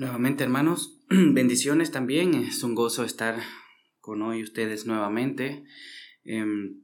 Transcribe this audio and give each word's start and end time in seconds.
Nuevamente, 0.00 0.44
hermanos, 0.44 0.98
bendiciones 1.10 1.90
también. 1.90 2.32
Es 2.32 2.62
un 2.62 2.74
gozo 2.74 3.04
estar 3.04 3.38
con 4.00 4.22
hoy 4.22 4.42
ustedes 4.42 4.86
nuevamente. 4.86 5.64
Em, 6.24 6.80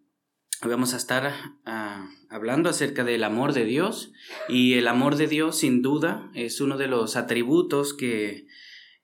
vamos 0.60 0.92
a 0.92 0.98
estar 0.98 1.32
ah, 1.64 2.10
hablando 2.28 2.68
acerca 2.68 3.04
del 3.04 3.24
amor 3.24 3.54
de 3.54 3.64
Dios 3.64 4.12
y 4.50 4.74
el 4.74 4.86
amor 4.86 5.16
de 5.16 5.28
Dios 5.28 5.56
sin 5.56 5.80
duda 5.80 6.30
es 6.34 6.60
uno 6.60 6.76
de 6.76 6.88
los 6.88 7.16
atributos 7.16 7.94
que, 7.94 8.48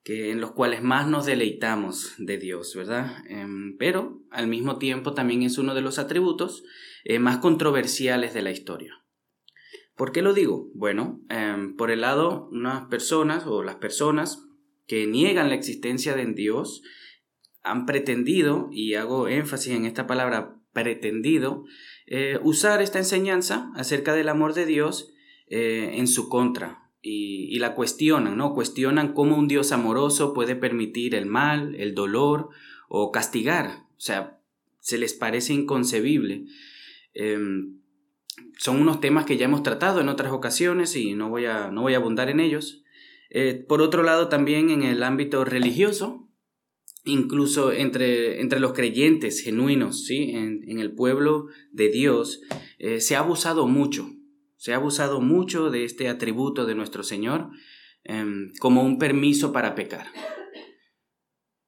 en 0.05 0.43
los 0.43 0.53
cuales 0.53 0.83
más 0.83 1.09
nos 1.09 1.25
deleitamos 1.25 2.13
de 2.19 2.37
Dios, 2.37 2.75
¿verdad? 2.77 3.25
Em, 3.31 3.79
pero 3.79 4.21
al 4.31 4.47
mismo 4.47 4.77
tiempo 4.77 5.15
también 5.15 5.43
es 5.43 5.57
uno 5.57 5.75
de 5.75 5.81
los 5.81 5.99
atributos 5.99 6.65
eh, 7.05 7.19
más 7.19 7.39
controversiales 7.39 8.35
de 8.35 8.43
la 8.43 8.51
historia. 8.51 9.02
¿Por 9.97 10.13
qué 10.13 10.23
lo 10.23 10.33
digo? 10.33 10.71
Bueno, 10.75 11.21
em, 11.29 11.77
por 11.77 11.91
el 11.91 12.01
lado, 12.01 12.49
unas 12.51 12.87
personas 12.89 13.47
o 13.47 13.63
las 13.63 13.77
personas 13.77 14.47
que 14.87 15.07
niegan 15.07 15.49
la 15.49 15.55
existencia 15.55 16.15
de 16.15 16.27
Dios 16.27 16.83
han 17.63 17.87
pretendido, 17.87 18.69
y 18.73 18.95
hago 18.95 19.29
énfasis 19.29 19.75
en 19.75 19.85
esta 19.85 20.07
palabra 20.07 20.57
pretendido, 20.73 21.65
eh, 22.07 22.39
usar 22.43 22.83
esta 22.83 22.99
enseñanza 22.99 23.71
acerca 23.75 24.15
del 24.15 24.29
amor 24.29 24.55
de 24.55 24.67
Dios 24.67 25.13
eh, 25.49 25.93
en 25.95 26.09
su 26.09 26.29
contra. 26.29 26.91
Y, 27.01 27.49
y, 27.55 27.59
la 27.59 27.75
cuestionan, 27.75 28.37
¿no? 28.37 28.55
Cuestionan 28.55 29.13
cómo 29.13 29.37
un 29.37 29.49
Dios 29.49 29.73
amoroso 29.73 30.35
puede 30.35 30.55
permitir 30.55 31.17
el 31.17 31.27
mal, 31.27 31.75
el 31.75 31.95
dolor 31.95 32.51
o 32.89 33.11
castigar. 33.11 33.87
O 33.97 34.01
sea, 34.01 34.39
se 34.79 34.99
les 34.99 35.15
parece 35.15 35.53
inconcebible. 35.53 36.45
Em, 37.15 37.82
son 38.59 38.81
unos 38.81 39.01
temas 39.01 39.27
que 39.27 39.37
ya 39.37 39.47
hemos 39.47 39.63
tratado 39.63 40.01
en 40.01 40.09
otras 40.09 40.33
ocasiones 40.33 40.97
y 40.97 41.15
no 41.15 41.29
voy 41.29 41.47
a, 41.47 41.71
no 41.71 41.83
voy 41.83 41.95
a 41.95 41.99
abundar 41.99 42.31
en 42.31 42.41
ellos. 42.41 42.83
Eh, 43.31 43.55
por 43.55 43.81
otro 43.83 44.03
lado, 44.03 44.29
también 44.29 44.71
en 44.71 44.83
el 44.83 45.03
ámbito 45.03 45.45
religioso, 45.45 46.29
incluso 47.05 47.73
entre, 47.73 48.41
entre 48.41 48.61
los 48.61 48.73
creyentes 48.73 49.41
genuinos, 49.41 50.05
¿sí? 50.05 50.31
en, 50.31 50.79
el 50.79 50.95
pueblo 50.95 51.47
de 51.73 51.89
Dios, 51.89 52.43
eh, 52.79 53.01
se 53.01 53.17
ha 53.17 53.21
abusado 53.21 53.67
mucho, 53.67 54.11
se 54.57 54.73
ha 54.73 54.77
abusado 54.77 55.21
mucho 55.21 55.71
de 55.71 55.85
este 55.85 56.09
atributo 56.09 56.67
de 56.67 56.75
nuestro 56.75 57.03
Señor 57.03 57.51
em, 58.05 58.53
como 58.61 58.83
un 58.83 58.99
permiso 58.99 59.53
para 59.53 59.75
pecar. 59.75 60.07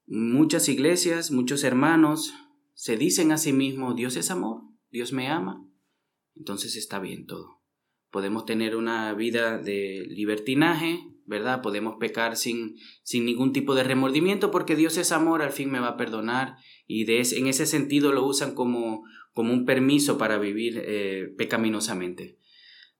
Muchas 0.06 0.68
iglesias, 0.68 1.30
muchos 1.30 1.64
hermanos 1.64 2.34
se 2.74 2.96
dicen 2.96 3.32
a 3.32 3.38
sí 3.38 3.52
mismos, 3.52 3.96
Dios 3.96 4.16
es 4.16 4.30
amor, 4.30 4.62
Dios 4.90 5.12
me 5.12 5.28
ama, 5.28 5.66
entonces 6.36 6.76
está 6.76 6.98
bien 6.98 7.26
todo. 7.26 7.60
Podemos 8.10 8.46
tener 8.46 8.76
una 8.76 9.12
vida 9.14 9.58
de 9.58 10.06
libertinaje, 10.08 11.00
¿verdad? 11.26 11.62
Podemos 11.62 11.96
pecar 11.98 12.36
sin, 12.36 12.76
sin 13.02 13.24
ningún 13.24 13.52
tipo 13.52 13.74
de 13.74 13.84
remordimiento 13.84 14.50
porque 14.50 14.76
Dios 14.76 14.98
es 14.98 15.10
amor, 15.12 15.42
al 15.42 15.52
fin 15.52 15.70
me 15.70 15.80
va 15.80 15.88
a 15.88 15.96
perdonar 15.96 16.56
y 16.86 17.04
de 17.04 17.20
en 17.20 17.46
ese 17.46 17.66
sentido 17.66 18.12
lo 18.12 18.24
usan 18.24 18.54
como, 18.54 19.04
como 19.32 19.52
un 19.52 19.64
permiso 19.64 20.18
para 20.18 20.38
vivir 20.38 20.82
eh, 20.84 21.32
pecaminosamente. 21.36 22.38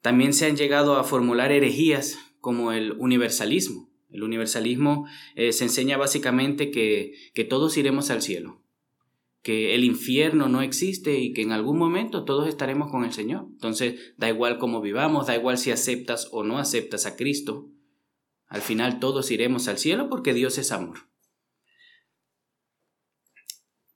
También 0.01 0.33
se 0.33 0.47
han 0.47 0.57
llegado 0.57 0.97
a 0.97 1.05
formular 1.05 1.53
herejías 1.53 2.19
como 2.41 2.73
el 2.73 2.93
universalismo. 2.93 3.91
El 4.11 4.23
universalismo 4.23 5.07
eh, 5.35 5.53
se 5.53 5.65
enseña 5.65 5.97
básicamente 5.97 6.71
que, 6.71 7.15
que 7.35 7.45
todos 7.45 7.77
iremos 7.77 8.11
al 8.11 8.23
cielo, 8.23 8.64
que 9.45 9.75
el 9.75 9.85
infierno 9.85 10.49
no 10.49 10.63
existe 10.63 11.19
y 11.19 11.35
que 11.35 11.43
en 11.43 11.53
algún 11.53 11.79
momento 11.79 12.25
todos 12.25 12.49
estaremos 12.49 12.91
con 12.91 13.05
el 13.05 13.13
Señor. 13.13 13.45
Entonces, 13.51 14.15
da 14.17 14.31
igual 14.31 14.57
cómo 14.57 14.81
vivamos, 14.81 15.27
da 15.27 15.37
igual 15.37 15.59
si 15.59 15.71
aceptas 15.71 16.29
o 16.33 16.45
no 16.45 16.59
aceptas 16.59 17.05
a 17.05 17.15
Cristo, 17.15 17.71
al 18.47 18.63
final 18.63 19.01
todos 19.01 19.31
iremos 19.31 19.69
al 19.69 19.77
cielo 19.77 20.09
porque 20.09 20.33
Dios 20.33 20.57
es 20.57 20.73
amor. 20.73 21.11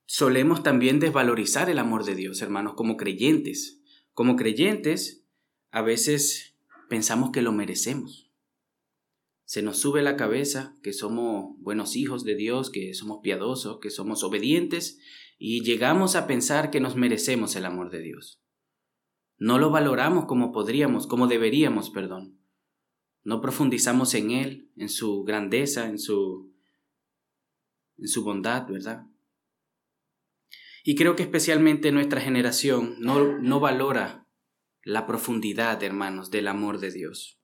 Solemos 0.05 0.63
también 0.63 1.01
desvalorizar 1.01 1.71
el 1.71 1.79
amor 1.79 2.05
de 2.05 2.15
Dios, 2.15 2.43
hermanos, 2.43 2.75
como 2.75 2.99
creyentes. 2.99 3.81
Como 4.13 4.37
creyentes, 4.37 5.25
a 5.71 5.81
veces 5.81 6.57
pensamos 6.91 7.31
que 7.31 7.41
lo 7.41 7.53
merecemos. 7.53 8.31
Se 9.47 9.63
nos 9.63 9.79
sube 9.79 10.03
la 10.03 10.17
cabeza 10.17 10.77
que 10.83 10.93
somos 10.93 11.55
buenos 11.61 11.97
hijos 11.97 12.23
de 12.25 12.35
Dios, 12.35 12.69
que 12.69 12.93
somos 12.93 13.21
piadosos, 13.23 13.79
que 13.81 13.89
somos 13.89 14.23
obedientes 14.25 14.99
y 15.39 15.63
llegamos 15.63 16.17
a 16.17 16.27
pensar 16.27 16.71
que 16.71 16.81
nos 16.81 16.97
merecemos 16.97 17.55
el 17.55 17.65
amor 17.65 17.91
de 17.91 18.01
Dios. 18.01 18.43
No 19.39 19.59
lo 19.59 19.71
valoramos 19.71 20.27
como 20.27 20.51
podríamos, 20.51 21.07
como 21.07 21.29
deberíamos, 21.29 21.91
perdón. 21.91 22.41
No 23.23 23.41
profundizamos 23.41 24.15
en 24.15 24.33
Él, 24.33 24.73
en 24.77 24.89
su 24.89 25.23
grandeza, 25.23 25.89
en 25.89 25.99
su, 25.99 26.53
en 27.99 28.09
su 28.09 28.25
bondad, 28.25 28.67
¿verdad? 28.69 29.07
Y 30.83 30.97
creo 30.97 31.15
que 31.15 31.23
especialmente 31.23 31.93
nuestra 31.93 32.21
generación 32.21 32.97
no, 32.99 33.39
no 33.39 33.61
valora 33.61 34.27
la 34.83 35.07
profundidad, 35.07 35.83
hermanos, 35.85 36.31
del 36.31 36.49
amor 36.49 36.81
de 36.81 36.91
Dios. 36.91 37.41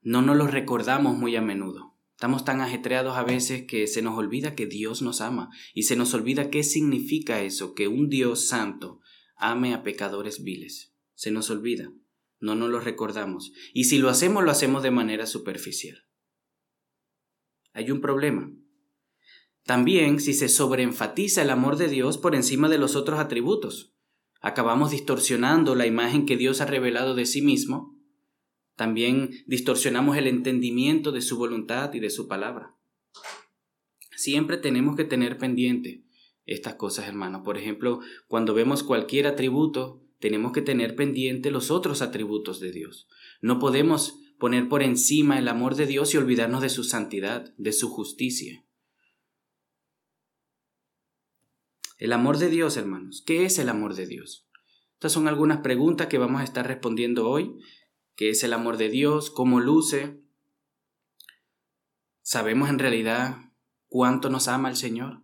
No 0.00 0.22
nos 0.22 0.36
lo 0.36 0.46
recordamos 0.46 1.16
muy 1.16 1.36
a 1.36 1.42
menudo. 1.42 1.93
Estamos 2.24 2.46
tan 2.46 2.62
ajetreados 2.62 3.18
a 3.18 3.22
veces 3.22 3.66
que 3.66 3.86
se 3.86 4.00
nos 4.00 4.16
olvida 4.16 4.54
que 4.54 4.64
Dios 4.64 5.02
nos 5.02 5.20
ama 5.20 5.50
y 5.74 5.82
se 5.82 5.94
nos 5.94 6.14
olvida 6.14 6.48
qué 6.48 6.64
significa 6.64 7.42
eso, 7.42 7.74
que 7.74 7.86
un 7.86 8.08
Dios 8.08 8.48
santo 8.48 9.00
ame 9.36 9.74
a 9.74 9.82
pecadores 9.82 10.42
viles. 10.42 10.94
Se 11.12 11.30
nos 11.30 11.50
olvida, 11.50 11.92
no 12.40 12.54
nos 12.54 12.70
lo 12.70 12.80
recordamos. 12.80 13.52
Y 13.74 13.84
si 13.84 13.98
lo 13.98 14.08
hacemos, 14.08 14.42
lo 14.42 14.50
hacemos 14.50 14.82
de 14.82 14.90
manera 14.90 15.26
superficial. 15.26 15.98
Hay 17.74 17.90
un 17.90 18.00
problema. 18.00 18.50
También 19.64 20.18
si 20.18 20.32
se 20.32 20.48
sobreenfatiza 20.48 21.42
el 21.42 21.50
amor 21.50 21.76
de 21.76 21.88
Dios 21.88 22.16
por 22.16 22.34
encima 22.34 22.70
de 22.70 22.78
los 22.78 22.96
otros 22.96 23.20
atributos, 23.20 23.94
acabamos 24.40 24.92
distorsionando 24.92 25.74
la 25.74 25.84
imagen 25.84 26.24
que 26.24 26.38
Dios 26.38 26.62
ha 26.62 26.64
revelado 26.64 27.14
de 27.14 27.26
sí 27.26 27.42
mismo 27.42 27.93
también 28.76 29.30
distorsionamos 29.46 30.16
el 30.16 30.26
entendimiento 30.26 31.12
de 31.12 31.22
su 31.22 31.36
voluntad 31.36 31.92
y 31.94 32.00
de 32.00 32.10
su 32.10 32.28
palabra. 32.28 32.74
Siempre 34.16 34.56
tenemos 34.56 34.96
que 34.96 35.04
tener 35.04 35.38
pendiente 35.38 36.04
estas 36.46 36.74
cosas, 36.74 37.06
hermanos. 37.06 37.42
Por 37.44 37.56
ejemplo, 37.56 38.00
cuando 38.26 38.54
vemos 38.54 38.82
cualquier 38.82 39.26
atributo, 39.26 40.02
tenemos 40.18 40.52
que 40.52 40.62
tener 40.62 40.96
pendiente 40.96 41.50
los 41.50 41.70
otros 41.70 42.02
atributos 42.02 42.60
de 42.60 42.72
Dios. 42.72 43.08
No 43.40 43.58
podemos 43.58 44.20
poner 44.38 44.68
por 44.68 44.82
encima 44.82 45.38
el 45.38 45.48
amor 45.48 45.74
de 45.74 45.86
Dios 45.86 46.14
y 46.14 46.16
olvidarnos 46.16 46.62
de 46.62 46.68
su 46.68 46.84
santidad, 46.84 47.54
de 47.56 47.72
su 47.72 47.88
justicia. 47.88 48.64
El 51.98 52.12
amor 52.12 52.38
de 52.38 52.50
Dios, 52.50 52.76
hermanos. 52.76 53.22
¿Qué 53.24 53.44
es 53.44 53.58
el 53.58 53.68
amor 53.68 53.94
de 53.94 54.06
Dios? 54.06 54.46
Estas 54.94 55.12
son 55.12 55.28
algunas 55.28 55.58
preguntas 55.58 56.08
que 56.08 56.18
vamos 56.18 56.40
a 56.40 56.44
estar 56.44 56.66
respondiendo 56.66 57.28
hoy 57.28 57.56
qué 58.16 58.30
es 58.30 58.44
el 58.44 58.52
amor 58.52 58.76
de 58.76 58.88
Dios, 58.88 59.30
cómo 59.30 59.60
luce. 59.60 60.20
¿Sabemos 62.22 62.70
en 62.70 62.78
realidad 62.78 63.52
cuánto 63.86 64.30
nos 64.30 64.48
ama 64.48 64.68
el 64.70 64.76
Señor? 64.76 65.22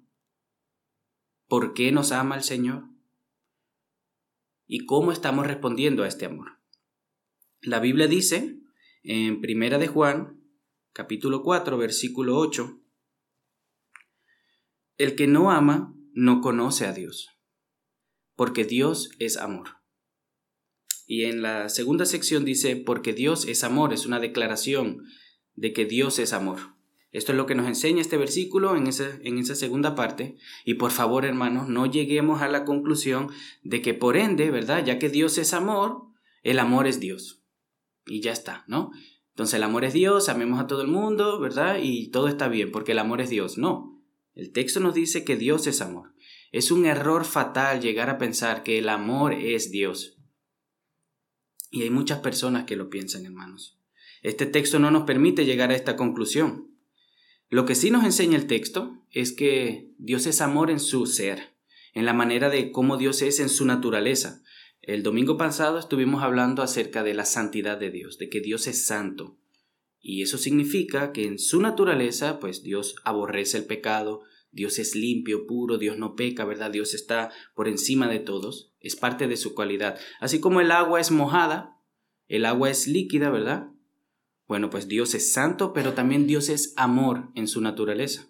¿Por 1.46 1.74
qué 1.74 1.92
nos 1.92 2.12
ama 2.12 2.36
el 2.36 2.42
Señor? 2.42 2.84
¿Y 4.66 4.86
cómo 4.86 5.10
estamos 5.10 5.46
respondiendo 5.46 6.04
a 6.04 6.08
este 6.08 6.26
amor? 6.26 6.58
La 7.60 7.80
Biblia 7.80 8.06
dice 8.06 8.60
en 9.02 9.40
Primera 9.40 9.78
de 9.78 9.88
Juan, 9.88 10.40
capítulo 10.92 11.42
4, 11.42 11.76
versículo 11.76 12.38
8, 12.38 12.80
el 14.98 15.16
que 15.16 15.26
no 15.26 15.50
ama 15.50 15.94
no 16.12 16.40
conoce 16.40 16.86
a 16.86 16.92
Dios, 16.92 17.30
porque 18.34 18.64
Dios 18.64 19.10
es 19.18 19.36
amor. 19.36 19.79
Y 21.10 21.24
en 21.24 21.42
la 21.42 21.68
segunda 21.68 22.06
sección 22.06 22.44
dice, 22.44 22.76
porque 22.76 23.12
Dios 23.12 23.44
es 23.48 23.64
amor, 23.64 23.92
es 23.92 24.06
una 24.06 24.20
declaración 24.20 25.06
de 25.56 25.72
que 25.72 25.84
Dios 25.84 26.20
es 26.20 26.32
amor. 26.32 26.76
Esto 27.10 27.32
es 27.32 27.36
lo 27.36 27.46
que 27.46 27.56
nos 27.56 27.66
enseña 27.66 28.00
este 28.00 28.16
versículo 28.16 28.76
en 28.76 28.86
esa, 28.86 29.18
en 29.24 29.36
esa 29.36 29.56
segunda 29.56 29.96
parte. 29.96 30.36
Y 30.64 30.74
por 30.74 30.92
favor, 30.92 31.24
hermanos, 31.24 31.68
no 31.68 31.86
lleguemos 31.86 32.42
a 32.42 32.48
la 32.48 32.64
conclusión 32.64 33.28
de 33.64 33.82
que 33.82 33.92
por 33.92 34.16
ende, 34.16 34.52
¿verdad? 34.52 34.84
Ya 34.86 35.00
que 35.00 35.08
Dios 35.08 35.36
es 35.38 35.52
amor, 35.52 36.04
el 36.44 36.60
amor 36.60 36.86
es 36.86 37.00
Dios. 37.00 37.42
Y 38.06 38.20
ya 38.20 38.30
está, 38.30 38.62
¿no? 38.68 38.92
Entonces 39.30 39.54
el 39.54 39.64
amor 39.64 39.84
es 39.84 39.92
Dios, 39.92 40.28
amemos 40.28 40.60
a 40.60 40.68
todo 40.68 40.82
el 40.82 40.86
mundo, 40.88 41.40
¿verdad? 41.40 41.80
Y 41.82 42.10
todo 42.10 42.28
está 42.28 42.46
bien, 42.46 42.70
porque 42.70 42.92
el 42.92 43.00
amor 43.00 43.20
es 43.20 43.30
Dios. 43.30 43.58
No. 43.58 44.00
El 44.32 44.52
texto 44.52 44.78
nos 44.78 44.94
dice 44.94 45.24
que 45.24 45.34
Dios 45.36 45.66
es 45.66 45.80
amor. 45.80 46.14
Es 46.52 46.70
un 46.70 46.86
error 46.86 47.24
fatal 47.24 47.80
llegar 47.80 48.10
a 48.10 48.18
pensar 48.18 48.62
que 48.62 48.78
el 48.78 48.88
amor 48.88 49.32
es 49.32 49.72
Dios. 49.72 50.19
Y 51.70 51.82
hay 51.82 51.90
muchas 51.90 52.18
personas 52.18 52.64
que 52.64 52.76
lo 52.76 52.90
piensan, 52.90 53.24
hermanos. 53.24 53.78
Este 54.22 54.44
texto 54.44 54.78
no 54.78 54.90
nos 54.90 55.04
permite 55.04 55.44
llegar 55.44 55.70
a 55.70 55.76
esta 55.76 55.96
conclusión. 55.96 56.68
Lo 57.48 57.64
que 57.64 57.74
sí 57.74 57.90
nos 57.90 58.04
enseña 58.04 58.36
el 58.36 58.46
texto 58.46 58.98
es 59.10 59.32
que 59.32 59.90
Dios 59.98 60.26
es 60.26 60.40
amor 60.40 60.70
en 60.70 60.80
su 60.80 61.06
ser, 61.06 61.54
en 61.94 62.04
la 62.04 62.12
manera 62.12 62.50
de 62.50 62.70
cómo 62.70 62.96
Dios 62.96 63.22
es 63.22 63.40
en 63.40 63.48
su 63.48 63.64
naturaleza. 63.64 64.42
El 64.82 65.02
domingo 65.02 65.36
pasado 65.36 65.78
estuvimos 65.78 66.22
hablando 66.22 66.62
acerca 66.62 67.02
de 67.02 67.14
la 67.14 67.24
santidad 67.24 67.78
de 67.78 67.90
Dios, 67.90 68.18
de 68.18 68.28
que 68.28 68.40
Dios 68.40 68.66
es 68.66 68.84
santo. 68.84 69.36
Y 70.00 70.22
eso 70.22 70.38
significa 70.38 71.12
que 71.12 71.26
en 71.26 71.38
su 71.38 71.60
naturaleza, 71.60 72.40
pues 72.40 72.62
Dios 72.62 72.96
aborrece 73.04 73.58
el 73.58 73.64
pecado, 73.64 74.22
Dios 74.52 74.78
es 74.78 74.94
limpio, 74.94 75.46
puro, 75.46 75.78
Dios 75.78 75.96
no 75.96 76.16
peca, 76.16 76.44
¿verdad? 76.44 76.70
Dios 76.70 76.94
está 76.94 77.30
por 77.54 77.68
encima 77.68 78.08
de 78.08 78.18
todos, 78.18 78.72
es 78.80 78.96
parte 78.96 79.28
de 79.28 79.36
su 79.36 79.54
cualidad. 79.54 79.98
Así 80.20 80.40
como 80.40 80.60
el 80.60 80.70
agua 80.72 81.00
es 81.00 81.10
mojada, 81.10 81.76
el 82.28 82.44
agua 82.44 82.70
es 82.70 82.86
líquida, 82.86 83.30
¿verdad? 83.30 83.68
Bueno, 84.48 84.70
pues 84.70 84.88
Dios 84.88 85.14
es 85.14 85.32
santo, 85.32 85.72
pero 85.72 85.92
también 85.92 86.26
Dios 86.26 86.48
es 86.48 86.74
amor 86.76 87.30
en 87.34 87.46
su 87.46 87.60
naturaleza. 87.60 88.28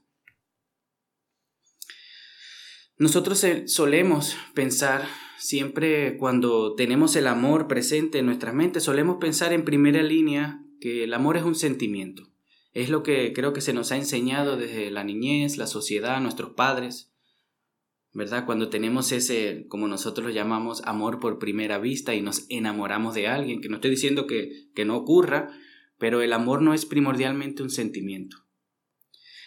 Nosotros 2.98 3.42
solemos 3.64 4.36
pensar 4.54 5.08
siempre 5.38 6.18
cuando 6.18 6.74
tenemos 6.74 7.16
el 7.16 7.26
amor 7.26 7.66
presente 7.66 8.18
en 8.18 8.26
nuestra 8.26 8.52
mente, 8.52 8.80
solemos 8.80 9.16
pensar 9.18 9.54
en 9.54 9.64
primera 9.64 10.02
línea 10.02 10.62
que 10.80 11.04
el 11.04 11.14
amor 11.14 11.38
es 11.38 11.44
un 11.44 11.54
sentimiento. 11.54 12.29
Es 12.72 12.88
lo 12.88 13.02
que 13.02 13.32
creo 13.32 13.52
que 13.52 13.60
se 13.60 13.72
nos 13.72 13.92
ha 13.92 13.96
enseñado 13.96 14.56
desde 14.56 14.90
la 14.90 15.04
niñez, 15.04 15.56
la 15.56 15.66
sociedad, 15.66 16.20
nuestros 16.20 16.52
padres, 16.54 17.12
¿verdad? 18.12 18.46
Cuando 18.46 18.70
tenemos 18.70 19.12
ese, 19.12 19.66
como 19.68 19.88
nosotros 19.88 20.26
lo 20.26 20.32
llamamos, 20.32 20.82
amor 20.84 21.20
por 21.20 21.38
primera 21.38 21.78
vista 21.78 22.14
y 22.14 22.22
nos 22.22 22.46
enamoramos 22.48 23.14
de 23.14 23.28
alguien, 23.28 23.60
que 23.60 23.68
no 23.68 23.76
estoy 23.76 23.90
diciendo 23.90 24.26
que, 24.26 24.68
que 24.74 24.84
no 24.84 24.96
ocurra, 24.96 25.50
pero 25.98 26.22
el 26.22 26.32
amor 26.32 26.62
no 26.62 26.74
es 26.74 26.86
primordialmente 26.86 27.62
un 27.62 27.70
sentimiento. 27.70 28.36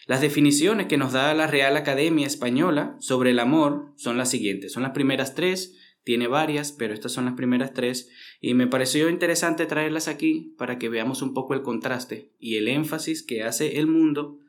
Las 0.05 0.21
definiciones 0.21 0.87
que 0.87 0.97
nos 0.97 1.13
da 1.13 1.33
la 1.33 1.47
Real 1.47 1.77
Academia 1.77 2.27
Española 2.27 2.97
sobre 2.99 3.31
el 3.31 3.39
amor 3.39 3.93
son 3.95 4.17
las 4.17 4.29
siguientes, 4.29 4.73
son 4.73 4.83
las 4.83 4.91
primeras 4.91 5.33
tres, 5.33 5.77
tiene 6.03 6.27
varias, 6.27 6.71
pero 6.71 6.93
estas 6.93 7.11
son 7.11 7.25
las 7.25 7.35
primeras 7.35 7.73
tres, 7.73 8.09
y 8.41 8.53
me 8.53 8.67
pareció 8.67 9.09
interesante 9.09 9.65
traerlas 9.65 10.07
aquí 10.07 10.53
para 10.57 10.77
que 10.77 10.89
veamos 10.89 11.21
un 11.21 11.33
poco 11.33 11.53
el 11.53 11.61
contraste 11.61 12.31
y 12.39 12.55
el 12.57 12.67
énfasis 12.67 13.23
que 13.23 13.43
hace 13.43 13.79
el 13.79 13.87
mundo 13.87 14.39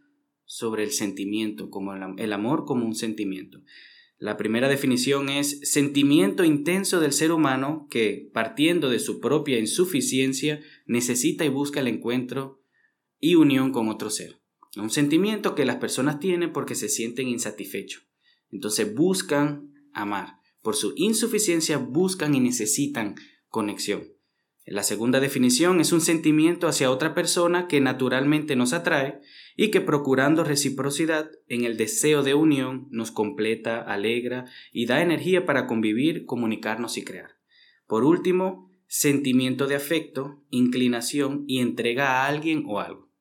sobre 0.44 0.84
el 0.84 0.90
sentimiento, 0.90 1.70
como 1.70 1.94
el, 1.94 2.32
amor 2.32 2.64
como 2.64 2.84
un 2.84 2.94
sentimiento. 2.94 3.62
La 4.18 4.36
primera 4.36 4.68
definición 4.68 5.28
es 5.28 5.60
sentimiento 5.70 6.44
intenso 6.44 7.00
del 7.00 7.12
ser 7.12 7.32
humano 7.32 7.86
que, 7.90 8.30
partiendo 8.32 8.90
de 8.90 8.98
su 8.98 9.20
propia 9.20 9.58
insuficiencia, 9.58 10.60
necesita 10.86 11.44
y 11.44 11.48
busca 11.48 11.80
el 11.80 11.88
encuentro 11.88 12.62
y 13.18 13.34
unión 13.34 13.72
con 13.72 13.88
otro 13.88 14.10
ser. 14.10 14.40
Un 14.76 14.90
sentimiento 14.90 15.54
que 15.54 15.64
las 15.64 15.76
personas 15.76 16.20
tienen 16.20 16.52
porque 16.52 16.74
se 16.74 16.88
sienten 16.88 17.28
insatisfechos. 17.28 18.06
Entonces 18.50 18.94
buscan 18.94 19.72
amar. 19.92 20.40
Por 20.64 20.76
su 20.76 20.94
insuficiencia 20.96 21.76
buscan 21.76 22.34
y 22.34 22.40
necesitan 22.40 23.16
conexión. 23.49 24.14
La 24.64 24.82
segunda 24.82 25.20
definición 25.20 25.78
es 25.78 25.93
un 25.93 26.00
sentimiento 26.00 26.69
hacia 26.69 26.90
otra 26.90 27.14
persona 27.14 27.69
que 27.69 27.82
naturalmente 27.82 28.56
nos 28.56 28.72
atrae 28.72 29.20
y 29.58 29.70
que 29.70 29.82
procurando 29.82 30.43
reciprocidad 30.43 31.31
en 31.49 31.64
el 31.64 31.76
deseo 31.76 32.22
de 32.22 32.32
unión 32.32 32.88
nos 32.90 33.11
completa, 33.11 33.82
alegra 33.82 34.46
y 34.72 34.87
da 34.87 35.02
energía 35.02 35.44
para 35.44 35.66
convivir, 35.66 36.25
comunicarnos 36.25 36.96
y 36.96 37.05
crear. 37.05 37.32
Por 37.87 38.05
último, 38.05 38.70
sentimiento 38.87 39.66
de 39.66 39.75
afecto, 39.75 40.43
inclinación 40.49 41.44
y 41.46 41.58
entrega 41.58 42.22
a 42.22 42.26
alguien 42.26 42.64
o 42.66 42.81
algo. 42.81 43.12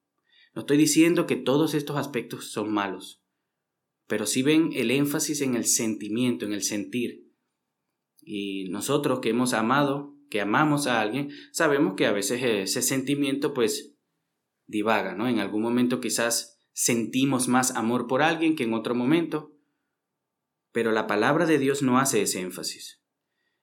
No 0.56 0.62
estoy 0.62 0.78
diciendo 0.78 1.28
que 1.28 1.36
todos 1.36 1.74
estos 1.74 1.98
aspectos 1.98 2.54
son 2.54 2.72
malos, 2.72 3.22
pero 4.08 4.28
si 4.28 4.44
ven 4.44 4.70
el 4.74 4.92
énfasis 4.92 5.42
en 5.42 5.56
el 5.56 5.66
sentimiento, 5.66 6.46
en 6.46 6.54
el 6.54 6.64
sentir, 6.64 7.23
y 8.26 8.70
nosotros 8.70 9.20
que 9.20 9.30
hemos 9.30 9.54
amado, 9.54 10.16
que 10.30 10.42
amamos 10.42 10.88
a 10.88 11.02
alguien, 11.02 11.30
sabemos 11.52 11.94
que 11.96 12.06
a 12.06 12.12
veces 12.12 12.42
ese 12.44 12.82
sentimiento 12.82 13.54
pues 13.54 13.96
divaga, 14.66 15.16
¿no? 15.16 15.28
En 15.28 15.40
algún 15.40 15.62
momento 15.62 16.00
quizás 16.00 16.60
sentimos 16.74 17.48
más 17.48 17.76
amor 17.76 18.08
por 18.08 18.22
alguien 18.22 18.56
que 18.56 18.64
en 18.64 18.74
otro 18.74 18.96
momento, 18.96 19.52
pero 20.72 20.92
la 20.92 21.08
palabra 21.08 21.46
de 21.46 21.60
Dios 21.60 21.84
no 21.84 22.00
hace 22.00 22.22
ese 22.22 22.42
énfasis. 22.42 23.02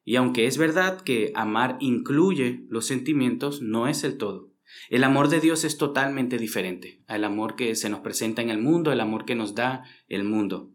Y 0.05 0.17
aunque 0.17 0.47
es 0.47 0.57
verdad 0.57 1.01
que 1.01 1.33
amar 1.35 1.77
incluye 1.81 2.65
los 2.69 2.87
sentimientos, 2.87 3.61
no 3.61 3.89
es 3.89 4.05
el 4.05 4.17
todo. 4.17 4.51
El 4.89 5.05
amor 5.05 5.29
de 5.29 5.41
Dios 5.41 5.65
es 5.65 5.77
totalmente 5.77 6.39
diferente 6.39 7.03
al 7.07 7.25
amor 7.25 7.57
que 7.57 7.75
se 7.75 7.91
nos 7.91 8.01
presenta 8.01 8.43
en 8.43 8.51
el 8.51 8.59
mundo, 8.59 8.93
el 8.93 9.01
amor 9.01 9.25
que 9.25 9.35
nos 9.35 9.55
da 9.55 9.85
el 10.09 10.25
mundo. 10.25 10.71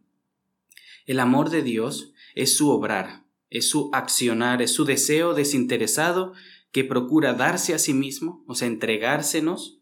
El 1.05 1.19
amor 1.19 1.49
de 1.49 1.63
Dios 1.63 2.13
es 2.33 2.55
su 2.55 2.69
obrar, 2.69 3.24
es 3.57 3.69
su 3.69 3.89
accionar, 3.93 4.61
es 4.61 4.71
su 4.71 4.85
deseo 4.85 5.33
desinteresado 5.33 6.33
que 6.71 6.83
procura 6.83 7.33
darse 7.33 7.73
a 7.73 7.79
sí 7.79 7.93
mismo, 7.93 8.43
o 8.47 8.55
sea, 8.55 8.67
entregársenos 8.67 9.79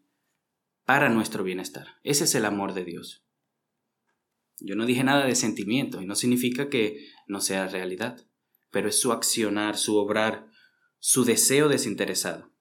para 0.85 1.09
nuestro 1.09 1.43
bienestar. 1.43 1.87
Ese 2.03 2.25
es 2.25 2.35
el 2.35 2.45
amor 2.45 2.73
de 2.73 2.85
Dios. 2.85 3.25
Yo 4.59 4.75
no 4.75 4.85
dije 4.85 5.03
nada 5.03 5.25
de 5.25 5.35
sentimiento 5.35 6.01
y 6.01 6.05
no 6.05 6.15
significa 6.15 6.69
que 6.69 7.07
no 7.27 7.41
sea 7.41 7.67
realidad, 7.67 8.25
pero 8.71 8.89
es 8.89 8.99
su 8.99 9.11
accionar, 9.11 9.77
su 9.77 9.97
obrar, 9.97 10.47
su 10.99 11.25
deseo 11.25 11.67
desinteresado. 11.67 12.51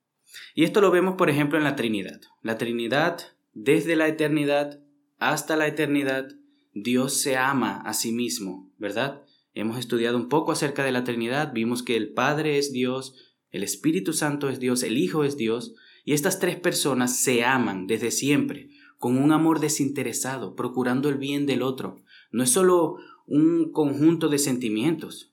Y 0.54 0.64
esto 0.64 0.80
lo 0.80 0.90
vemos, 0.90 1.16
por 1.16 1.30
ejemplo, 1.30 1.58
en 1.58 1.64
la 1.64 1.76
Trinidad. 1.76 2.20
La 2.42 2.58
Trinidad, 2.58 3.18
desde 3.52 3.96
la 3.96 4.08
eternidad 4.08 4.80
hasta 5.18 5.56
la 5.56 5.66
eternidad, 5.66 6.28
Dios 6.72 7.20
se 7.20 7.36
ama 7.36 7.82
a 7.84 7.92
sí 7.94 8.12
mismo, 8.12 8.72
¿verdad? 8.78 9.22
Hemos 9.54 9.78
estudiado 9.78 10.16
un 10.16 10.28
poco 10.28 10.52
acerca 10.52 10.84
de 10.84 10.92
la 10.92 11.04
Trinidad, 11.04 11.52
vimos 11.52 11.82
que 11.82 11.96
el 11.96 12.12
Padre 12.12 12.58
es 12.58 12.72
Dios, 12.72 13.14
el 13.50 13.62
Espíritu 13.62 14.12
Santo 14.12 14.48
es 14.48 14.60
Dios, 14.60 14.82
el 14.82 14.96
Hijo 14.96 15.24
es 15.24 15.36
Dios, 15.36 15.74
y 16.04 16.14
estas 16.14 16.38
tres 16.38 16.58
personas 16.58 17.18
se 17.18 17.44
aman 17.44 17.86
desde 17.86 18.10
siempre, 18.10 18.70
con 18.98 19.18
un 19.18 19.32
amor 19.32 19.60
desinteresado, 19.60 20.54
procurando 20.54 21.08
el 21.08 21.16
bien 21.16 21.44
del 21.44 21.62
otro. 21.62 22.02
No 22.30 22.42
es 22.42 22.50
solo 22.50 22.96
un 23.26 23.70
conjunto 23.72 24.28
de 24.28 24.38
sentimientos, 24.38 25.32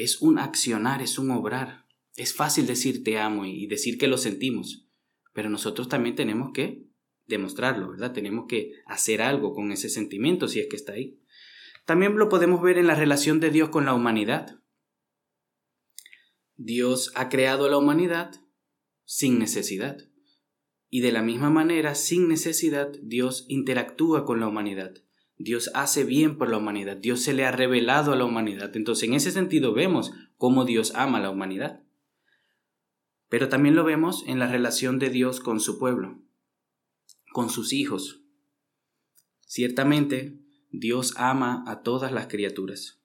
es 0.00 0.22
un 0.22 0.38
accionar, 0.38 1.02
es 1.02 1.18
un 1.18 1.30
obrar. 1.30 1.86
Es 2.16 2.32
fácil 2.32 2.66
decir 2.66 3.04
te 3.04 3.18
amo 3.18 3.44
y 3.44 3.66
decir 3.66 3.98
que 3.98 4.08
lo 4.08 4.16
sentimos, 4.16 4.88
pero 5.34 5.50
nosotros 5.50 5.88
también 5.88 6.16
tenemos 6.16 6.52
que 6.52 6.86
demostrarlo, 7.26 7.90
¿verdad? 7.90 8.12
Tenemos 8.12 8.46
que 8.48 8.72
hacer 8.86 9.20
algo 9.22 9.54
con 9.54 9.72
ese 9.72 9.88
sentimiento 9.88 10.48
si 10.48 10.58
es 10.60 10.68
que 10.68 10.76
está 10.76 10.92
ahí. 10.92 11.19
También 11.90 12.16
lo 12.16 12.28
podemos 12.28 12.62
ver 12.62 12.78
en 12.78 12.86
la 12.86 12.94
relación 12.94 13.40
de 13.40 13.50
Dios 13.50 13.70
con 13.70 13.84
la 13.84 13.94
humanidad. 13.94 14.60
Dios 16.54 17.10
ha 17.16 17.28
creado 17.28 17.66
a 17.66 17.68
la 17.68 17.78
humanidad 17.78 18.30
sin 19.04 19.40
necesidad. 19.40 19.98
Y 20.88 21.00
de 21.00 21.10
la 21.10 21.20
misma 21.20 21.50
manera, 21.50 21.96
sin 21.96 22.28
necesidad, 22.28 22.92
Dios 23.02 23.44
interactúa 23.48 24.24
con 24.24 24.38
la 24.38 24.46
humanidad. 24.46 24.94
Dios 25.36 25.72
hace 25.74 26.04
bien 26.04 26.38
por 26.38 26.48
la 26.48 26.58
humanidad. 26.58 26.96
Dios 26.96 27.22
se 27.22 27.34
le 27.34 27.44
ha 27.44 27.50
revelado 27.50 28.12
a 28.12 28.16
la 28.16 28.24
humanidad. 28.24 28.70
Entonces, 28.76 29.08
en 29.08 29.14
ese 29.14 29.32
sentido, 29.32 29.74
vemos 29.74 30.12
cómo 30.36 30.64
Dios 30.64 30.92
ama 30.94 31.18
a 31.18 31.22
la 31.22 31.30
humanidad. 31.30 31.82
Pero 33.28 33.48
también 33.48 33.74
lo 33.74 33.82
vemos 33.82 34.22
en 34.28 34.38
la 34.38 34.46
relación 34.46 35.00
de 35.00 35.10
Dios 35.10 35.40
con 35.40 35.58
su 35.58 35.80
pueblo, 35.80 36.22
con 37.32 37.50
sus 37.50 37.72
hijos. 37.72 38.22
Ciertamente, 39.40 40.38
Dios 40.70 41.14
ama 41.16 41.64
a 41.66 41.82
todas 41.82 42.12
las 42.12 42.28
criaturas. 42.28 43.02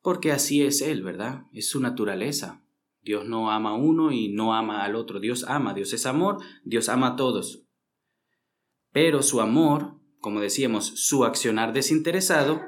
Porque 0.00 0.32
así 0.32 0.62
es 0.62 0.82
Él, 0.82 1.02
¿verdad? 1.02 1.46
Es 1.52 1.68
su 1.68 1.80
naturaleza. 1.80 2.62
Dios 3.02 3.26
no 3.26 3.50
ama 3.50 3.70
a 3.70 3.74
uno 3.74 4.12
y 4.12 4.28
no 4.28 4.54
ama 4.54 4.84
al 4.84 4.96
otro. 4.96 5.20
Dios 5.20 5.44
ama, 5.48 5.74
Dios 5.74 5.92
es 5.92 6.06
amor, 6.06 6.38
Dios 6.64 6.88
ama 6.88 7.08
a 7.08 7.16
todos. 7.16 7.64
Pero 8.92 9.22
su 9.22 9.40
amor, 9.40 9.98
como 10.20 10.40
decíamos, 10.40 10.86
su 10.86 11.24
accionar 11.24 11.72
desinteresado, 11.72 12.60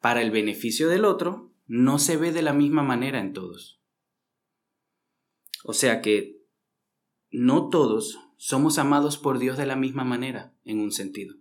para 0.00 0.22
el 0.22 0.30
beneficio 0.30 0.88
del 0.88 1.04
otro, 1.04 1.52
no 1.66 1.98
se 1.98 2.16
ve 2.16 2.32
de 2.32 2.42
la 2.42 2.52
misma 2.52 2.82
manera 2.82 3.20
en 3.20 3.32
todos. 3.32 3.80
O 5.64 5.72
sea 5.72 6.00
que 6.00 6.40
no 7.30 7.68
todos 7.68 8.18
somos 8.36 8.78
amados 8.78 9.18
por 9.18 9.38
Dios 9.38 9.58
de 9.58 9.66
la 9.66 9.76
misma 9.76 10.04
manera, 10.04 10.54
en 10.64 10.80
un 10.80 10.92
sentido. 10.92 11.34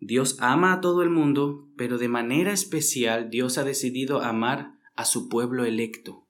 Dios 0.00 0.36
ama 0.40 0.72
a 0.72 0.80
todo 0.80 1.02
el 1.02 1.10
mundo, 1.10 1.68
pero 1.76 1.98
de 1.98 2.08
manera 2.08 2.52
especial 2.52 3.30
Dios 3.30 3.58
ha 3.58 3.64
decidido 3.64 4.22
amar 4.22 4.78
a 4.94 5.04
su 5.04 5.28
pueblo 5.28 5.64
electo. 5.64 6.28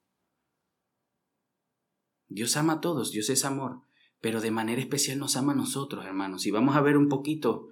Dios 2.29 2.57
ama 2.57 2.75
a 2.75 2.81
todos, 2.81 3.11
Dios 3.13 3.31
es 3.31 3.45
amor, 3.45 3.83
pero 4.21 4.41
de 4.41 4.51
manera 4.51 4.81
especial 4.81 5.19
nos 5.19 5.37
ama 5.37 5.53
a 5.53 5.57
nosotros, 5.57 6.05
hermanos. 6.05 6.47
Y 6.47 6.51
vamos 6.51 6.77
a 6.77 6.81
ver 6.81 6.97
un 6.97 7.09
poquito 7.09 7.69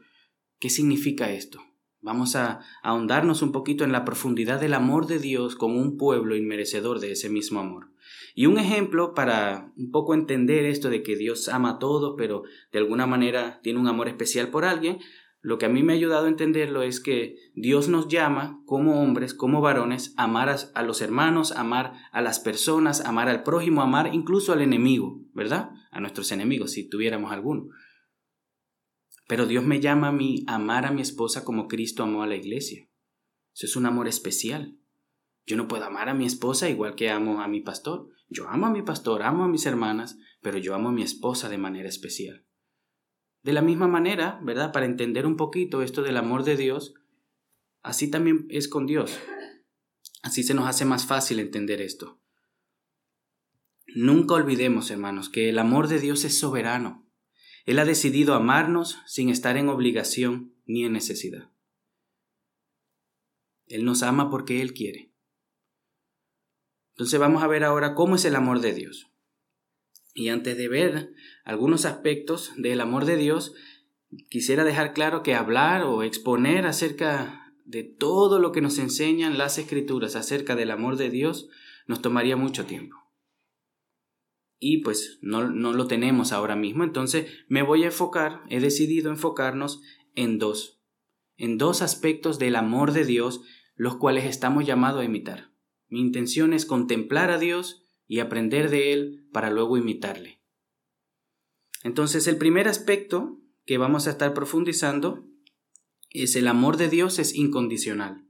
qué 0.58 0.70
significa 0.70 1.30
esto. 1.30 1.60
Vamos 2.00 2.36
a 2.36 2.60
ahondarnos 2.82 3.42
un 3.42 3.52
poquito 3.52 3.82
en 3.82 3.92
la 3.92 4.04
profundidad 4.04 4.60
del 4.60 4.74
amor 4.74 5.06
de 5.06 5.18
Dios 5.18 5.56
con 5.56 5.76
un 5.76 5.96
pueblo 5.96 6.36
inmerecedor 6.36 7.00
de 7.00 7.12
ese 7.12 7.28
mismo 7.28 7.58
amor. 7.58 7.90
Y 8.34 8.46
un 8.46 8.58
ejemplo 8.58 9.12
para 9.14 9.72
un 9.76 9.90
poco 9.90 10.14
entender 10.14 10.66
esto 10.66 10.88
de 10.88 11.02
que 11.02 11.16
Dios 11.16 11.48
ama 11.48 11.70
a 11.70 11.78
todos, 11.78 12.14
pero 12.16 12.44
de 12.70 12.78
alguna 12.78 13.06
manera 13.06 13.60
tiene 13.62 13.80
un 13.80 13.88
amor 13.88 14.08
especial 14.08 14.50
por 14.50 14.64
alguien, 14.64 14.98
lo 15.46 15.58
que 15.58 15.66
a 15.66 15.68
mí 15.68 15.84
me 15.84 15.92
ha 15.92 15.96
ayudado 15.96 16.26
a 16.26 16.28
entenderlo 16.28 16.82
es 16.82 16.98
que 16.98 17.36
Dios 17.54 17.88
nos 17.88 18.08
llama 18.08 18.60
como 18.66 19.00
hombres, 19.00 19.32
como 19.32 19.60
varones, 19.60 20.12
a 20.16 20.24
amar 20.24 20.48
a, 20.74 20.82
los 20.82 21.00
hermanos, 21.00 21.52
amar 21.52 21.92
a 22.10 22.20
las 22.20 22.40
personas, 22.40 23.00
amar 23.02 23.28
al 23.28 23.44
prójimo, 23.44 23.80
amar 23.80 24.12
incluso 24.12 24.52
al 24.52 24.60
enemigo, 24.60 25.20
¿verdad? 25.34 25.70
A 25.92 26.00
nuestros 26.00 26.32
enemigos, 26.32 26.72
si 26.72 26.88
tuviéramos 26.88 27.30
alguno. 27.30 27.68
Pero 29.28 29.46
Dios 29.46 29.64
me 29.64 29.78
llama 29.78 30.08
a 30.08 30.12
mí 30.12 30.42
a 30.48 30.56
amar 30.56 30.84
a 30.84 30.90
mi 30.90 31.00
esposa 31.00 31.44
como 31.44 31.68
Cristo 31.68 32.02
amó 32.02 32.24
a 32.24 32.26
la 32.26 32.34
iglesia. 32.34 32.88
Eso 33.54 33.66
es 33.66 33.76
un 33.76 33.86
amor 33.86 34.08
especial. 34.08 34.76
Yo 35.46 35.56
no 35.56 35.68
puedo 35.68 35.84
amar 35.84 36.08
a 36.08 36.14
mi 36.14 36.26
esposa 36.26 36.68
igual 36.68 36.96
que 36.96 37.08
amo 37.08 37.40
a 37.40 37.46
mi 37.46 37.60
pastor. 37.60 38.08
Yo 38.28 38.48
amo 38.48 38.66
a 38.66 38.70
mi 38.70 38.82
pastor, 38.82 39.22
amo 39.22 39.44
a 39.44 39.48
mis 39.48 39.64
hermanas, 39.64 40.18
pero 40.42 40.58
yo 40.58 40.74
amo 40.74 40.88
a 40.88 40.92
mi 40.92 41.02
esposa 41.02 41.48
de 41.48 41.58
manera 41.58 41.88
especial. 41.88 42.45
De 43.46 43.52
la 43.52 43.62
misma 43.62 43.86
manera, 43.86 44.40
¿verdad? 44.42 44.72
Para 44.72 44.86
entender 44.86 45.24
un 45.24 45.36
poquito 45.36 45.80
esto 45.80 46.02
del 46.02 46.16
amor 46.16 46.42
de 46.42 46.56
Dios, 46.56 46.94
así 47.80 48.10
también 48.10 48.48
es 48.50 48.66
con 48.66 48.86
Dios. 48.86 49.20
Así 50.24 50.42
se 50.42 50.52
nos 50.52 50.66
hace 50.66 50.84
más 50.84 51.06
fácil 51.06 51.38
entender 51.38 51.80
esto. 51.80 52.20
Nunca 53.86 54.34
olvidemos, 54.34 54.90
hermanos, 54.90 55.28
que 55.28 55.48
el 55.48 55.60
amor 55.60 55.86
de 55.86 56.00
Dios 56.00 56.24
es 56.24 56.36
soberano. 56.36 57.08
Él 57.66 57.78
ha 57.78 57.84
decidido 57.84 58.34
amarnos 58.34 58.98
sin 59.06 59.28
estar 59.28 59.56
en 59.56 59.68
obligación 59.68 60.52
ni 60.64 60.84
en 60.84 60.94
necesidad. 60.94 61.48
Él 63.68 63.84
nos 63.84 64.02
ama 64.02 64.28
porque 64.28 64.60
Él 64.60 64.74
quiere. 64.74 65.12
Entonces 66.94 67.20
vamos 67.20 67.44
a 67.44 67.46
ver 67.46 67.62
ahora 67.62 67.94
cómo 67.94 68.16
es 68.16 68.24
el 68.24 68.34
amor 68.34 68.58
de 68.58 68.74
Dios. 68.74 69.08
Y 70.16 70.30
antes 70.30 70.56
de 70.56 70.66
ver 70.66 71.12
algunos 71.44 71.84
aspectos 71.84 72.52
del 72.56 72.80
amor 72.80 73.04
de 73.04 73.18
Dios, 73.18 73.52
quisiera 74.30 74.64
dejar 74.64 74.94
claro 74.94 75.22
que 75.22 75.34
hablar 75.34 75.82
o 75.82 76.02
exponer 76.02 76.66
acerca 76.66 77.52
de 77.66 77.82
todo 77.84 78.38
lo 78.38 78.50
que 78.50 78.62
nos 78.62 78.78
enseñan 78.78 79.36
las 79.36 79.58
escrituras 79.58 80.16
acerca 80.16 80.56
del 80.56 80.70
amor 80.70 80.96
de 80.96 81.10
Dios 81.10 81.50
nos 81.86 82.00
tomaría 82.00 82.34
mucho 82.34 82.64
tiempo. 82.64 82.96
Y 84.58 84.78
pues 84.78 85.18
no, 85.20 85.50
no 85.50 85.74
lo 85.74 85.86
tenemos 85.86 86.32
ahora 86.32 86.56
mismo, 86.56 86.82
entonces 86.82 87.30
me 87.48 87.62
voy 87.62 87.82
a 87.82 87.88
enfocar, 87.88 88.40
he 88.48 88.58
decidido 88.58 89.10
enfocarnos 89.10 89.82
en 90.14 90.38
dos, 90.38 90.80
en 91.36 91.58
dos 91.58 91.82
aspectos 91.82 92.38
del 92.38 92.56
amor 92.56 92.92
de 92.92 93.04
Dios, 93.04 93.42
los 93.74 93.96
cuales 93.96 94.24
estamos 94.24 94.64
llamados 94.64 95.02
a 95.02 95.04
imitar. 95.04 95.52
Mi 95.88 96.00
intención 96.00 96.54
es 96.54 96.64
contemplar 96.64 97.30
a 97.30 97.38
Dios 97.38 97.86
y 98.08 98.20
aprender 98.20 98.70
de 98.70 98.92
Él 98.92 99.25
para 99.36 99.50
luego 99.50 99.76
imitarle. 99.76 100.40
Entonces 101.82 102.26
el 102.26 102.38
primer 102.38 102.68
aspecto 102.68 103.38
que 103.66 103.76
vamos 103.76 104.06
a 104.06 104.10
estar 104.12 104.32
profundizando 104.32 105.28
es 106.08 106.36
el 106.36 106.48
amor 106.48 106.78
de 106.78 106.88
Dios 106.88 107.18
es 107.18 107.34
incondicional. 107.34 108.26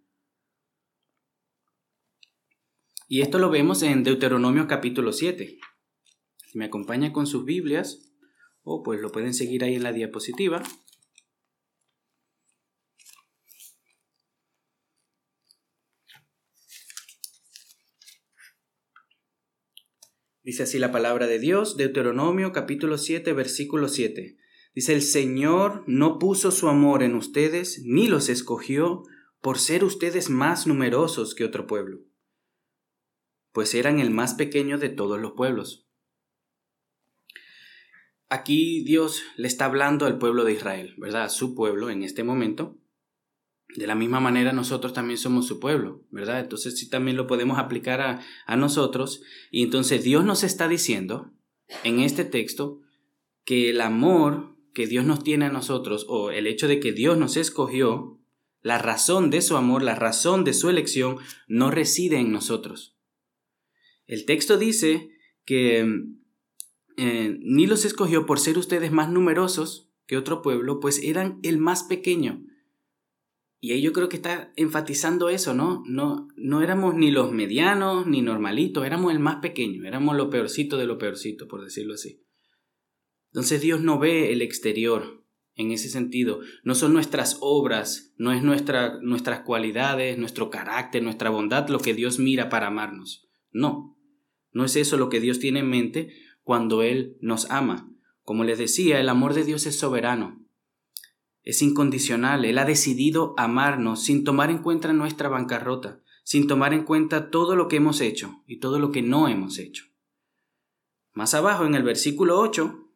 Y 3.06 3.20
esto 3.20 3.38
lo 3.38 3.50
vemos 3.50 3.84
en 3.84 4.02
Deuteronomio 4.02 4.66
capítulo 4.66 5.12
7. 5.12 5.60
Si 6.44 6.58
me 6.58 6.64
acompañan 6.64 7.12
con 7.12 7.28
sus 7.28 7.44
Biblias, 7.44 8.12
o 8.64 8.82
pues 8.82 9.00
lo 9.00 9.12
pueden 9.12 9.32
seguir 9.32 9.62
ahí 9.62 9.76
en 9.76 9.84
la 9.84 9.92
diapositiva. 9.92 10.60
Dice 20.46 20.62
así 20.62 20.78
la 20.78 20.92
palabra 20.92 21.26
de 21.26 21.40
Dios, 21.40 21.76
Deuteronomio 21.76 22.52
capítulo 22.52 22.98
7, 22.98 23.32
versículo 23.32 23.88
7. 23.88 24.38
Dice, 24.76 24.94
el 24.94 25.02
Señor 25.02 25.82
no 25.88 26.20
puso 26.20 26.52
su 26.52 26.68
amor 26.68 27.02
en 27.02 27.16
ustedes, 27.16 27.82
ni 27.84 28.06
los 28.06 28.28
escogió 28.28 29.02
por 29.40 29.58
ser 29.58 29.82
ustedes 29.82 30.30
más 30.30 30.68
numerosos 30.68 31.34
que 31.34 31.44
otro 31.44 31.66
pueblo, 31.66 31.98
pues 33.50 33.74
eran 33.74 33.98
el 33.98 34.10
más 34.10 34.34
pequeño 34.34 34.78
de 34.78 34.88
todos 34.88 35.18
los 35.18 35.32
pueblos. 35.32 35.88
Aquí 38.28 38.84
Dios 38.84 39.24
le 39.36 39.48
está 39.48 39.64
hablando 39.64 40.06
al 40.06 40.16
pueblo 40.16 40.44
de 40.44 40.52
Israel, 40.52 40.94
¿verdad? 40.96 41.24
A 41.24 41.28
su 41.28 41.56
pueblo 41.56 41.90
en 41.90 42.04
este 42.04 42.22
momento, 42.22 42.78
de 43.76 43.86
la 43.86 43.94
misma 43.94 44.20
manera 44.20 44.52
nosotros 44.52 44.92
también 44.92 45.18
somos 45.18 45.46
su 45.46 45.60
pueblo, 45.60 46.04
¿verdad? 46.10 46.40
Entonces 46.40 46.78
sí 46.78 46.88
también 46.88 47.16
lo 47.16 47.26
podemos 47.26 47.58
aplicar 47.58 48.00
a, 48.00 48.20
a 48.46 48.56
nosotros. 48.56 49.22
Y 49.50 49.62
entonces 49.62 50.02
Dios 50.02 50.24
nos 50.24 50.44
está 50.44 50.68
diciendo 50.68 51.32
en 51.84 52.00
este 52.00 52.24
texto 52.24 52.80
que 53.44 53.70
el 53.70 53.80
amor 53.80 54.56
que 54.74 54.86
Dios 54.86 55.06
nos 55.06 55.24
tiene 55.24 55.46
a 55.46 55.52
nosotros 55.52 56.04
o 56.08 56.30
el 56.30 56.46
hecho 56.46 56.68
de 56.68 56.80
que 56.80 56.92
Dios 56.92 57.16
nos 57.16 57.36
escogió, 57.36 58.20
la 58.60 58.78
razón 58.78 59.30
de 59.30 59.40
su 59.42 59.56
amor, 59.56 59.82
la 59.82 59.94
razón 59.94 60.44
de 60.44 60.52
su 60.52 60.68
elección, 60.68 61.18
no 61.46 61.70
reside 61.70 62.18
en 62.18 62.32
nosotros. 62.32 62.96
El 64.06 64.26
texto 64.26 64.58
dice 64.58 65.10
que 65.44 65.86
eh, 66.96 67.38
ni 67.40 67.66
los 67.66 67.84
escogió 67.84 68.26
por 68.26 68.40
ser 68.40 68.58
ustedes 68.58 68.90
más 68.90 69.10
numerosos 69.10 69.90
que 70.06 70.16
otro 70.16 70.42
pueblo, 70.42 70.80
pues 70.80 71.00
eran 71.02 71.38
el 71.42 71.58
más 71.58 71.84
pequeño. 71.84 72.44
Y 73.66 73.72
ahí 73.72 73.82
yo 73.82 73.92
creo 73.92 74.08
que 74.08 74.14
está 74.14 74.52
enfatizando 74.54 75.28
eso, 75.28 75.52
¿no? 75.52 75.82
No, 75.88 76.28
no 76.36 76.62
éramos 76.62 76.94
ni 76.94 77.10
los 77.10 77.32
medianos 77.32 78.06
ni 78.06 78.22
normalitos, 78.22 78.86
éramos 78.86 79.10
el 79.10 79.18
más 79.18 79.38
pequeño, 79.42 79.84
éramos 79.84 80.16
lo 80.16 80.30
peorcito 80.30 80.76
de 80.76 80.86
lo 80.86 80.98
peorcito, 80.98 81.48
por 81.48 81.64
decirlo 81.64 81.94
así. 81.94 82.22
Entonces 83.32 83.60
Dios 83.60 83.80
no 83.80 83.98
ve 83.98 84.32
el 84.32 84.40
exterior 84.40 85.24
en 85.56 85.72
ese 85.72 85.88
sentido. 85.88 86.42
No 86.62 86.76
son 86.76 86.92
nuestras 86.92 87.38
obras, 87.40 88.14
no 88.18 88.30
es 88.30 88.44
nuestra, 88.44 89.00
nuestras 89.02 89.40
cualidades, 89.40 90.16
nuestro 90.16 90.48
carácter, 90.48 91.02
nuestra 91.02 91.30
bondad 91.30 91.68
lo 91.68 91.80
que 91.80 91.92
Dios 91.92 92.20
mira 92.20 92.48
para 92.48 92.68
amarnos. 92.68 93.28
No, 93.50 93.98
no 94.52 94.64
es 94.64 94.76
eso 94.76 94.96
lo 94.96 95.08
que 95.08 95.18
Dios 95.18 95.40
tiene 95.40 95.58
en 95.58 95.70
mente 95.70 96.12
cuando 96.44 96.82
Él 96.82 97.16
nos 97.20 97.50
ama. 97.50 97.92
Como 98.22 98.44
les 98.44 98.58
decía, 98.58 99.00
el 99.00 99.08
amor 99.08 99.34
de 99.34 99.42
Dios 99.42 99.66
es 99.66 99.76
soberano 99.76 100.45
es 101.46 101.62
incondicional. 101.62 102.44
Él 102.44 102.58
ha 102.58 102.66
decidido 102.66 103.34
amarnos 103.38 104.04
sin 104.04 104.24
tomar 104.24 104.50
en 104.50 104.58
cuenta 104.58 104.92
nuestra 104.92 105.28
bancarrota, 105.28 106.02
sin 106.24 106.48
tomar 106.48 106.74
en 106.74 106.84
cuenta 106.84 107.30
todo 107.30 107.54
lo 107.54 107.68
que 107.68 107.76
hemos 107.76 108.02
hecho 108.02 108.42
y 108.46 108.58
todo 108.58 108.80
lo 108.80 108.90
que 108.90 109.00
no 109.00 109.28
hemos 109.28 109.58
hecho. 109.58 109.84
Más 111.14 111.32
abajo, 111.34 111.64
en 111.64 111.76
el 111.76 111.84
versículo 111.84 112.40
8, 112.40 112.90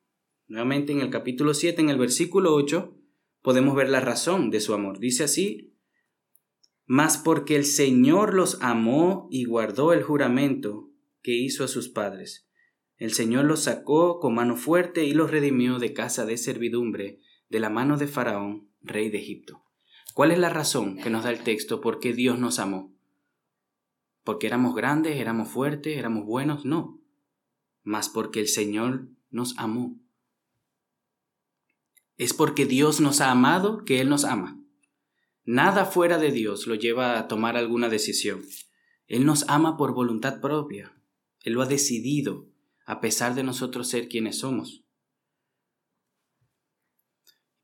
nuevamente 0.48 0.92
en 0.92 1.00
el 1.00 1.10
capítulo 1.10 1.54
7, 1.54 1.80
en 1.80 1.90
el 1.90 1.98
versículo 1.98 2.52
8, 2.54 2.92
podemos 3.40 3.76
ver 3.76 3.88
la 3.88 4.00
razón 4.00 4.50
de 4.50 4.60
su 4.60 4.74
amor. 4.74 4.98
Dice 4.98 5.24
así, 5.24 5.78
mas 6.86 7.18
porque 7.18 7.54
el 7.54 7.64
Señor 7.64 8.34
los 8.34 8.60
amó 8.62 9.28
y 9.30 9.44
guardó 9.44 9.92
el 9.92 10.02
juramento 10.02 10.90
que 11.22 11.36
hizo 11.36 11.62
a 11.62 11.68
sus 11.68 11.88
padres. 11.88 12.48
El 12.96 13.12
Señor 13.12 13.44
los 13.44 13.60
sacó 13.60 14.18
con 14.18 14.34
mano 14.34 14.56
fuerte 14.56 15.04
y 15.04 15.14
los 15.14 15.30
redimió 15.30 15.78
de 15.78 15.92
casa 15.92 16.26
de 16.26 16.36
servidumbre 16.36 17.20
de 17.50 17.60
la 17.60 17.68
mano 17.68 17.98
de 17.98 18.06
Faraón, 18.06 18.70
rey 18.80 19.10
de 19.10 19.18
Egipto. 19.18 19.62
¿Cuál 20.14 20.30
es 20.30 20.38
la 20.38 20.48
razón 20.48 20.96
que 20.96 21.10
nos 21.10 21.24
da 21.24 21.30
el 21.30 21.42
texto 21.42 21.80
por 21.80 22.00
qué 22.00 22.12
Dios 22.14 22.38
nos 22.38 22.58
amó? 22.58 22.94
¿Porque 24.24 24.46
éramos 24.46 24.74
grandes, 24.74 25.16
éramos 25.16 25.48
fuertes, 25.48 25.98
éramos 25.98 26.24
buenos? 26.24 26.64
No, 26.64 27.00
mas 27.82 28.08
porque 28.08 28.40
el 28.40 28.48
Señor 28.48 29.08
nos 29.30 29.58
amó. 29.58 29.98
Es 32.16 32.34
porque 32.34 32.66
Dios 32.66 33.00
nos 33.00 33.20
ha 33.20 33.30
amado 33.30 33.84
que 33.84 34.00
Él 34.00 34.08
nos 34.08 34.24
ama. 34.24 34.62
Nada 35.44 35.86
fuera 35.86 36.18
de 36.18 36.30
Dios 36.30 36.66
lo 36.66 36.74
lleva 36.74 37.18
a 37.18 37.28
tomar 37.28 37.56
alguna 37.56 37.88
decisión. 37.88 38.42
Él 39.06 39.24
nos 39.24 39.48
ama 39.48 39.76
por 39.76 39.94
voluntad 39.94 40.40
propia. 40.40 40.94
Él 41.42 41.54
lo 41.54 41.62
ha 41.62 41.66
decidido, 41.66 42.46
a 42.84 43.00
pesar 43.00 43.34
de 43.34 43.42
nosotros 43.42 43.88
ser 43.88 44.08
quienes 44.08 44.38
somos. 44.38 44.84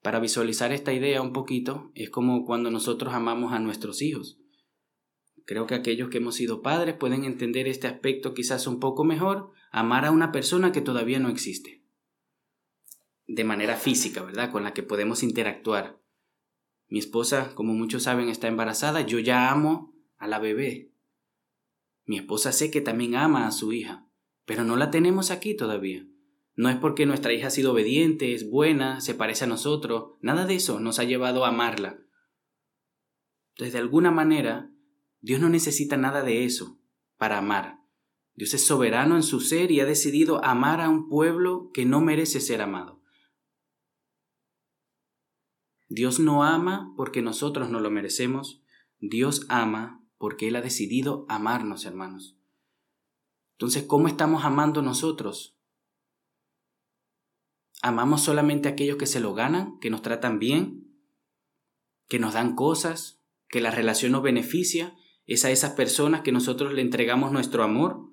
Para 0.06 0.20
visualizar 0.20 0.70
esta 0.70 0.92
idea 0.92 1.20
un 1.20 1.32
poquito, 1.32 1.90
es 1.96 2.10
como 2.10 2.44
cuando 2.44 2.70
nosotros 2.70 3.12
amamos 3.12 3.52
a 3.52 3.58
nuestros 3.58 4.02
hijos. 4.02 4.38
Creo 5.44 5.66
que 5.66 5.74
aquellos 5.74 6.10
que 6.10 6.18
hemos 6.18 6.36
sido 6.36 6.62
padres 6.62 6.94
pueden 6.94 7.24
entender 7.24 7.66
este 7.66 7.88
aspecto 7.88 8.32
quizás 8.32 8.68
un 8.68 8.78
poco 8.78 9.02
mejor, 9.02 9.50
amar 9.72 10.04
a 10.04 10.12
una 10.12 10.30
persona 10.30 10.70
que 10.70 10.80
todavía 10.80 11.18
no 11.18 11.28
existe. 11.28 11.82
De 13.26 13.42
manera 13.42 13.74
física, 13.74 14.22
¿verdad? 14.22 14.52
Con 14.52 14.62
la 14.62 14.72
que 14.74 14.84
podemos 14.84 15.24
interactuar. 15.24 16.00
Mi 16.86 17.00
esposa, 17.00 17.52
como 17.56 17.74
muchos 17.74 18.04
saben, 18.04 18.28
está 18.28 18.46
embarazada, 18.46 19.00
yo 19.00 19.18
ya 19.18 19.50
amo 19.50 19.92
a 20.18 20.28
la 20.28 20.38
bebé. 20.38 20.92
Mi 22.04 22.18
esposa 22.18 22.52
sé 22.52 22.70
que 22.70 22.80
también 22.80 23.16
ama 23.16 23.48
a 23.48 23.50
su 23.50 23.72
hija, 23.72 24.06
pero 24.44 24.62
no 24.62 24.76
la 24.76 24.92
tenemos 24.92 25.32
aquí 25.32 25.56
todavía. 25.56 26.06
No 26.56 26.70
es 26.70 26.76
porque 26.76 27.04
nuestra 27.04 27.34
hija 27.34 27.48
ha 27.48 27.50
sido 27.50 27.72
obediente, 27.72 28.34
es 28.34 28.48
buena, 28.48 29.02
se 29.02 29.14
parece 29.14 29.44
a 29.44 29.46
nosotros, 29.46 30.14
nada 30.20 30.46
de 30.46 30.54
eso 30.54 30.80
nos 30.80 30.98
ha 30.98 31.04
llevado 31.04 31.44
a 31.44 31.48
amarla. 31.48 32.00
Entonces, 33.50 33.74
de 33.74 33.78
alguna 33.78 34.10
manera, 34.10 34.70
Dios 35.20 35.38
no 35.40 35.50
necesita 35.50 35.98
nada 35.98 36.22
de 36.22 36.44
eso 36.44 36.80
para 37.18 37.38
amar. 37.38 37.80
Dios 38.34 38.54
es 38.54 38.66
soberano 38.66 39.16
en 39.16 39.22
su 39.22 39.40
ser 39.40 39.70
y 39.70 39.80
ha 39.80 39.84
decidido 39.84 40.42
amar 40.44 40.80
a 40.80 40.88
un 40.88 41.08
pueblo 41.08 41.70
que 41.72 41.84
no 41.84 42.00
merece 42.00 42.40
ser 42.40 42.62
amado. 42.62 43.02
Dios 45.88 46.18
no 46.18 46.42
ama 46.42 46.92
porque 46.96 47.22
nosotros 47.22 47.70
no 47.70 47.80
lo 47.80 47.90
merecemos, 47.90 48.62
Dios 48.98 49.46
ama 49.48 50.02
porque 50.18 50.48
Él 50.48 50.56
ha 50.56 50.60
decidido 50.62 51.26
amarnos, 51.28 51.84
hermanos. 51.84 52.36
Entonces, 53.52 53.84
¿cómo 53.84 54.08
estamos 54.08 54.44
amando 54.44 54.82
nosotros? 54.82 55.55
¿Amamos 57.86 58.22
solamente 58.22 58.66
a 58.66 58.72
aquellos 58.72 58.96
que 58.96 59.06
se 59.06 59.20
lo 59.20 59.32
ganan, 59.32 59.78
que 59.78 59.90
nos 59.90 60.02
tratan 60.02 60.40
bien, 60.40 60.92
que 62.08 62.18
nos 62.18 62.34
dan 62.34 62.56
cosas, 62.56 63.22
que 63.48 63.60
la 63.60 63.70
relación 63.70 64.10
nos 64.10 64.24
beneficia? 64.24 64.96
¿Es 65.24 65.44
a 65.44 65.52
esas 65.52 65.74
personas 65.74 66.22
que 66.22 66.32
nosotros 66.32 66.72
le 66.72 66.82
entregamos 66.82 67.30
nuestro 67.30 67.62
amor? 67.62 68.12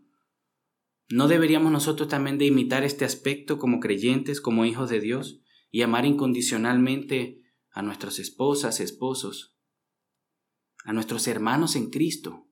¿No 1.09 1.27
deberíamos 1.27 1.71
nosotros 1.71 2.07
también 2.07 2.37
de 2.37 2.45
imitar 2.45 2.83
este 2.83 3.03
aspecto 3.03 3.57
como 3.57 3.79
creyentes, 3.79 4.41
como 4.41 4.63
hijos 4.63 4.91
de 4.91 4.99
Dios, 4.99 5.41
y 5.71 5.81
amar 5.81 6.05
incondicionalmente 6.05 7.41
a 7.71 7.81
nuestras 7.81 8.19
esposas, 8.19 8.79
esposos, 8.79 9.57
a 10.85 10.93
nuestros 10.93 11.27
hermanos 11.27 11.75
en 11.75 11.89
Cristo? 11.89 12.42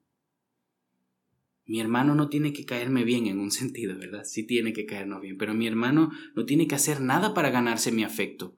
Mi 1.71 1.79
hermano 1.79 2.15
no 2.15 2.27
tiene 2.27 2.51
que 2.51 2.65
caerme 2.65 3.05
bien 3.05 3.27
en 3.27 3.39
un 3.39 3.49
sentido, 3.59 3.97
¿verdad? 3.97 4.25
Sí 4.25 4.43
tiene 4.43 4.73
que 4.73 4.85
caernos 4.85 5.21
bien, 5.21 5.37
pero 5.37 5.53
mi 5.53 5.67
hermano 5.67 6.11
no 6.35 6.43
tiene 6.43 6.67
que 6.67 6.75
hacer 6.75 6.99
nada 6.99 7.33
para 7.33 7.49
ganarse 7.49 7.93
mi 7.93 8.03
afecto. 8.03 8.57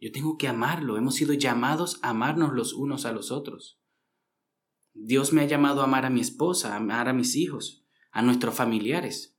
Yo 0.00 0.10
tengo 0.10 0.36
que 0.36 0.48
amarlo, 0.48 0.96
hemos 0.96 1.14
sido 1.14 1.34
llamados 1.34 2.00
a 2.02 2.10
amarnos 2.10 2.52
los 2.52 2.72
unos 2.72 3.06
a 3.06 3.12
los 3.12 3.30
otros. 3.30 3.80
Dios 4.92 5.32
me 5.32 5.42
ha 5.42 5.46
llamado 5.46 5.82
a 5.82 5.84
amar 5.84 6.04
a 6.04 6.10
mi 6.10 6.20
esposa, 6.20 6.72
a 6.72 6.78
amar 6.78 7.08
a 7.08 7.12
mis 7.12 7.36
hijos, 7.36 7.86
a 8.10 8.22
nuestros 8.22 8.56
familiares, 8.56 9.38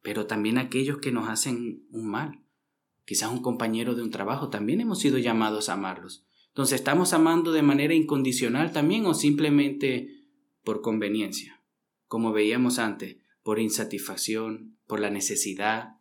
pero 0.00 0.28
también 0.28 0.58
a 0.58 0.60
aquellos 0.60 0.98
que 0.98 1.10
nos 1.10 1.28
hacen 1.28 1.88
un 1.90 2.08
mal. 2.08 2.44
Quizás 3.04 3.32
un 3.32 3.42
compañero 3.42 3.96
de 3.96 4.04
un 4.04 4.12
trabajo, 4.12 4.48
también 4.48 4.80
hemos 4.80 5.00
sido 5.00 5.18
llamados 5.18 5.68
a 5.68 5.72
amarlos. 5.72 6.24
Entonces, 6.50 6.78
¿estamos 6.78 7.14
amando 7.14 7.50
de 7.50 7.62
manera 7.62 7.94
incondicional 7.94 8.70
también 8.72 9.06
o 9.06 9.14
simplemente 9.14 10.19
por 10.62 10.80
conveniencia? 10.80 11.64
Como 12.06 12.32
veíamos 12.32 12.78
antes, 12.78 13.16
por 13.42 13.58
insatisfacción, 13.58 14.78
por 14.86 15.00
la 15.00 15.10
necesidad. 15.10 16.00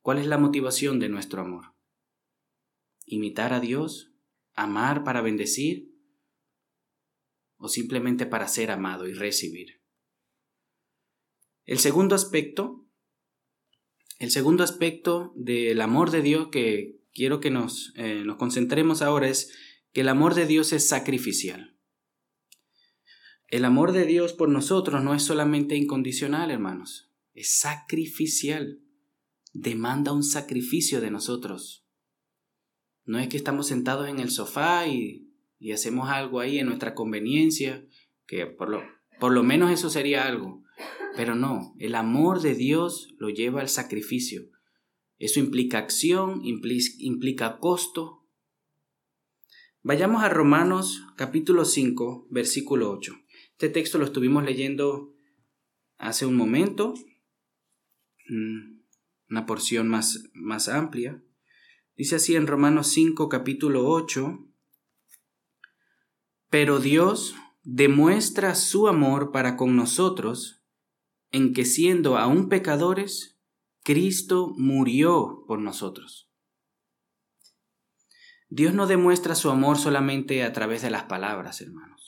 ¿Cuál 0.00 0.18
es 0.18 0.26
la 0.26 0.38
motivación 0.38 0.98
de 0.98 1.08
nuestro 1.08 1.42
amor? 1.42 1.74
¿Imitar 3.06 3.52
a 3.52 3.60
Dios? 3.60 4.12
¿Amar 4.54 5.04
para 5.04 5.20
bendecir? 5.20 5.94
o 7.64 7.68
simplemente 7.68 8.26
para 8.26 8.46
ser 8.46 8.70
amado 8.70 9.08
y 9.08 9.14
recibir. 9.14 9.80
El 11.64 11.78
segundo 11.78 12.14
aspecto, 12.14 12.86
el 14.18 14.30
segundo 14.30 14.62
aspecto 14.62 15.32
del 15.34 15.80
amor 15.80 16.10
de 16.10 16.20
Dios 16.20 16.48
que 16.52 17.00
quiero 17.14 17.40
que 17.40 17.50
nos, 17.50 17.94
eh, 17.96 18.22
nos 18.22 18.36
concentremos 18.36 19.00
ahora 19.00 19.28
es 19.28 19.50
que 19.94 20.02
el 20.02 20.10
amor 20.10 20.34
de 20.34 20.46
Dios 20.46 20.74
es 20.74 20.86
sacrificial. 20.86 21.73
El 23.54 23.64
amor 23.64 23.92
de 23.92 24.04
Dios 24.04 24.32
por 24.32 24.48
nosotros 24.48 25.04
no 25.04 25.14
es 25.14 25.22
solamente 25.22 25.76
incondicional, 25.76 26.50
hermanos, 26.50 27.12
es 27.34 27.56
sacrificial. 27.56 28.80
Demanda 29.52 30.10
un 30.10 30.24
sacrificio 30.24 31.00
de 31.00 31.12
nosotros. 31.12 31.86
No 33.04 33.20
es 33.20 33.28
que 33.28 33.36
estamos 33.36 33.68
sentados 33.68 34.08
en 34.08 34.18
el 34.18 34.30
sofá 34.30 34.88
y 34.88 35.30
y 35.64 35.70
hacemos 35.72 36.10
algo 36.10 36.40
ahí 36.40 36.58
en 36.58 36.66
nuestra 36.66 36.94
conveniencia, 36.94 37.86
que 38.26 38.44
por 38.44 38.68
lo, 38.68 38.82
por 39.20 39.32
lo 39.32 39.42
menos 39.42 39.70
eso 39.70 39.88
sería 39.88 40.26
algo. 40.26 40.62
Pero 41.16 41.36
no, 41.36 41.74
el 41.78 41.94
amor 41.94 42.42
de 42.42 42.54
Dios 42.54 43.14
lo 43.18 43.30
lleva 43.30 43.60
al 43.60 43.68
sacrificio. 43.68 44.50
Eso 45.16 45.38
implica 45.38 45.78
acción, 45.78 46.40
implica, 46.42 47.58
costo. 47.60 48.26
Vayamos 49.82 50.24
a 50.24 50.28
Romanos 50.28 51.06
capítulo 51.16 51.64
5, 51.64 52.26
versículo 52.30 52.90
8. 52.90 53.23
Este 53.54 53.68
texto 53.68 53.98
lo 53.98 54.04
estuvimos 54.04 54.44
leyendo 54.44 55.14
hace 55.96 56.26
un 56.26 56.34
momento, 56.34 56.92
mm, 58.28 58.80
una 59.30 59.46
porción 59.46 59.88
más, 59.88 60.24
más 60.34 60.68
amplia. 60.68 61.22
Dice 61.96 62.16
así 62.16 62.34
en 62.34 62.48
Romanos 62.48 62.88
5, 62.88 63.28
capítulo 63.28 63.88
8, 63.88 64.44
pero 66.50 66.80
Dios 66.80 67.36
demuestra 67.62 68.56
su 68.56 68.88
amor 68.88 69.30
para 69.30 69.56
con 69.56 69.76
nosotros 69.76 70.64
en 71.30 71.52
que 71.52 71.64
siendo 71.64 72.18
aún 72.18 72.48
pecadores, 72.48 73.38
Cristo 73.84 74.52
murió 74.56 75.44
por 75.46 75.60
nosotros. 75.60 76.28
Dios 78.48 78.74
no 78.74 78.88
demuestra 78.88 79.36
su 79.36 79.50
amor 79.50 79.78
solamente 79.78 80.42
a 80.42 80.52
través 80.52 80.82
de 80.82 80.90
las 80.90 81.04
palabras, 81.04 81.60
hermanos. 81.60 82.03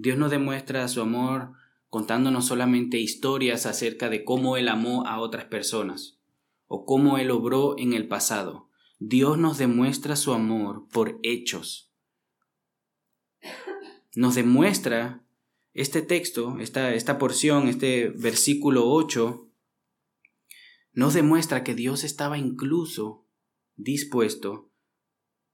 Dios 0.00 0.18
no 0.18 0.28
demuestra 0.28 0.86
su 0.88 1.00
amor 1.00 1.52
contándonos 1.88 2.46
solamente 2.46 2.98
historias 2.98 3.66
acerca 3.66 4.08
de 4.08 4.24
cómo 4.24 4.56
Él 4.56 4.68
amó 4.68 5.06
a 5.06 5.20
otras 5.20 5.44
personas 5.46 6.20
o 6.66 6.84
cómo 6.84 7.18
Él 7.18 7.30
obró 7.30 7.78
en 7.78 7.92
el 7.92 8.06
pasado. 8.08 8.68
Dios 8.98 9.38
nos 9.38 9.58
demuestra 9.58 10.16
su 10.16 10.32
amor 10.32 10.86
por 10.92 11.18
hechos 11.22 11.90
nos 14.16 14.34
demuestra 14.34 15.24
este 15.72 16.02
texto, 16.02 16.58
esta, 16.58 16.94
esta 16.94 17.18
porción, 17.18 17.68
este 17.68 18.08
versículo 18.08 18.88
8, 18.90 19.48
nos 20.92 21.14
demuestra 21.14 21.62
que 21.62 21.74
Dios 21.74 22.02
estaba 22.02 22.36
incluso 22.36 23.28
dispuesto 23.76 24.72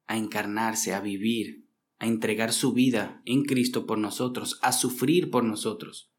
a 0.06 0.16
encarnarse, 0.16 0.94
a 0.94 1.00
vivir, 1.00 1.65
a 1.98 2.06
entregar 2.06 2.52
su 2.52 2.72
vida 2.72 3.22
en 3.24 3.44
Cristo 3.44 3.86
por 3.86 3.98
nosotros, 3.98 4.58
a 4.62 4.72
sufrir 4.72 5.30
por 5.30 5.44
nosotros. 5.44 6.12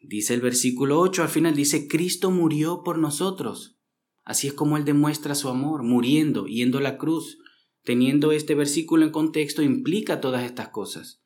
Dice 0.00 0.34
el 0.34 0.40
versículo 0.40 1.00
8, 1.00 1.22
al 1.22 1.28
final 1.28 1.56
dice, 1.56 1.88
Cristo 1.88 2.30
murió 2.30 2.82
por 2.84 2.98
nosotros. 2.98 3.78
Así 4.24 4.48
es 4.48 4.52
como 4.52 4.76
Él 4.76 4.84
demuestra 4.84 5.34
su 5.34 5.48
amor, 5.48 5.82
muriendo, 5.82 6.46
yendo 6.46 6.78
a 6.78 6.82
la 6.82 6.98
cruz, 6.98 7.38
teniendo 7.82 8.32
este 8.32 8.54
versículo 8.54 9.04
en 9.04 9.12
contexto, 9.12 9.62
implica 9.62 10.20
todas 10.20 10.44
estas 10.44 10.68
cosas. 10.68 11.22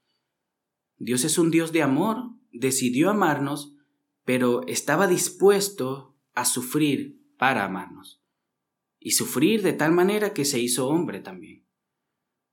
Dios 0.98 1.24
es 1.24 1.38
un 1.38 1.50
Dios 1.50 1.72
de 1.72 1.82
amor, 1.82 2.30
decidió 2.52 3.10
amarnos, 3.10 3.74
pero 4.24 4.66
estaba 4.66 5.06
dispuesto 5.06 6.14
a 6.34 6.44
sufrir 6.44 7.20
para 7.38 7.64
amarnos. 7.64 8.22
Y 8.98 9.12
sufrir 9.12 9.62
de 9.62 9.72
tal 9.72 9.92
manera 9.92 10.34
que 10.34 10.44
se 10.44 10.60
hizo 10.60 10.88
hombre 10.88 11.20
también. 11.20 11.64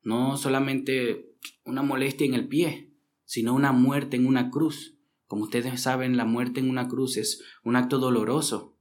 No 0.07 0.37
solamente 0.37 1.33
una 1.65 1.81
molestia 1.81 2.25
en 2.25 2.33
el 2.33 2.47
pie, 2.47 2.93
sino 3.25 3.53
una 3.53 3.73
muerte 3.73 4.15
en 4.15 4.25
una 4.25 4.49
cruz. 4.49 4.95
Como 5.25 5.43
ustedes 5.43 5.81
saben, 5.81 6.15
la 6.15 6.23
muerte 6.23 6.61
en 6.61 6.69
una 6.69 6.87
cruz 6.87 7.17
es 7.17 7.43
un 7.65 7.75
acto 7.75 7.99
doloroso, 7.99 8.77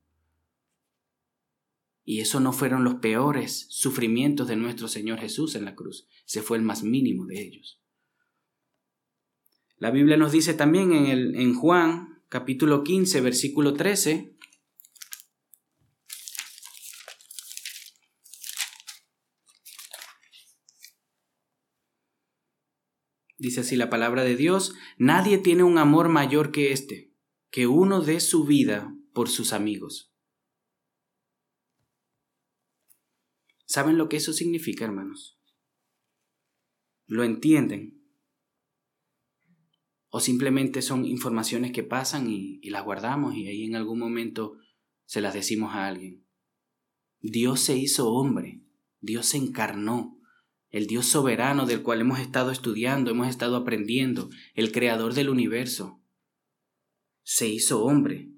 y 2.05 2.21
eso 2.21 2.39
no 2.39 2.53
fueron 2.53 2.85
los 2.85 2.95
peores 2.95 3.67
sufrimientos 3.71 4.47
de 4.47 4.55
nuestro 4.55 4.87
Señor 4.87 5.19
Jesús 5.19 5.57
en 5.57 5.65
la 5.65 5.75
cruz, 5.75 6.07
se 6.27 6.43
fue 6.43 6.59
el 6.59 6.63
más 6.63 6.85
mínimo 6.85 7.27
de 7.27 7.43
ellos. 7.43 7.83
La 9.79 9.91
Biblia 9.91 10.17
nos 10.17 10.31
dice 10.31 10.55
también 10.55 10.93
en, 10.93 11.07
el, 11.07 11.35
en 11.35 11.55
Juan 11.55 12.23
capítulo 12.29 12.85
15, 12.85 13.21
versículo 13.21 13.73
13, 13.73 14.36
Dice 23.39 23.61
así 23.61 23.77
la 23.77 23.91
palabra 23.91 24.25
de 24.25 24.37
Dios, 24.37 24.75
nadie 24.97 25.39
tiene 25.39 25.63
un 25.63 25.79
amor 25.79 26.09
mayor 26.09 26.53
que 26.53 26.73
este, 26.73 27.13
que 27.51 27.67
uno 27.67 28.01
dé 28.01 28.21
su 28.21 28.45
vida 28.45 28.95
por 29.13 29.29
sus 29.29 29.53
amigos. 29.53 30.13
¿Saben 33.67 33.99
lo 33.99 34.09
que 34.09 34.17
eso 34.17 34.33
significa, 34.33 34.85
hermanos? 34.85 35.39
¿Lo 37.07 37.25
entienden? 37.25 38.03
¿O 40.09 40.21
simplemente 40.21 40.83
son 40.83 41.05
informaciones 41.05 41.73
que 41.73 41.83
pasan 41.83 42.31
y, 42.31 42.61
las 42.71 42.85
guardamos 42.85 43.35
y 43.35 43.49
ahí 43.49 43.65
en 43.65 43.77
algún 43.77 43.99
momento 43.99 44.57
se 45.05 45.21
las 45.21 45.35
decimos 45.35 45.75
a 45.75 45.87
alguien? 45.87 46.25
Dios 47.21 47.61
se 47.61 47.77
hizo 47.77 48.13
hombre, 48.13 48.63
Dios 49.01 49.27
se 49.27 49.37
encarnó, 49.37 50.16
el 50.71 50.87
Dios 50.87 51.07
soberano 51.07 51.67
del 51.67 51.83
cual 51.83 52.01
hemos 52.01 52.19
estado 52.19 52.51
estudiando, 52.51 53.11
hemos 53.11 53.29
estado 53.29 53.57
aprendiendo, 53.57 54.31
el 54.55 54.73
creador 54.73 55.15
del 55.15 55.29
universo, 55.29 56.03
se 57.23 57.49
hizo 57.49 57.85
hombre 57.85 58.31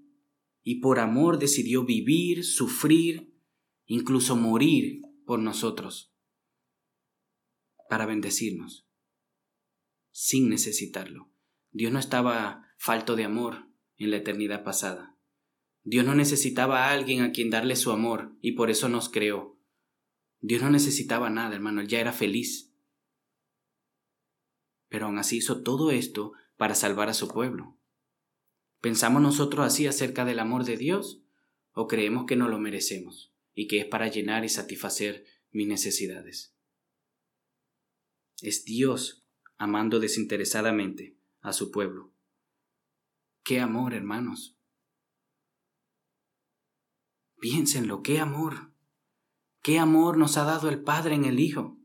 y 0.62 0.76
por 0.76 0.98
amor 0.98 1.38
decidió 1.38 1.84
vivir, 1.84 2.44
sufrir, 2.44 3.34
incluso 3.86 4.36
morir 4.36 5.02
por 5.26 5.40
nosotros, 5.40 6.14
para 7.88 8.06
bendecirnos, 8.06 8.86
sin 10.10 10.48
necesitarlo. 10.48 11.30
Dios 11.70 11.92
no 11.92 11.98
estaba 11.98 12.64
falto 12.78 13.14
de 13.14 13.24
amor 13.24 13.68
en 13.96 14.10
la 14.10 14.16
eternidad 14.16 14.64
pasada. 14.64 15.18
Dios 15.82 16.04
no 16.04 16.14
necesitaba 16.14 16.84
a 16.84 16.92
alguien 16.92 17.22
a 17.22 17.32
quien 17.32 17.50
darle 17.50 17.76
su 17.76 17.90
amor 17.92 18.36
y 18.40 18.52
por 18.52 18.70
eso 18.70 18.88
nos 18.88 19.08
creó. 19.08 19.57
Dios 20.40 20.62
no 20.62 20.70
necesitaba 20.70 21.30
nada, 21.30 21.54
hermano, 21.54 21.80
él 21.80 21.88
ya 21.88 22.00
era 22.00 22.12
feliz. 22.12 22.72
Pero 24.88 25.06
aún 25.06 25.18
así 25.18 25.38
hizo 25.38 25.62
todo 25.62 25.90
esto 25.90 26.32
para 26.56 26.74
salvar 26.74 27.08
a 27.08 27.14
su 27.14 27.28
pueblo. 27.28 27.78
¿Pensamos 28.80 29.20
nosotros 29.20 29.66
así 29.66 29.86
acerca 29.86 30.24
del 30.24 30.38
amor 30.38 30.64
de 30.64 30.76
Dios 30.76 31.22
o 31.72 31.88
creemos 31.88 32.26
que 32.26 32.36
no 32.36 32.48
lo 32.48 32.58
merecemos 32.58 33.34
y 33.54 33.66
que 33.66 33.80
es 33.80 33.86
para 33.86 34.08
llenar 34.08 34.44
y 34.44 34.48
satisfacer 34.48 35.24
mis 35.50 35.66
necesidades? 35.66 36.54
Es 38.40 38.64
Dios 38.64 39.26
amando 39.56 39.98
desinteresadamente 39.98 41.18
a 41.40 41.52
su 41.52 41.72
pueblo. 41.72 42.14
¡Qué 43.42 43.60
amor, 43.60 43.94
hermanos! 43.94 44.56
Piénsenlo, 47.40 48.02
qué 48.02 48.20
amor. 48.20 48.72
Qué 49.68 49.78
amor 49.78 50.16
nos 50.16 50.38
ha 50.38 50.44
dado 50.44 50.70
el 50.70 50.80
Padre 50.80 51.14
en 51.14 51.26
el 51.26 51.40
Hijo. 51.40 51.76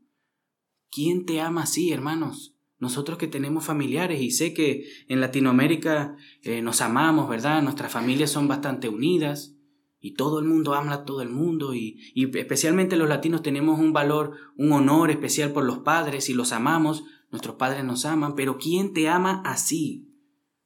¿Quién 0.90 1.26
te 1.26 1.42
ama 1.42 1.64
así, 1.64 1.92
hermanos? 1.92 2.56
Nosotros 2.78 3.18
que 3.18 3.26
tenemos 3.26 3.66
familiares 3.66 4.22
y 4.22 4.30
sé 4.30 4.54
que 4.54 4.86
en 5.06 5.20
Latinoamérica 5.20 6.16
eh, 6.40 6.62
nos 6.62 6.80
amamos, 6.80 7.28
¿verdad? 7.28 7.60
Nuestras 7.60 7.92
familias 7.92 8.30
son 8.30 8.48
bastante 8.48 8.88
unidas 8.88 9.54
y 10.00 10.14
todo 10.14 10.38
el 10.38 10.46
mundo 10.46 10.72
ama 10.72 10.94
a 10.94 11.04
todo 11.04 11.20
el 11.20 11.28
mundo 11.28 11.74
y, 11.74 12.00
y 12.14 12.34
especialmente 12.38 12.96
los 12.96 13.06
latinos 13.06 13.42
tenemos 13.42 13.78
un 13.78 13.92
valor, 13.92 14.32
un 14.56 14.72
honor 14.72 15.10
especial 15.10 15.52
por 15.52 15.66
los 15.66 15.80
padres 15.80 16.30
y 16.30 16.32
los 16.32 16.52
amamos, 16.52 17.04
nuestros 17.30 17.56
padres 17.56 17.84
nos 17.84 18.06
aman, 18.06 18.34
pero 18.34 18.56
¿quién 18.56 18.94
te 18.94 19.10
ama 19.10 19.42
así? 19.44 20.08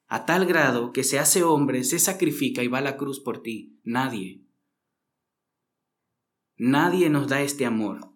A 0.06 0.24
tal 0.24 0.46
grado 0.46 0.92
que 0.92 1.02
se 1.02 1.18
hace 1.18 1.42
hombre, 1.42 1.82
se 1.82 1.98
sacrifica 1.98 2.62
y 2.62 2.68
va 2.68 2.78
a 2.78 2.82
la 2.82 2.96
cruz 2.96 3.18
por 3.18 3.42
ti. 3.42 3.80
Nadie. 3.82 4.47
Nadie 6.58 7.08
nos 7.08 7.28
da 7.28 7.40
este 7.40 7.64
amor. 7.66 8.12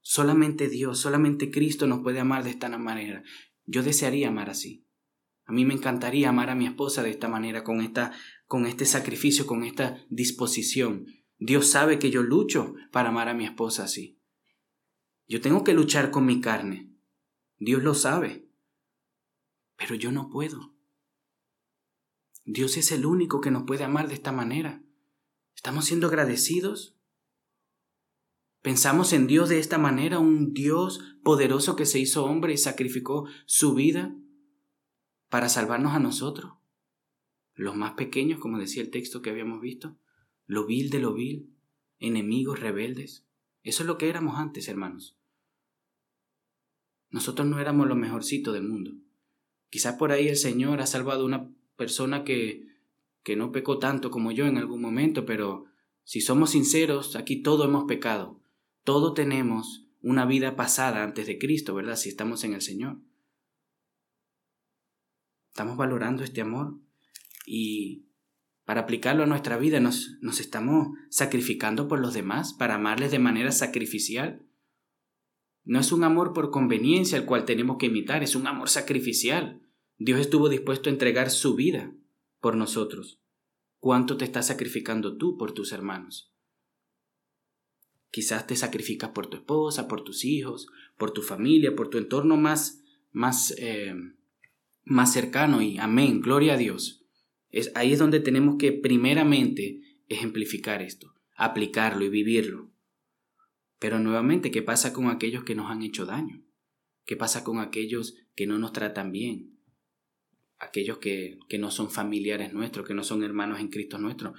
Solamente 0.00 0.68
Dios, 0.68 0.98
solamente 0.98 1.50
Cristo 1.52 1.86
nos 1.86 2.00
puede 2.00 2.18
amar 2.18 2.42
de 2.42 2.50
esta 2.50 2.68
manera. 2.76 3.22
Yo 3.66 3.84
desearía 3.84 4.28
amar 4.28 4.50
así. 4.50 4.84
A 5.44 5.52
mí 5.52 5.64
me 5.64 5.74
encantaría 5.74 6.28
amar 6.28 6.50
a 6.50 6.56
mi 6.56 6.66
esposa 6.66 7.04
de 7.04 7.10
esta 7.10 7.28
manera, 7.28 7.62
con, 7.62 7.80
esta, 7.80 8.12
con 8.46 8.66
este 8.66 8.84
sacrificio, 8.84 9.46
con 9.46 9.62
esta 9.62 10.04
disposición. 10.10 11.06
Dios 11.38 11.68
sabe 11.68 12.00
que 12.00 12.10
yo 12.10 12.22
lucho 12.24 12.74
para 12.90 13.10
amar 13.10 13.28
a 13.28 13.34
mi 13.34 13.44
esposa 13.44 13.84
así. 13.84 14.20
Yo 15.28 15.40
tengo 15.40 15.62
que 15.62 15.72
luchar 15.72 16.10
con 16.10 16.26
mi 16.26 16.40
carne. 16.40 16.90
Dios 17.58 17.82
lo 17.84 17.94
sabe. 17.94 18.48
Pero 19.76 19.94
yo 19.94 20.10
no 20.10 20.28
puedo. 20.30 20.74
Dios 22.44 22.76
es 22.76 22.90
el 22.90 23.06
único 23.06 23.40
que 23.40 23.52
nos 23.52 23.62
puede 23.62 23.84
amar 23.84 24.08
de 24.08 24.14
esta 24.14 24.32
manera. 24.32 24.82
¿Estamos 25.54 25.84
siendo 25.84 26.08
agradecidos? 26.08 26.97
Pensamos 28.62 29.12
en 29.12 29.26
Dios 29.26 29.48
de 29.48 29.58
esta 29.58 29.78
manera, 29.78 30.18
un 30.18 30.52
Dios 30.52 31.00
poderoso 31.22 31.76
que 31.76 31.86
se 31.86 31.98
hizo 31.98 32.24
hombre 32.24 32.52
y 32.52 32.58
sacrificó 32.58 33.28
su 33.46 33.74
vida 33.74 34.14
para 35.28 35.48
salvarnos 35.48 35.92
a 35.92 36.00
nosotros. 36.00 36.54
Los 37.54 37.76
más 37.76 37.92
pequeños, 37.92 38.40
como 38.40 38.58
decía 38.58 38.82
el 38.82 38.90
texto 38.90 39.22
que 39.22 39.30
habíamos 39.30 39.60
visto, 39.60 39.96
lo 40.46 40.66
vil 40.66 40.90
de 40.90 41.00
lo 41.00 41.14
vil, 41.14 41.54
enemigos 41.98 42.60
rebeldes. 42.60 43.26
Eso 43.62 43.82
es 43.82 43.86
lo 43.86 43.98
que 43.98 44.08
éramos 44.08 44.38
antes, 44.38 44.68
hermanos. 44.68 45.16
Nosotros 47.10 47.46
no 47.46 47.58
éramos 47.58 47.88
lo 47.88 47.96
mejorcito 47.96 48.52
del 48.52 48.64
mundo. 48.64 48.92
Quizás 49.70 49.96
por 49.96 50.12
ahí 50.12 50.28
el 50.28 50.36
Señor 50.36 50.80
ha 50.80 50.86
salvado 50.86 51.22
a 51.22 51.26
una 51.26 51.50
persona 51.76 52.24
que, 52.24 52.66
que 53.22 53.36
no 53.36 53.52
pecó 53.52 53.78
tanto 53.78 54.10
como 54.10 54.32
yo 54.32 54.46
en 54.46 54.56
algún 54.56 54.80
momento, 54.80 55.26
pero 55.26 55.66
si 56.04 56.20
somos 56.20 56.50
sinceros, 56.50 57.16
aquí 57.16 57.42
todo 57.42 57.64
hemos 57.64 57.84
pecado. 57.84 58.40
Todo 58.88 59.12
tenemos 59.12 59.86
una 60.00 60.24
vida 60.24 60.56
pasada 60.56 61.04
antes 61.04 61.26
de 61.26 61.36
Cristo, 61.38 61.74
¿verdad? 61.74 61.96
Si 61.96 62.08
estamos 62.08 62.42
en 62.44 62.54
el 62.54 62.62
Señor. 62.62 62.96
Estamos 65.50 65.76
valorando 65.76 66.24
este 66.24 66.40
amor 66.40 66.80
y 67.44 68.06
para 68.64 68.80
aplicarlo 68.80 69.24
a 69.24 69.26
nuestra 69.26 69.58
vida 69.58 69.78
nos, 69.78 70.16
nos 70.22 70.40
estamos 70.40 70.96
sacrificando 71.10 71.86
por 71.86 72.00
los 72.00 72.14
demás, 72.14 72.54
para 72.54 72.76
amarles 72.76 73.10
de 73.10 73.18
manera 73.18 73.52
sacrificial. 73.52 74.46
No 75.64 75.80
es 75.80 75.92
un 75.92 76.02
amor 76.02 76.32
por 76.32 76.50
conveniencia 76.50 77.18
el 77.18 77.26
cual 77.26 77.44
tenemos 77.44 77.76
que 77.76 77.88
imitar, 77.88 78.22
es 78.22 78.36
un 78.36 78.46
amor 78.46 78.70
sacrificial. 78.70 79.60
Dios 79.98 80.18
estuvo 80.18 80.48
dispuesto 80.48 80.88
a 80.88 80.94
entregar 80.94 81.28
su 81.28 81.56
vida 81.56 81.92
por 82.40 82.56
nosotros. 82.56 83.20
¿Cuánto 83.80 84.16
te 84.16 84.24
estás 84.24 84.46
sacrificando 84.46 85.18
tú 85.18 85.36
por 85.36 85.52
tus 85.52 85.72
hermanos? 85.72 86.37
Quizás 88.10 88.46
te 88.46 88.56
sacrificas 88.56 89.10
por 89.10 89.26
tu 89.26 89.36
esposa, 89.36 89.86
por 89.86 90.02
tus 90.02 90.24
hijos, 90.24 90.68
por 90.96 91.12
tu 91.12 91.22
familia, 91.22 91.76
por 91.76 91.88
tu 91.88 91.98
entorno 91.98 92.36
más, 92.36 92.82
más, 93.12 93.54
eh, 93.58 93.94
más 94.84 95.12
cercano 95.12 95.60
y 95.60 95.78
amén, 95.78 96.20
gloria 96.20 96.54
a 96.54 96.56
Dios. 96.56 97.04
Es, 97.50 97.72
ahí 97.74 97.92
es 97.92 97.98
donde 97.98 98.20
tenemos 98.20 98.56
que 98.58 98.72
primeramente 98.72 99.80
ejemplificar 100.08 100.82
esto, 100.82 101.14
aplicarlo 101.36 102.04
y 102.04 102.08
vivirlo. 102.08 102.70
Pero 103.78 103.98
nuevamente, 103.98 104.50
¿qué 104.50 104.62
pasa 104.62 104.92
con 104.92 105.08
aquellos 105.08 105.44
que 105.44 105.54
nos 105.54 105.70
han 105.70 105.82
hecho 105.82 106.04
daño? 106.04 106.42
¿Qué 107.04 107.16
pasa 107.16 107.44
con 107.44 107.58
aquellos 107.58 108.16
que 108.34 108.46
no 108.46 108.58
nos 108.58 108.72
tratan 108.72 109.12
bien? 109.12 109.56
Aquellos 110.58 110.98
que, 110.98 111.38
que 111.48 111.58
no 111.58 111.70
son 111.70 111.90
familiares 111.90 112.52
nuestros, 112.52 112.86
que 112.86 112.94
no 112.94 113.04
son 113.04 113.22
hermanos 113.22 113.60
en 113.60 113.68
Cristo 113.68 113.98
nuestro. 113.98 114.34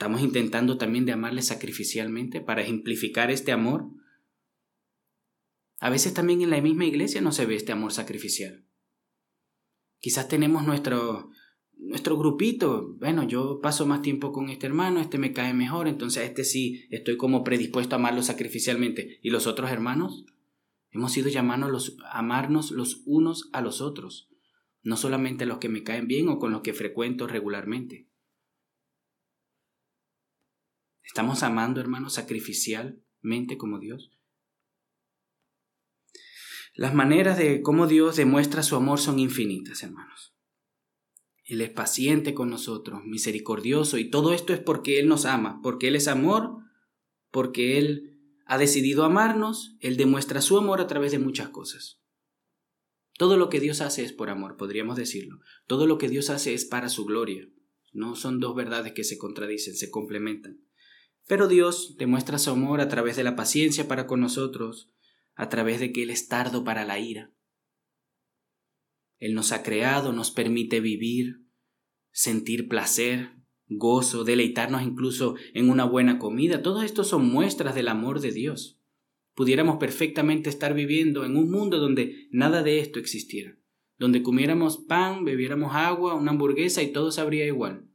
Estamos 0.00 0.22
intentando 0.22 0.78
también 0.78 1.04
de 1.04 1.12
amarle 1.12 1.42
sacrificialmente 1.42 2.40
para 2.40 2.62
ejemplificar 2.62 3.30
este 3.30 3.52
amor. 3.52 3.90
A 5.78 5.90
veces 5.90 6.14
también 6.14 6.40
en 6.40 6.48
la 6.48 6.62
misma 6.62 6.86
iglesia 6.86 7.20
no 7.20 7.32
se 7.32 7.44
ve 7.44 7.54
este 7.54 7.72
amor 7.72 7.92
sacrificial. 7.92 8.64
Quizás 9.98 10.26
tenemos 10.26 10.64
nuestro, 10.64 11.28
nuestro 11.76 12.16
grupito. 12.16 12.94
Bueno, 12.98 13.28
yo 13.28 13.60
paso 13.60 13.84
más 13.84 14.00
tiempo 14.00 14.32
con 14.32 14.48
este 14.48 14.64
hermano, 14.64 15.02
este 15.02 15.18
me 15.18 15.34
cae 15.34 15.52
mejor, 15.52 15.86
entonces 15.86 16.22
a 16.22 16.26
este 16.26 16.44
sí 16.44 16.86
estoy 16.88 17.18
como 17.18 17.44
predispuesto 17.44 17.94
a 17.94 17.98
amarlo 17.98 18.22
sacrificialmente. 18.22 19.18
¿Y 19.20 19.28
los 19.28 19.46
otros 19.46 19.70
hermanos? 19.70 20.24
Hemos 20.92 21.12
sido 21.12 21.28
llamados 21.28 21.98
a 22.04 22.20
amarnos 22.20 22.70
los 22.70 23.02
unos 23.04 23.50
a 23.52 23.60
los 23.60 23.82
otros, 23.82 24.30
no 24.82 24.96
solamente 24.96 25.44
los 25.44 25.58
que 25.58 25.68
me 25.68 25.82
caen 25.82 26.06
bien 26.06 26.30
o 26.30 26.38
con 26.38 26.52
los 26.52 26.62
que 26.62 26.72
frecuento 26.72 27.26
regularmente. 27.26 28.09
¿Estamos 31.10 31.42
amando, 31.42 31.80
hermanos, 31.80 32.12
sacrificialmente 32.12 33.58
como 33.58 33.80
Dios? 33.80 34.12
Las 36.72 36.94
maneras 36.94 37.36
de 37.36 37.62
cómo 37.62 37.88
Dios 37.88 38.14
demuestra 38.14 38.62
su 38.62 38.76
amor 38.76 39.00
son 39.00 39.18
infinitas, 39.18 39.82
hermanos. 39.82 40.36
Él 41.44 41.62
es 41.62 41.70
paciente 41.70 42.32
con 42.32 42.48
nosotros, 42.48 43.00
misericordioso, 43.06 43.98
y 43.98 44.08
todo 44.08 44.32
esto 44.32 44.52
es 44.52 44.60
porque 44.60 45.00
Él 45.00 45.08
nos 45.08 45.24
ama, 45.24 45.58
porque 45.64 45.88
Él 45.88 45.96
es 45.96 46.06
amor, 46.06 46.58
porque 47.32 47.78
Él 47.78 48.16
ha 48.46 48.56
decidido 48.56 49.02
amarnos, 49.02 49.74
Él 49.80 49.96
demuestra 49.96 50.40
su 50.40 50.58
amor 50.58 50.80
a 50.80 50.86
través 50.86 51.10
de 51.10 51.18
muchas 51.18 51.48
cosas. 51.48 52.00
Todo 53.18 53.36
lo 53.36 53.48
que 53.48 53.58
Dios 53.58 53.80
hace 53.80 54.04
es 54.04 54.12
por 54.12 54.30
amor, 54.30 54.56
podríamos 54.56 54.94
decirlo. 54.94 55.40
Todo 55.66 55.88
lo 55.88 55.98
que 55.98 56.08
Dios 56.08 56.30
hace 56.30 56.54
es 56.54 56.66
para 56.66 56.88
su 56.88 57.04
gloria. 57.04 57.48
No 57.92 58.14
son 58.14 58.38
dos 58.38 58.54
verdades 58.54 58.92
que 58.92 59.02
se 59.02 59.18
contradicen, 59.18 59.74
se 59.74 59.90
complementan. 59.90 60.69
Pero 61.30 61.46
Dios 61.46 61.94
demuestra 61.96 62.38
su 62.38 62.50
amor 62.50 62.80
a 62.80 62.88
través 62.88 63.14
de 63.14 63.22
la 63.22 63.36
paciencia 63.36 63.86
para 63.86 64.08
con 64.08 64.20
nosotros, 64.20 64.90
a 65.36 65.48
través 65.48 65.78
de 65.78 65.92
que 65.92 66.02
Él 66.02 66.10
es 66.10 66.26
tardo 66.26 66.64
para 66.64 66.84
la 66.84 66.98
ira. 66.98 67.32
Él 69.20 69.34
nos 69.34 69.52
ha 69.52 69.62
creado, 69.62 70.12
nos 70.12 70.32
permite 70.32 70.80
vivir, 70.80 71.46
sentir 72.10 72.66
placer, 72.66 73.36
gozo, 73.68 74.24
deleitarnos 74.24 74.82
incluso 74.82 75.36
en 75.54 75.70
una 75.70 75.84
buena 75.84 76.18
comida. 76.18 76.62
Todo 76.62 76.82
esto 76.82 77.04
son 77.04 77.30
muestras 77.30 77.76
del 77.76 77.86
amor 77.86 78.18
de 78.18 78.32
Dios. 78.32 78.80
Pudiéramos 79.36 79.76
perfectamente 79.76 80.50
estar 80.50 80.74
viviendo 80.74 81.24
en 81.24 81.36
un 81.36 81.48
mundo 81.48 81.78
donde 81.78 82.26
nada 82.32 82.64
de 82.64 82.80
esto 82.80 82.98
existiera, 82.98 83.56
donde 83.98 84.24
comiéramos 84.24 84.78
pan, 84.78 85.24
bebiéramos 85.24 85.76
agua, 85.76 86.14
una 86.14 86.32
hamburguesa 86.32 86.82
y 86.82 86.92
todo 86.92 87.12
sabría 87.12 87.46
igual. 87.46 87.88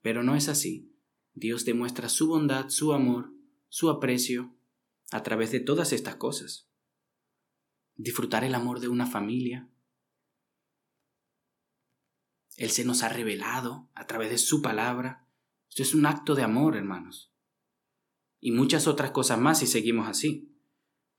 Pero 0.00 0.24
no 0.24 0.34
es 0.34 0.48
así. 0.48 0.91
Dios 1.34 1.64
demuestra 1.64 2.08
su 2.08 2.28
bondad, 2.28 2.68
su 2.68 2.92
amor, 2.92 3.32
su 3.68 3.88
aprecio 3.88 4.54
a 5.10 5.22
través 5.22 5.50
de 5.50 5.60
todas 5.60 5.92
estas 5.92 6.16
cosas. 6.16 6.68
Disfrutar 7.96 8.44
el 8.44 8.54
amor 8.54 8.80
de 8.80 8.88
una 8.88 9.06
familia. 9.06 9.68
Él 12.56 12.70
se 12.70 12.84
nos 12.84 13.02
ha 13.02 13.08
revelado 13.08 13.88
a 13.94 14.06
través 14.06 14.30
de 14.30 14.38
su 14.38 14.60
palabra. 14.60 15.26
Esto 15.68 15.82
es 15.82 15.94
un 15.94 16.06
acto 16.06 16.34
de 16.34 16.42
amor, 16.42 16.76
hermanos. 16.76 17.32
Y 18.40 18.52
muchas 18.52 18.86
otras 18.86 19.12
cosas 19.12 19.38
más 19.38 19.60
si 19.60 19.66
seguimos 19.66 20.08
así. 20.08 20.50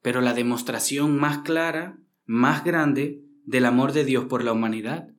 Pero 0.02 0.22
la 0.22 0.34
demostración 0.34 1.18
más 1.18 1.40
clara, 1.40 2.00
más 2.26 2.64
grande 2.64 3.24
del 3.46 3.66
amor 3.66 3.94
de 3.94 4.06
Dios 4.06 4.26
por 4.26 4.44
la 4.44 4.52
humanidad, 4.52 5.10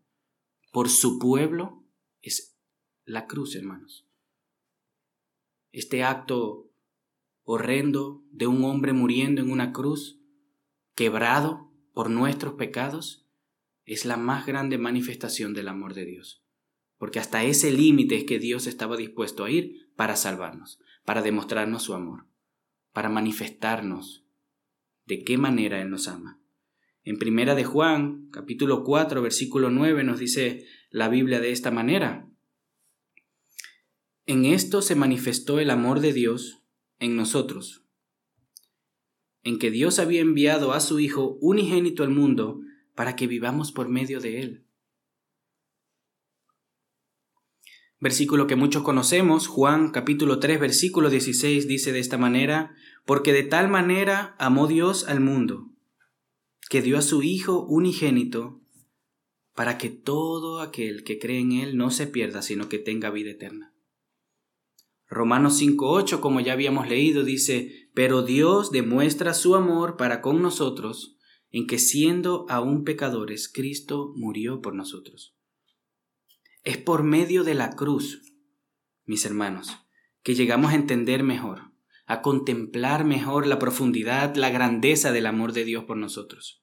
por 0.70 0.88
su 0.88 1.18
pueblo, 1.18 1.84
es 2.20 2.56
la 3.04 3.26
cruz, 3.26 3.56
hermanos. 3.56 4.03
Este 5.74 6.04
acto 6.04 6.70
horrendo 7.42 8.22
de 8.30 8.46
un 8.46 8.62
hombre 8.62 8.92
muriendo 8.92 9.42
en 9.42 9.50
una 9.50 9.72
cruz, 9.72 10.20
quebrado 10.94 11.68
por 11.92 12.10
nuestros 12.10 12.54
pecados, 12.54 13.26
es 13.84 14.04
la 14.04 14.16
más 14.16 14.46
grande 14.46 14.78
manifestación 14.78 15.52
del 15.52 15.66
amor 15.66 15.94
de 15.94 16.04
Dios. 16.04 16.44
Porque 16.96 17.18
hasta 17.18 17.42
ese 17.42 17.72
límite 17.72 18.14
es 18.14 18.22
que 18.22 18.38
Dios 18.38 18.68
estaba 18.68 18.96
dispuesto 18.96 19.42
a 19.42 19.50
ir 19.50 19.90
para 19.96 20.14
salvarnos, 20.14 20.78
para 21.04 21.22
demostrarnos 21.22 21.82
su 21.82 21.94
amor, 21.94 22.28
para 22.92 23.08
manifestarnos 23.08 24.24
de 25.06 25.24
qué 25.24 25.38
manera 25.38 25.82
Él 25.82 25.90
nos 25.90 26.06
ama. 26.06 26.40
En 27.02 27.18
Primera 27.18 27.56
de 27.56 27.64
Juan, 27.64 28.28
capítulo 28.30 28.84
4, 28.84 29.20
versículo 29.22 29.70
9, 29.70 30.04
nos 30.04 30.20
dice 30.20 30.66
la 30.90 31.08
Biblia 31.08 31.40
de 31.40 31.50
esta 31.50 31.72
manera. 31.72 32.23
En 34.26 34.46
esto 34.46 34.80
se 34.80 34.94
manifestó 34.94 35.60
el 35.60 35.68
amor 35.68 36.00
de 36.00 36.14
Dios 36.14 36.62
en 36.98 37.14
nosotros, 37.14 37.84
en 39.42 39.58
que 39.58 39.70
Dios 39.70 39.98
había 39.98 40.22
enviado 40.22 40.72
a 40.72 40.80
su 40.80 40.98
Hijo 40.98 41.36
unigénito 41.42 42.02
al 42.02 42.08
mundo 42.08 42.60
para 42.94 43.16
que 43.16 43.26
vivamos 43.26 43.70
por 43.70 43.88
medio 43.88 44.20
de 44.20 44.40
Él. 44.40 44.66
Versículo 48.00 48.46
que 48.46 48.56
muchos 48.56 48.82
conocemos, 48.82 49.46
Juan 49.46 49.90
capítulo 49.90 50.38
3 50.38 50.58
versículo 50.58 51.10
16 51.10 51.68
dice 51.68 51.92
de 51.92 51.98
esta 51.98 52.16
manera, 52.16 52.74
porque 53.04 53.34
de 53.34 53.42
tal 53.42 53.68
manera 53.68 54.36
amó 54.38 54.66
Dios 54.66 55.06
al 55.06 55.20
mundo 55.20 55.70
que 56.70 56.80
dio 56.80 56.96
a 56.96 57.02
su 57.02 57.22
Hijo 57.22 57.64
unigénito, 57.66 58.62
para 59.54 59.76
que 59.76 59.90
todo 59.90 60.60
aquel 60.60 61.04
que 61.04 61.18
cree 61.18 61.40
en 61.40 61.52
Él 61.52 61.76
no 61.76 61.90
se 61.90 62.06
pierda, 62.06 62.40
sino 62.40 62.70
que 62.70 62.78
tenga 62.78 63.10
vida 63.10 63.30
eterna. 63.30 63.73
Romanos 65.14 65.60
5.8, 65.60 66.20
como 66.20 66.40
ya 66.40 66.52
habíamos 66.52 66.88
leído, 66.88 67.24
dice, 67.24 67.90
pero 67.94 68.22
Dios 68.22 68.70
demuestra 68.70 69.34
su 69.34 69.54
amor 69.54 69.96
para 69.96 70.20
con 70.20 70.42
nosotros, 70.42 71.16
en 71.50 71.66
que 71.66 71.78
siendo 71.78 72.46
aún 72.48 72.84
pecadores, 72.84 73.48
Cristo 73.48 74.12
murió 74.16 74.60
por 74.60 74.74
nosotros. 74.74 75.36
Es 76.62 76.78
por 76.78 77.02
medio 77.02 77.44
de 77.44 77.54
la 77.54 77.76
cruz, 77.76 78.22
mis 79.04 79.24
hermanos, 79.24 79.76
que 80.22 80.34
llegamos 80.34 80.72
a 80.72 80.76
entender 80.76 81.22
mejor 81.22 81.74
a 82.06 82.20
contemplar 82.20 83.04
mejor 83.04 83.46
la 83.46 83.58
profundidad, 83.58 84.36
la 84.36 84.50
grandeza 84.50 85.12
del 85.12 85.26
amor 85.26 85.52
de 85.52 85.64
Dios 85.64 85.84
por 85.84 85.96
nosotros. 85.96 86.62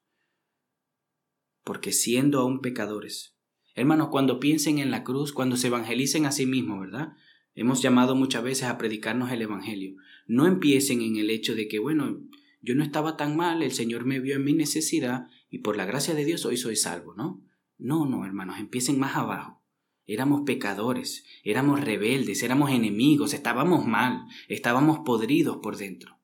Porque 1.63 1.91
siendo 1.91 2.39
aún 2.39 2.61
pecadores, 2.61 3.37
hermanos, 3.75 4.09
cuando 4.11 4.39
piensen 4.39 4.79
en 4.79 4.91
la 4.91 5.03
cruz, 5.03 5.33
cuando 5.33 5.57
se 5.57 5.67
evangelicen 5.67 6.25
a 6.25 6.31
sí 6.31 6.45
mismos, 6.45 6.81
¿verdad? 6.81 7.13
Hemos 7.53 7.81
llamado 7.81 8.15
muchas 8.15 8.43
veces 8.43 8.63
a 8.63 8.77
predicarnos 8.77 9.31
el 9.31 9.41
Evangelio. 9.41 9.95
No 10.27 10.47
empiecen 10.47 11.01
en 11.01 11.17
el 11.17 11.29
hecho 11.29 11.53
de 11.55 11.67
que, 11.67 11.79
bueno, 11.79 12.21
yo 12.61 12.75
no 12.75 12.83
estaba 12.83 13.17
tan 13.17 13.35
mal, 13.35 13.63
el 13.63 13.71
Señor 13.71 14.05
me 14.05 14.19
vio 14.19 14.35
en 14.35 14.43
mi 14.43 14.53
necesidad 14.53 15.27
y 15.49 15.59
por 15.59 15.75
la 15.75 15.85
gracia 15.85 16.13
de 16.13 16.25
Dios 16.25 16.45
hoy 16.45 16.57
soy 16.57 16.75
salvo, 16.75 17.13
¿no? 17.15 17.43
No, 17.77 18.05
no, 18.05 18.25
hermanos, 18.25 18.59
empiecen 18.59 18.99
más 18.99 19.15
abajo. 19.15 19.61
Éramos 20.05 20.41
pecadores, 20.45 21.25
éramos 21.43 21.81
rebeldes, 21.81 22.43
éramos 22.43 22.71
enemigos, 22.71 23.33
estábamos 23.33 23.85
mal, 23.85 24.25
estábamos 24.47 24.99
podridos 24.99 25.57
por 25.57 25.77
dentro. 25.77 26.19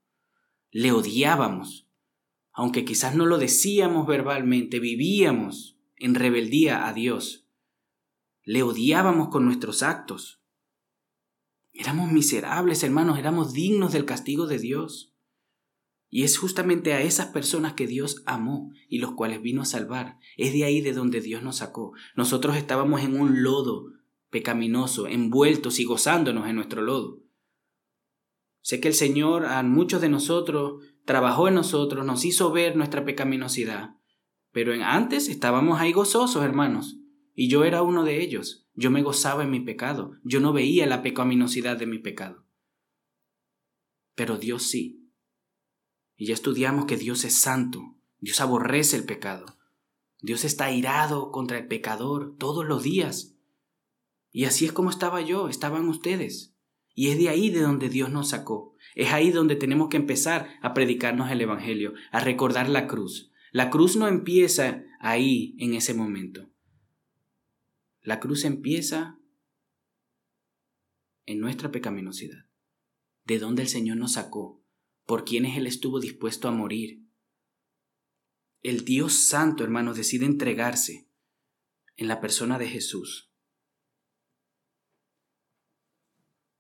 Le 0.71 0.91
odiábamos. 0.91 1.87
Aunque 2.53 2.85
quizás 2.85 3.15
no 3.15 3.25
lo 3.25 3.37
decíamos 3.37 4.07
verbalmente, 4.07 4.79
vivíamos 4.79 5.79
en 5.97 6.15
rebeldía 6.15 6.87
a 6.87 6.93
Dios. 6.93 7.47
Le 8.43 8.63
odiábamos 8.63 9.29
con 9.29 9.45
nuestros 9.45 9.83
actos. 9.83 10.37
Éramos 11.77 12.11
miserables, 12.11 12.81
hermanos, 12.83 13.19
éramos 13.19 13.53
dignos 13.53 13.93
del 13.93 14.05
castigo 14.05 14.47
de 14.47 14.57
Dios. 14.57 15.13
Y 16.09 16.23
es 16.23 16.39
justamente 16.39 16.93
a 16.93 17.01
esas 17.01 17.27
personas 17.27 17.73
que 17.73 17.85
Dios 17.85 18.23
amó 18.25 18.71
y 18.89 18.97
los 18.97 19.11
cuales 19.11 19.43
vino 19.43 19.61
a 19.61 19.65
salvar. 19.65 20.17
Es 20.37 20.53
de 20.53 20.63
ahí 20.63 20.81
de 20.81 20.93
donde 20.93 21.21
Dios 21.21 21.43
nos 21.43 21.57
sacó. 21.57 21.93
Nosotros 22.15 22.57
estábamos 22.57 23.01
en 23.01 23.19
un 23.19 23.43
lodo 23.43 23.91
pecaminoso, 24.31 25.07
envueltos 25.07 25.79
y 25.79 25.83
gozándonos 25.83 26.47
en 26.47 26.55
nuestro 26.55 26.81
lodo. 26.81 27.21
Sé 28.61 28.79
que 28.79 28.87
el 28.87 28.95
Señor 28.95 29.45
a 29.45 29.61
muchos 29.61 30.01
de 30.01 30.09
nosotros 30.09 30.83
trabajó 31.05 31.47
en 31.47 31.53
nosotros, 31.53 32.05
nos 32.05 32.25
hizo 32.25 32.51
ver 32.51 32.75
nuestra 32.75 33.05
pecaminosidad. 33.05 33.97
Pero 34.51 34.73
antes 34.83 35.29
estábamos 35.29 35.79
ahí 35.79 35.93
gozosos, 35.93 36.43
hermanos. 36.43 36.97
Y 37.35 37.49
yo 37.49 37.65
era 37.65 37.83
uno 37.83 38.03
de 38.03 38.21
ellos. 38.21 38.66
Yo 38.77 38.91
me 38.91 39.01
gozaba 39.01 39.43
en 39.43 39.49
mi 39.49 39.59
pecado. 39.59 40.17
Yo 40.23 40.39
no 40.39 40.53
veía 40.53 40.85
la 40.85 41.01
pecaminosidad 41.01 41.77
de 41.77 41.87
mi 41.87 41.97
pecado. 41.97 42.45
Pero 44.13 44.37
Dios 44.37 44.63
sí. 44.69 45.11
Y 46.15 46.27
ya 46.27 46.35
estudiamos 46.35 46.85
que 46.85 46.95
Dios 46.95 47.23
es 47.25 47.39
santo, 47.39 47.97
Dios 48.19 48.39
aborrece 48.39 48.95
el 48.97 49.05
pecado, 49.05 49.45
Dios 50.19 50.45
está 50.45 50.65
airado 50.65 51.31
contra 51.31 51.59
el 51.59 51.67
pecador 51.67 52.35
todos 52.37 52.65
los 52.65 52.81
días. 52.81 53.35
Y 54.31 54.45
así 54.45 54.65
es 54.65 54.71
como 54.71 54.89
estaba 54.89 55.21
yo, 55.21 55.49
estaban 55.49 55.87
ustedes. 55.87 56.55
Y 56.93 57.09
es 57.09 57.17
de 57.17 57.29
ahí 57.29 57.49
de 57.49 57.61
donde 57.61 57.89
Dios 57.89 58.09
nos 58.09 58.29
sacó. 58.29 58.75
Es 58.95 59.13
ahí 59.13 59.31
donde 59.31 59.55
tenemos 59.55 59.89
que 59.89 59.97
empezar 59.97 60.49
a 60.61 60.73
predicarnos 60.73 61.29
el 61.31 61.41
Evangelio, 61.41 61.93
a 62.11 62.19
recordar 62.19 62.69
la 62.69 62.87
cruz. 62.87 63.31
La 63.51 63.69
cruz 63.69 63.95
no 63.95 64.07
empieza 64.07 64.83
ahí, 64.99 65.55
en 65.59 65.75
ese 65.75 65.93
momento. 65.93 66.49
La 68.08 68.22
cruz 68.22 68.46
empieza 68.46 69.20
en 71.26 71.41
nuestra 71.41 71.74
pecaminosidad, 71.74 72.46
de 73.26 73.38
donde 73.38 73.63
el 73.63 73.67
Señor 73.67 73.98
nos 73.98 74.13
sacó, 74.13 74.63
por 75.06 75.26
quienes 75.26 75.58
Él 75.58 75.67
estuvo 75.67 76.00
dispuesto 76.00 76.48
a 76.48 76.52
morir. 76.52 77.06
El 78.63 78.86
Dios 78.86 79.12
Santo, 79.12 79.65
hermanos, 79.65 79.98
decide 79.98 80.26
entregarse 80.26 81.10
en 81.98 82.08
la 82.08 82.22
persona 82.22 82.58
de 82.58 82.70
Jesús. 82.70 83.30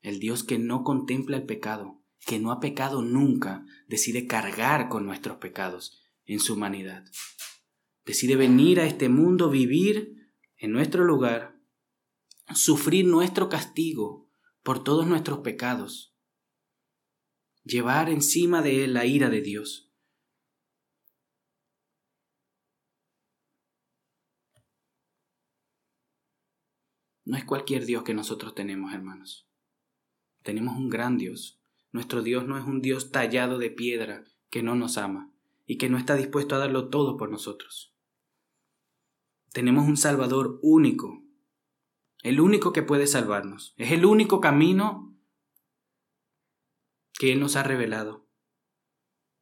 El 0.01 0.19
Dios 0.19 0.43
que 0.43 0.59
no 0.59 0.83
contempla 0.83 1.37
el 1.37 1.45
pecado, 1.45 2.03
que 2.25 2.39
no 2.39 2.51
ha 2.51 2.59
pecado 2.59 3.01
nunca, 3.01 3.65
decide 3.87 4.27
cargar 4.27 4.89
con 4.89 5.05
nuestros 5.05 5.37
pecados 5.37 6.03
en 6.25 6.41
su 6.41 6.55
humanidad. 6.55 7.05
Decide 8.05 8.35
venir 8.35 8.81
a 8.81 8.85
este 8.85 9.07
mundo, 9.07 9.49
vivir 9.49 10.16
en 10.57 10.71
nuestro 10.71 11.03
lugar, 11.03 11.59
sufrir 12.53 13.05
nuestro 13.05 13.49
castigo 13.49 14.29
por 14.63 14.83
todos 14.83 15.07
nuestros 15.07 15.39
pecados 15.39 16.17
llevar 17.67 18.09
encima 18.09 18.61
de 18.61 18.85
él 18.85 18.93
la 18.93 19.05
ira 19.05 19.29
de 19.29 19.41
Dios. 19.41 19.91
No 27.25 27.35
es 27.35 27.43
cualquier 27.43 27.85
Dios 27.85 28.03
que 28.03 28.13
nosotros 28.13 28.55
tenemos, 28.55 28.93
hermanos. 28.93 29.49
Tenemos 30.43 30.77
un 30.77 30.87
gran 30.87 31.17
Dios. 31.17 31.59
Nuestro 31.91 32.21
Dios 32.21 32.47
no 32.47 32.57
es 32.57 32.63
un 32.63 32.81
Dios 32.81 33.11
tallado 33.11 33.57
de 33.57 33.69
piedra 33.69 34.23
que 34.49 34.63
no 34.63 34.75
nos 34.75 34.97
ama 34.97 35.33
y 35.65 35.77
que 35.77 35.89
no 35.89 35.97
está 35.97 36.15
dispuesto 36.15 36.55
a 36.55 36.59
darlo 36.59 36.89
todo 36.89 37.17
por 37.17 37.29
nosotros. 37.29 37.96
Tenemos 39.57 39.87
un 39.87 39.97
Salvador 39.97 40.59
único, 40.61 41.23
el 42.21 42.41
único 42.41 42.73
que 42.73 42.83
puede 42.83 43.07
salvarnos. 43.07 43.73
Es 43.77 43.91
el 43.91 44.05
único 44.05 44.39
camino 44.39 45.17
que 47.13 47.31
Él 47.31 47.39
nos 47.39 47.55
ha 47.55 47.63
revelado. 47.63 48.27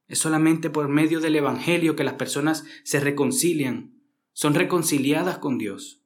Es 0.06 0.18
solamente 0.18 0.70
por 0.70 0.88
medio 0.88 1.20
del 1.20 1.36
Evangelio 1.36 1.96
que 1.96 2.02
las 2.04 2.14
personas 2.14 2.64
se 2.82 2.98
reconcilian, 2.98 4.00
son 4.32 4.54
reconciliadas 4.54 5.36
con 5.36 5.58
Dios. 5.58 6.02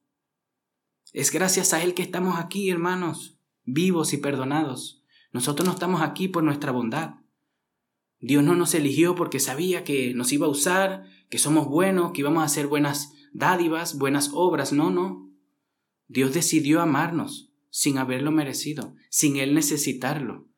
Es 1.13 1.31
gracias 1.31 1.71
a 1.73 1.81
Él 1.81 1.93
que 1.93 2.03
estamos 2.03 2.37
aquí, 2.37 2.69
hermanos, 2.69 3.39
vivos 3.63 4.11
y 4.11 4.17
perdonados. 4.17 5.05
Nosotros 5.31 5.65
no 5.65 5.73
estamos 5.73 6.01
aquí 6.01 6.27
por 6.27 6.43
nuestra 6.43 6.73
bondad. 6.73 7.13
Dios 8.19 8.43
no 8.43 8.55
nos 8.55 8.73
eligió 8.73 9.15
porque 9.15 9.39
sabía 9.39 9.85
que 9.85 10.13
nos 10.13 10.33
iba 10.33 10.47
a 10.47 10.49
usar, 10.49 11.05
que 11.29 11.37
somos 11.37 11.65
buenos, 11.69 12.11
que 12.11 12.19
íbamos 12.19 12.43
a 12.43 12.47
hacer 12.47 12.67
buenas 12.67 13.13
dádivas, 13.31 13.97
buenas 13.97 14.31
obras. 14.33 14.73
No, 14.73 14.89
no. 14.89 15.29
Dios 16.07 16.33
decidió 16.33 16.81
amarnos 16.81 17.51
sin 17.69 17.97
haberlo 17.97 18.31
merecido, 18.31 18.95
sin 19.09 19.37
Él 19.37 19.53
necesitarlo 19.53 20.51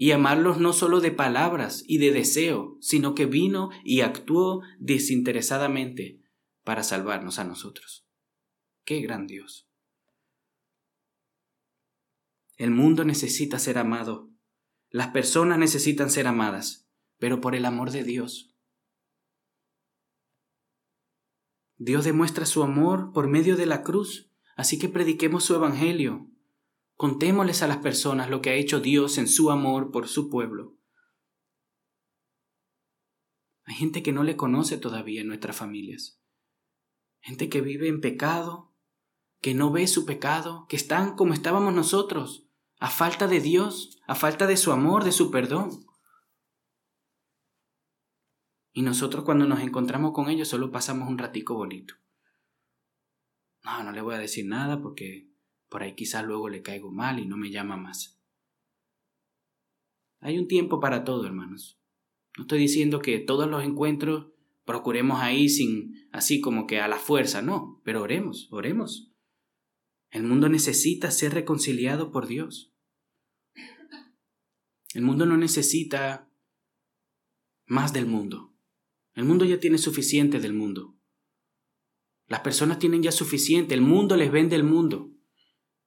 y 0.00 0.12
amarlos 0.12 0.58
no 0.58 0.72
solo 0.72 1.00
de 1.00 1.10
palabras 1.10 1.82
y 1.84 1.98
de 1.98 2.12
deseo, 2.12 2.78
sino 2.80 3.16
que 3.16 3.26
vino 3.26 3.70
y 3.82 4.02
actuó 4.02 4.62
desinteresadamente 4.78 6.22
para 6.62 6.84
salvarnos 6.84 7.40
a 7.40 7.44
nosotros. 7.44 8.06
¡Qué 8.84 9.00
gran 9.00 9.26
Dios! 9.26 9.68
El 12.56 12.70
mundo 12.70 13.04
necesita 13.04 13.58
ser 13.58 13.76
amado, 13.76 14.30
las 14.88 15.08
personas 15.08 15.58
necesitan 15.58 16.10
ser 16.10 16.28
amadas, 16.28 16.88
pero 17.18 17.40
por 17.40 17.56
el 17.56 17.64
amor 17.64 17.90
de 17.90 18.04
Dios. 18.04 18.54
Dios 21.78 22.04
demuestra 22.04 22.44
su 22.44 22.62
amor 22.62 23.12
por 23.12 23.28
medio 23.28 23.56
de 23.56 23.66
la 23.66 23.82
cruz, 23.82 24.30
así 24.56 24.78
que 24.78 24.88
prediquemos 24.88 25.44
su 25.44 25.54
evangelio, 25.54 26.28
Contémosles 26.98 27.62
a 27.62 27.68
las 27.68 27.76
personas 27.76 28.28
lo 28.28 28.42
que 28.42 28.50
ha 28.50 28.54
hecho 28.54 28.80
Dios 28.80 29.18
en 29.18 29.28
su 29.28 29.52
amor 29.52 29.92
por 29.92 30.08
su 30.08 30.28
pueblo. 30.28 30.74
Hay 33.62 33.76
gente 33.76 34.02
que 34.02 34.10
no 34.10 34.24
le 34.24 34.36
conoce 34.36 34.78
todavía 34.78 35.20
en 35.20 35.28
nuestras 35.28 35.54
familias. 35.54 36.20
Gente 37.20 37.48
que 37.48 37.60
vive 37.60 37.86
en 37.86 38.00
pecado, 38.00 38.74
que 39.40 39.54
no 39.54 39.70
ve 39.70 39.86
su 39.86 40.06
pecado, 40.06 40.66
que 40.68 40.74
están 40.74 41.14
como 41.14 41.34
estábamos 41.34 41.72
nosotros, 41.72 42.48
a 42.80 42.90
falta 42.90 43.28
de 43.28 43.38
Dios, 43.38 44.00
a 44.08 44.16
falta 44.16 44.48
de 44.48 44.56
su 44.56 44.72
amor, 44.72 45.04
de 45.04 45.12
su 45.12 45.30
perdón. 45.30 45.86
Y 48.78 48.82
nosotros 48.82 49.24
cuando 49.24 49.44
nos 49.44 49.58
encontramos 49.58 50.12
con 50.12 50.30
ellos 50.30 50.46
solo 50.46 50.70
pasamos 50.70 51.08
un 51.08 51.18
ratico 51.18 51.56
bonito. 51.56 51.94
No, 53.64 53.82
no 53.82 53.90
le 53.90 54.00
voy 54.00 54.14
a 54.14 54.18
decir 54.18 54.46
nada 54.46 54.80
porque 54.80 55.32
por 55.68 55.82
ahí 55.82 55.96
quizás 55.96 56.24
luego 56.24 56.48
le 56.48 56.62
caigo 56.62 56.92
mal 56.92 57.18
y 57.18 57.26
no 57.26 57.36
me 57.36 57.50
llama 57.50 57.76
más. 57.76 58.22
Hay 60.20 60.38
un 60.38 60.46
tiempo 60.46 60.78
para 60.78 61.02
todo, 61.02 61.26
hermanos. 61.26 61.80
No 62.36 62.42
estoy 62.44 62.60
diciendo 62.60 63.00
que 63.00 63.18
todos 63.18 63.50
los 63.50 63.64
encuentros 63.64 64.28
procuremos 64.64 65.18
ahí 65.18 65.48
sin 65.48 66.08
así 66.12 66.40
como 66.40 66.68
que 66.68 66.78
a 66.78 66.86
la 66.86 67.00
fuerza, 67.00 67.42
no, 67.42 67.82
pero 67.84 68.02
oremos, 68.02 68.46
oremos. 68.52 69.12
El 70.10 70.22
mundo 70.22 70.48
necesita 70.48 71.10
ser 71.10 71.34
reconciliado 71.34 72.12
por 72.12 72.28
Dios. 72.28 72.72
El 74.94 75.02
mundo 75.02 75.26
no 75.26 75.36
necesita 75.36 76.30
más 77.66 77.92
del 77.92 78.06
mundo. 78.06 78.54
El 79.18 79.24
mundo 79.24 79.44
ya 79.44 79.58
tiene 79.58 79.78
suficiente 79.78 80.38
del 80.38 80.52
mundo. 80.52 80.96
Las 82.28 82.38
personas 82.42 82.78
tienen 82.78 83.02
ya 83.02 83.10
suficiente, 83.10 83.74
el 83.74 83.80
mundo 83.80 84.16
les 84.16 84.30
vende 84.30 84.54
el 84.54 84.62
mundo. 84.62 85.10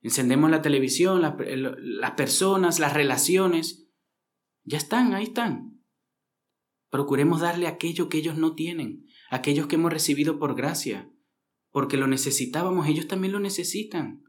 Encendemos 0.02 0.52
la 0.52 0.62
televisión, 0.62 1.22
las 1.22 2.12
personas, 2.18 2.80
las 2.80 2.94
relaciones, 2.94 3.88
ya 4.64 4.78
están, 4.78 5.14
ahí 5.14 5.24
están. 5.24 5.82
Procuremos 6.90 7.40
darle 7.40 7.68
aquello 7.68 8.10
que 8.10 8.18
ellos 8.18 8.38
no 8.38 8.54
tienen, 8.54 9.06
aquellos 9.30 9.68
que 9.68 9.76
hemos 9.76 9.94
recibido 9.94 10.38
por 10.38 10.54
gracia, 10.54 11.10
porque 11.70 11.96
lo 11.96 12.08
necesitábamos, 12.08 12.90
ellos 12.90 13.08
también 13.08 13.32
lo 13.32 13.40
necesitan. 13.40 14.26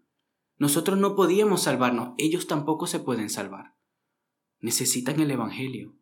Nosotros 0.58 0.96
no 0.96 1.16
podíamos 1.16 1.64
salvarnos, 1.64 2.14
ellos 2.18 2.46
tampoco 2.46 2.86
se 2.86 3.00
pueden 3.00 3.30
salvar. 3.30 3.74
Necesitan 4.60 5.18
el 5.18 5.32
Evangelio. 5.32 5.98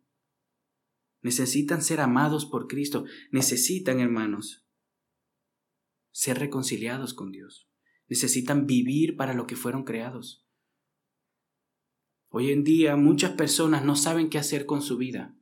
Necesitan 1.21 1.81
ser 1.81 2.01
amados 2.01 2.45
por 2.45 2.67
Cristo. 2.67 3.05
Necesitan, 3.31 3.99
hermanos, 3.99 4.65
ser 6.11 6.39
reconciliados 6.39 7.13
con 7.13 7.31
Dios. 7.31 7.69
Necesitan 8.07 8.65
vivir 8.65 9.15
para 9.15 9.33
lo 9.33 9.47
que 9.47 9.55
fueron 9.55 9.83
creados. 9.83 10.45
Hoy 12.29 12.51
en 12.51 12.63
día 12.63 12.95
muchas 12.95 13.31
personas 13.31 13.83
no 13.83 13.95
saben 13.95 14.29
qué 14.29 14.37
hacer 14.37 14.65
con 14.65 14.81
su 14.81 14.97
vida 14.97 15.37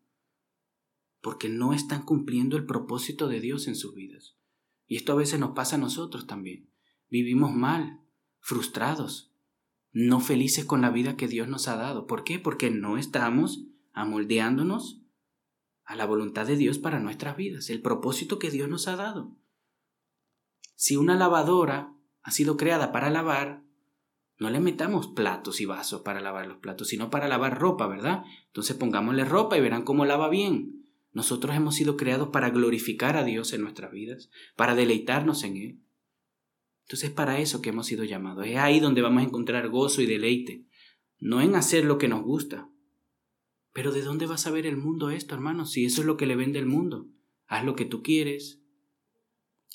porque 1.22 1.50
no 1.50 1.74
están 1.74 2.04
cumpliendo 2.04 2.58
el 2.58 2.66
propósito 2.66 3.28
de 3.28 3.42
Dios 3.42 3.68
en 3.68 3.76
sus 3.76 3.94
vidas. 3.94 4.38
Y 4.88 4.96
esto 4.96 5.14
a 5.14 5.16
veces 5.16 5.40
nos 5.40 5.52
pasa 5.52 5.76
a 5.76 5.80
nosotros 5.80 6.28
también. 6.28 6.70
Vivimos 7.10 7.54
mal, 7.54 8.02
frustrados, 8.40 9.34
no 9.92 10.20
felices 10.20 10.66
con 10.66 10.82
la 10.82 10.90
vida 10.92 11.18
que 11.18 11.28
Dios 11.28 11.48
nos 11.48 11.68
ha 11.68 11.76
dado. 11.76 12.08
¿Por 12.08 12.24
qué? 12.24 12.40
Porque 12.40 12.70
no 12.70 12.98
estamos 12.98 13.66
amoldeándonos 13.92 14.99
a 15.90 15.96
la 15.96 16.06
voluntad 16.06 16.46
de 16.46 16.56
Dios 16.56 16.78
para 16.78 17.00
nuestras 17.00 17.36
vidas, 17.36 17.72
el 17.72 17.82
propósito 17.82 18.38
que 18.38 18.52
Dios 18.52 18.70
nos 18.70 18.88
ha 18.88 18.96
dado. 18.96 19.36
Si 20.76 20.96
una 20.96 21.16
lavadora 21.16 21.96
ha 22.22 22.30
sido 22.30 22.58
creada 22.58 22.92
para 22.92 23.10
lavar, 23.10 23.64
no 24.38 24.52
le 24.52 24.60
metamos 24.60 25.08
platos 25.08 25.60
y 25.62 25.66
vasos 25.66 26.02
para 26.02 26.22
lavar 26.22 26.46
los 26.46 26.58
platos, 26.58 26.90
sino 26.90 27.10
para 27.10 27.28
lavar 27.28 27.58
ropa, 27.58 27.88
¿verdad? 27.88 28.24
Entonces 28.46 28.78
pongámosle 28.78 29.26
ropa 29.26 29.58
y 29.58 29.62
verán 29.62 29.82
cómo 29.82 30.06
lava 30.06 30.30
bien. 30.30 30.86
Nosotros 31.12 31.56
hemos 31.56 31.74
sido 31.74 31.98
creados 31.98 32.30
para 32.30 32.52
glorificar 32.52 33.18
a 33.18 33.24
Dios 33.24 33.52
en 33.54 33.62
nuestras 33.64 33.92
vidas, 33.92 34.30
para 34.56 34.76
deleitarnos 34.76 35.44
en 35.44 35.58
Él. 35.58 35.82
Entonces 36.84 37.10
es 37.10 37.16
para 37.16 37.40
eso 37.40 37.64
que 37.64 37.70
hemos 37.70 37.88
sido 37.88 38.04
llamados. 38.04 38.46
Es 38.46 38.58
ahí 38.58 38.80
donde 38.80 39.02
vamos 39.02 39.24
a 39.24 39.26
encontrar 39.26 39.68
gozo 39.70 40.04
y 40.04 40.06
deleite, 40.06 40.68
no 41.18 41.42
en 41.42 41.56
hacer 41.56 41.84
lo 41.84 41.98
que 41.98 42.08
nos 42.08 42.22
gusta. 42.22 42.70
Pero 43.74 43.92
¿de 43.92 44.02
dónde 44.02 44.26
vas 44.26 44.48
a 44.48 44.52
ver 44.52 44.66
el 44.66 44.78
mundo 44.78 45.10
esto, 45.10 45.36
hermano? 45.36 45.66
Si 45.66 45.86
eso 45.86 46.02
es 46.02 46.08
lo 46.08 46.18
que 46.18 46.26
le 46.26 46.36
vende 46.36 46.60
el 46.60 46.66
mundo. 46.66 47.08
Haz 47.48 47.66
lo 47.66 47.76
que 47.76 47.86
tú 47.86 48.04
quieres, 48.04 48.62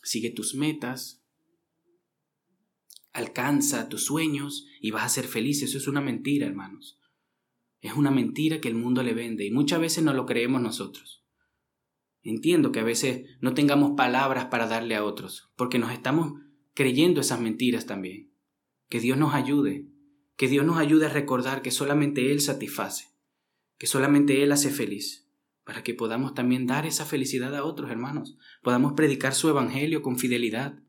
sigue 0.03 0.31
tus 0.31 0.55
metas, 0.55 1.25
alcanza 3.13 3.89
tus 3.89 4.05
sueños 4.05 4.67
y 4.81 4.91
vas 4.91 5.05
a 5.05 5.09
ser 5.09 5.25
feliz. 5.27 5.63
Eso 5.63 5.79
es 5.79 5.89
una 5.89 6.01
mentira, 6.01 6.47
hermanos. 6.47 7.01
Es 7.81 7.95
una 7.95 8.11
mentira 8.11 8.61
que 8.61 8.69
el 8.69 8.75
mundo 8.75 9.03
le 9.03 9.15
vende 9.15 9.45
y 9.45 9.51
muchas 9.51 9.81
veces 9.81 10.05
no 10.05 10.15
lo 10.15 10.27
creemos 10.27 10.61
nosotros. 10.61 11.25
Entiendo 12.23 12.73
que 12.73 12.81
a 12.81 12.85
veces 12.85 13.29
no 13.41 13.53
tengamos 13.53 13.93
palabras 13.97 14.47
para 14.47 14.67
darle 14.67 14.95
a 14.95 15.05
otros, 15.05 15.53
porque 15.57 15.79
nos 15.79 15.93
estamos 15.93 16.41
creyendo 16.73 17.21
esas 17.21 17.41
mentiras 17.41 17.85
también. 17.85 18.33
Que 18.89 19.01
Dios 19.01 19.19
nos 19.19 19.35
ayude, 19.35 19.87
que 20.37 20.49
Dios 20.49 20.65
nos 20.65 20.79
ayude 20.79 21.07
a 21.07 21.11
recordar 21.11 21.61
que 21.61 21.71
solamente 21.71 22.33
Él 22.33 22.41
satisface, 22.41 23.09
que 23.79 23.87
solamente 23.87 24.43
Él 24.43 24.53
hace 24.53 24.71
feliz, 24.71 25.29
para 25.65 25.83
que 25.83 25.95
podamos 25.95 26.35
también 26.35 26.67
dar 26.67 26.87
esa 26.87 27.07
felicidad 27.07 27.55
a 27.55 27.65
otros 27.65 27.91
hermanos, 27.91 28.37
podamos 28.63 28.93
predicar 28.95 29.35
su 29.35 29.49
Evangelio 29.49 30.03
con 30.03 30.19
fidelidad. 30.19 30.83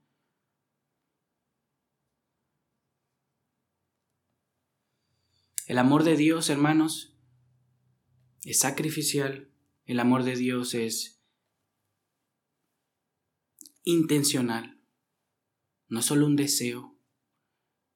El 5.67 5.79
amor 5.79 6.03
de 6.03 6.15
Dios, 6.15 6.49
hermanos, 6.49 7.17
es 8.43 8.59
sacrificial, 8.59 9.49
el 9.85 9.99
amor 9.99 10.23
de 10.23 10.35
Dios 10.35 10.75
es 10.75 11.23
intencional, 13.83 14.79
no 15.87 16.01
solo 16.01 16.25
un 16.25 16.35
deseo. 16.35 16.94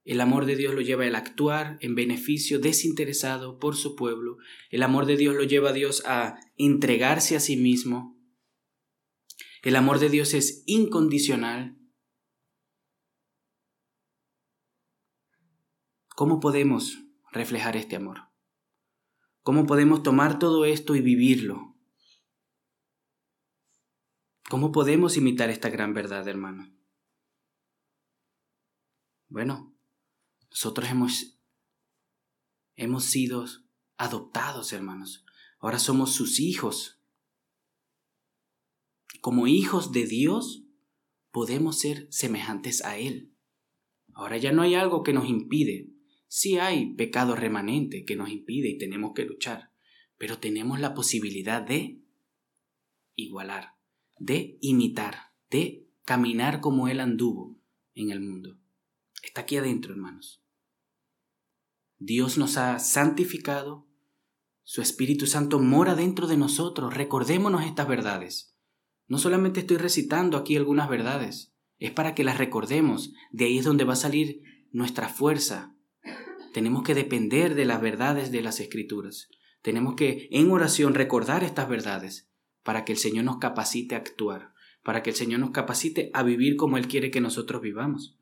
El 0.10 0.22
amor 0.22 0.48
de 0.48 0.56
Dios 0.56 0.74
lo 0.74 0.82
lleva 0.82 1.06
el 1.06 1.14
actuar 1.14 1.78
en 1.82 1.94
beneficio 1.94 2.58
desinteresado 2.58 3.60
por 3.60 3.76
su 3.76 3.96
pueblo. 3.96 4.38
El 4.72 4.82
amor 4.82 5.06
de 5.06 5.18
Dios 5.18 5.36
lo 5.36 5.44
lleva 5.44 5.70
a 5.70 5.74
Dios 5.74 6.02
a 6.08 6.40
entregarse 6.58 7.36
a 7.36 7.40
sí 7.40 7.58
mismo. 7.58 8.20
El 9.62 9.76
amor 9.76 10.00
de 10.00 10.10
Dios 10.10 10.34
es 10.34 10.64
incondicional. 10.66 11.78
¿Cómo 16.16 16.40
podemos 16.40 17.04
reflejar 17.32 17.78
este 17.78 17.96
amor? 17.96 18.30
¿Cómo 19.44 19.68
podemos 19.68 20.02
tomar 20.02 20.40
todo 20.40 20.66
esto 20.66 20.96
y 20.96 21.02
vivirlo? 21.02 21.78
¿Cómo 24.50 24.72
podemos 24.72 25.18
imitar 25.18 25.52
esta 25.52 25.70
gran 25.70 25.94
verdad, 25.94 26.28
hermano? 26.28 26.76
Bueno, 29.28 29.69
nosotros 30.50 30.90
hemos, 30.90 31.40
hemos 32.76 33.06
sido 33.06 33.46
adoptados, 33.98 34.74
hermanos. 34.74 35.26
Ahora 35.60 35.80
somos 35.80 36.14
sus 36.14 36.40
hijos. 36.40 37.02
Como 39.22 39.48
hijos 39.48 39.92
de 39.92 40.06
Dios, 40.06 40.64
podemos 41.32 41.80
ser 41.80 42.08
semejantes 42.12 42.84
a 42.84 42.98
Él. 42.98 43.34
Ahora 44.14 44.38
ya 44.38 44.52
no 44.52 44.62
hay 44.62 44.76
algo 44.76 45.04
que 45.04 45.14
nos 45.14 45.30
impide. 45.30 45.90
Sí 46.28 46.58
hay 46.58 46.94
pecado 46.96 47.36
remanente 47.36 48.06
que 48.06 48.16
nos 48.16 48.30
impide 48.30 48.70
y 48.70 48.78
tenemos 48.78 49.14
que 49.16 49.26
luchar, 49.26 49.74
pero 50.18 50.40
tenemos 50.40 50.80
la 50.80 50.94
posibilidad 50.94 51.62
de 51.62 52.02
igualar 53.16 53.80
de 54.20 54.58
imitar, 54.62 55.32
de 55.50 55.88
caminar 56.06 56.60
como 56.60 56.88
Él 56.88 57.00
anduvo 57.00 57.58
en 57.96 58.12
el 58.12 58.20
mundo. 58.20 58.59
Aquí 59.40 59.56
adentro, 59.56 59.94
hermanos. 59.94 60.44
Dios 61.98 62.38
nos 62.38 62.58
ha 62.58 62.78
santificado, 62.78 63.88
su 64.64 64.82
Espíritu 64.82 65.28
Santo 65.28 65.60
mora 65.60 65.96
dentro 65.96 66.28
de 66.28 66.36
nosotros. 66.36 66.94
Recordémonos 66.94 67.64
estas 67.64 67.88
verdades. 67.88 68.54
No 69.08 69.18
solamente 69.18 69.62
estoy 69.62 69.78
recitando 69.78 70.38
aquí 70.38 70.58
algunas 70.58 70.90
verdades, 70.90 71.56
es 71.78 71.92
para 71.92 72.16
que 72.16 72.26
las 72.26 72.38
recordemos. 72.38 73.14
De 73.32 73.46
ahí 73.46 73.60
es 73.60 73.64
donde 73.64 73.86
va 73.86 73.94
a 73.94 73.96
salir 73.96 74.42
nuestra 74.74 75.08
fuerza. 75.08 75.74
Tenemos 76.54 76.84
que 76.84 76.94
depender 76.94 77.56
de 77.56 77.64
las 77.64 77.80
verdades 77.80 78.34
de 78.34 78.42
las 78.42 78.60
Escrituras. 78.60 79.30
Tenemos 79.62 79.96
que 79.96 80.28
en 80.32 80.52
oración 80.52 80.96
recordar 80.96 81.46
estas 81.46 81.70
verdades 81.70 82.30
para 82.62 82.84
que 82.84 82.92
el 82.92 82.98
Señor 82.98 83.24
nos 83.24 83.38
capacite 83.38 83.96
a 83.96 84.00
actuar, 84.00 84.54
para 84.84 85.02
que 85.02 85.12
el 85.12 85.16
Señor 85.16 85.40
nos 85.40 85.52
capacite 85.52 86.12
a 86.14 86.24
vivir 86.24 86.58
como 86.58 86.78
Él 86.78 86.90
quiere 86.90 87.10
que 87.10 87.22
nosotros 87.22 87.62
vivamos. 87.62 88.19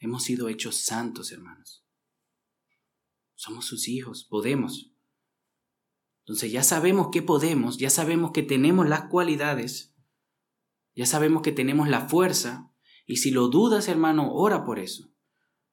Hemos 0.00 0.24
sido 0.24 0.48
hechos 0.48 0.76
santos, 0.76 1.30
hermanos. 1.30 1.86
Somos 3.34 3.66
sus 3.66 3.86
hijos, 3.86 4.24
podemos. 4.24 4.92
Entonces 6.24 6.50
ya 6.50 6.62
sabemos 6.62 7.08
que 7.12 7.22
podemos, 7.22 7.78
ya 7.78 7.90
sabemos 7.90 8.32
que 8.32 8.42
tenemos 8.42 8.88
las 8.88 9.08
cualidades, 9.08 9.94
ya 10.94 11.06
sabemos 11.06 11.42
que 11.42 11.52
tenemos 11.52 11.88
la 11.88 12.08
fuerza, 12.08 12.72
y 13.06 13.16
si 13.16 13.30
lo 13.30 13.48
dudas, 13.48 13.88
hermano, 13.88 14.32
ora 14.32 14.64
por 14.64 14.78
eso. 14.78 15.12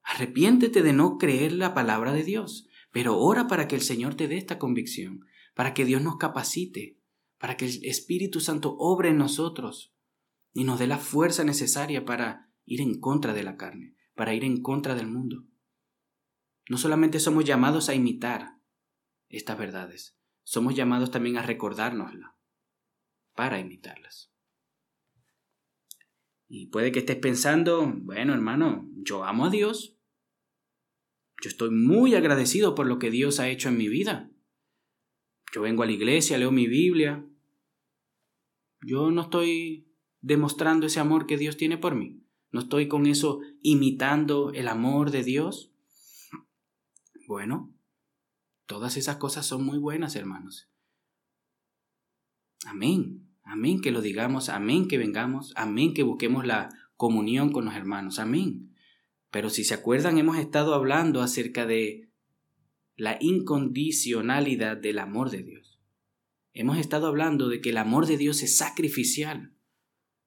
Arrepiéntete 0.03 0.83
de 0.83 0.93
no 0.93 1.17
creer 1.17 1.51
la 1.51 1.73
palabra 1.73 2.13
de 2.13 2.23
Dios, 2.23 2.67
pero 2.91 3.17
ora 3.17 3.47
para 3.47 3.67
que 3.67 3.75
el 3.75 3.81
Señor 3.81 4.15
te 4.15 4.27
dé 4.27 4.37
esta 4.37 4.57
convicción, 4.57 5.25
para 5.53 5.73
que 5.73 5.85
Dios 5.85 6.01
nos 6.01 6.17
capacite, 6.17 6.99
para 7.37 7.57
que 7.57 7.65
el 7.65 7.85
Espíritu 7.85 8.39
Santo 8.39 8.75
obre 8.79 9.09
en 9.09 9.17
nosotros 9.17 9.93
y 10.53 10.63
nos 10.63 10.79
dé 10.79 10.87
la 10.87 10.97
fuerza 10.97 11.43
necesaria 11.43 12.05
para 12.05 12.51
ir 12.65 12.81
en 12.81 12.99
contra 12.99 13.33
de 13.33 13.43
la 13.43 13.57
carne, 13.57 13.96
para 14.17 14.33
ir 14.33 14.43
en 14.43 14.61
contra 14.61 14.95
del 14.95 15.07
mundo. 15.07 15.45
No 16.67 16.77
solamente 16.77 17.19
somos 17.19 17.45
llamados 17.45 17.87
a 17.87 17.95
imitar 17.95 18.59
estas 19.29 19.57
verdades, 19.57 20.17
somos 20.43 20.75
llamados 20.75 21.11
también 21.11 21.37
a 21.37 21.43
recordárnoslas 21.43 22.31
para 23.35 23.59
imitarlas. 23.59 24.33
Y 26.49 26.67
puede 26.67 26.91
que 26.91 26.99
estés 26.99 27.17
pensando, 27.17 27.85
bueno 27.85 28.33
hermano, 28.33 28.89
yo 28.95 29.23
amo 29.23 29.45
a 29.45 29.49
Dios. 29.49 29.97
Yo 31.43 31.49
estoy 31.49 31.69
muy 31.69 32.15
agradecido 32.15 32.73
por 32.73 32.87
lo 32.87 32.97
que 32.97 33.11
Dios 33.11 33.39
ha 33.39 33.49
hecho 33.49 33.69
en 33.69 33.77
mi 33.77 33.87
vida. 33.87 34.31
Yo 35.53 35.61
vengo 35.61 35.83
a 35.83 35.85
la 35.85 35.91
iglesia, 35.91 36.37
leo 36.37 36.51
mi 36.51 36.67
Biblia. 36.67 37.23
Yo 38.81 39.11
no 39.11 39.21
estoy 39.21 39.93
demostrando 40.21 40.87
ese 40.87 40.99
amor 40.99 41.27
que 41.27 41.37
Dios 41.37 41.57
tiene 41.57 41.77
por 41.77 41.93
mí. 41.93 42.26
No 42.51 42.61
estoy 42.61 42.87
con 42.87 43.05
eso 43.05 43.41
imitando 43.61 44.51
el 44.51 44.67
amor 44.67 45.11
de 45.11 45.23
Dios. 45.23 45.71
Bueno, 47.27 47.73
todas 48.65 48.97
esas 48.97 49.17
cosas 49.17 49.45
son 49.45 49.65
muy 49.65 49.77
buenas, 49.77 50.15
hermanos. 50.15 50.69
Amén. 52.65 53.27
Amén 53.43 53.79
que 53.81 53.91
lo 53.91 54.01
digamos, 54.01 54.49
amén 54.49 54.87
que 54.89 54.97
vengamos, 54.97 55.53
amén 55.55 55.93
que 55.93 56.03
busquemos 56.03 56.45
la 56.45 56.69
comunión 56.97 57.51
con 57.51 57.65
los 57.65 57.75
hermanos, 57.75 58.19
amén. 58.19 58.75
Pero 59.31 59.49
si 59.49 59.63
se 59.63 59.73
acuerdan, 59.73 60.17
hemos 60.17 60.37
estado 60.37 60.73
hablando 60.73 61.21
acerca 61.21 61.65
de 61.65 62.09
la 62.97 63.17
incondicionalidad 63.21 64.75
del 64.75 64.99
amor 64.99 65.29
de 65.29 65.43
Dios. 65.43 65.79
Hemos 66.53 66.77
estado 66.77 67.07
hablando 67.07 67.47
de 67.47 67.61
que 67.61 67.69
el 67.69 67.77
amor 67.77 68.07
de 68.07 68.17
Dios 68.17 68.41
es 68.41 68.57
sacrificial. 68.57 69.53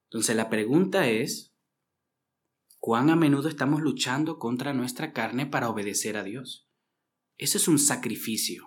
Entonces 0.04 0.36
la 0.36 0.48
pregunta 0.48 1.10
es, 1.10 1.49
¿cuán 2.80 3.08
a 3.10 3.14
menudo 3.16 3.48
estamos 3.48 3.80
luchando 3.80 4.38
contra 4.38 4.74
nuestra 4.74 5.12
carne 5.12 5.46
para 5.46 5.70
obedecer 5.70 6.16
a 6.16 6.24
Dios? 6.24 6.68
Eso 7.36 7.56
es 7.56 7.68
un 7.68 7.78
sacrificio, 7.78 8.66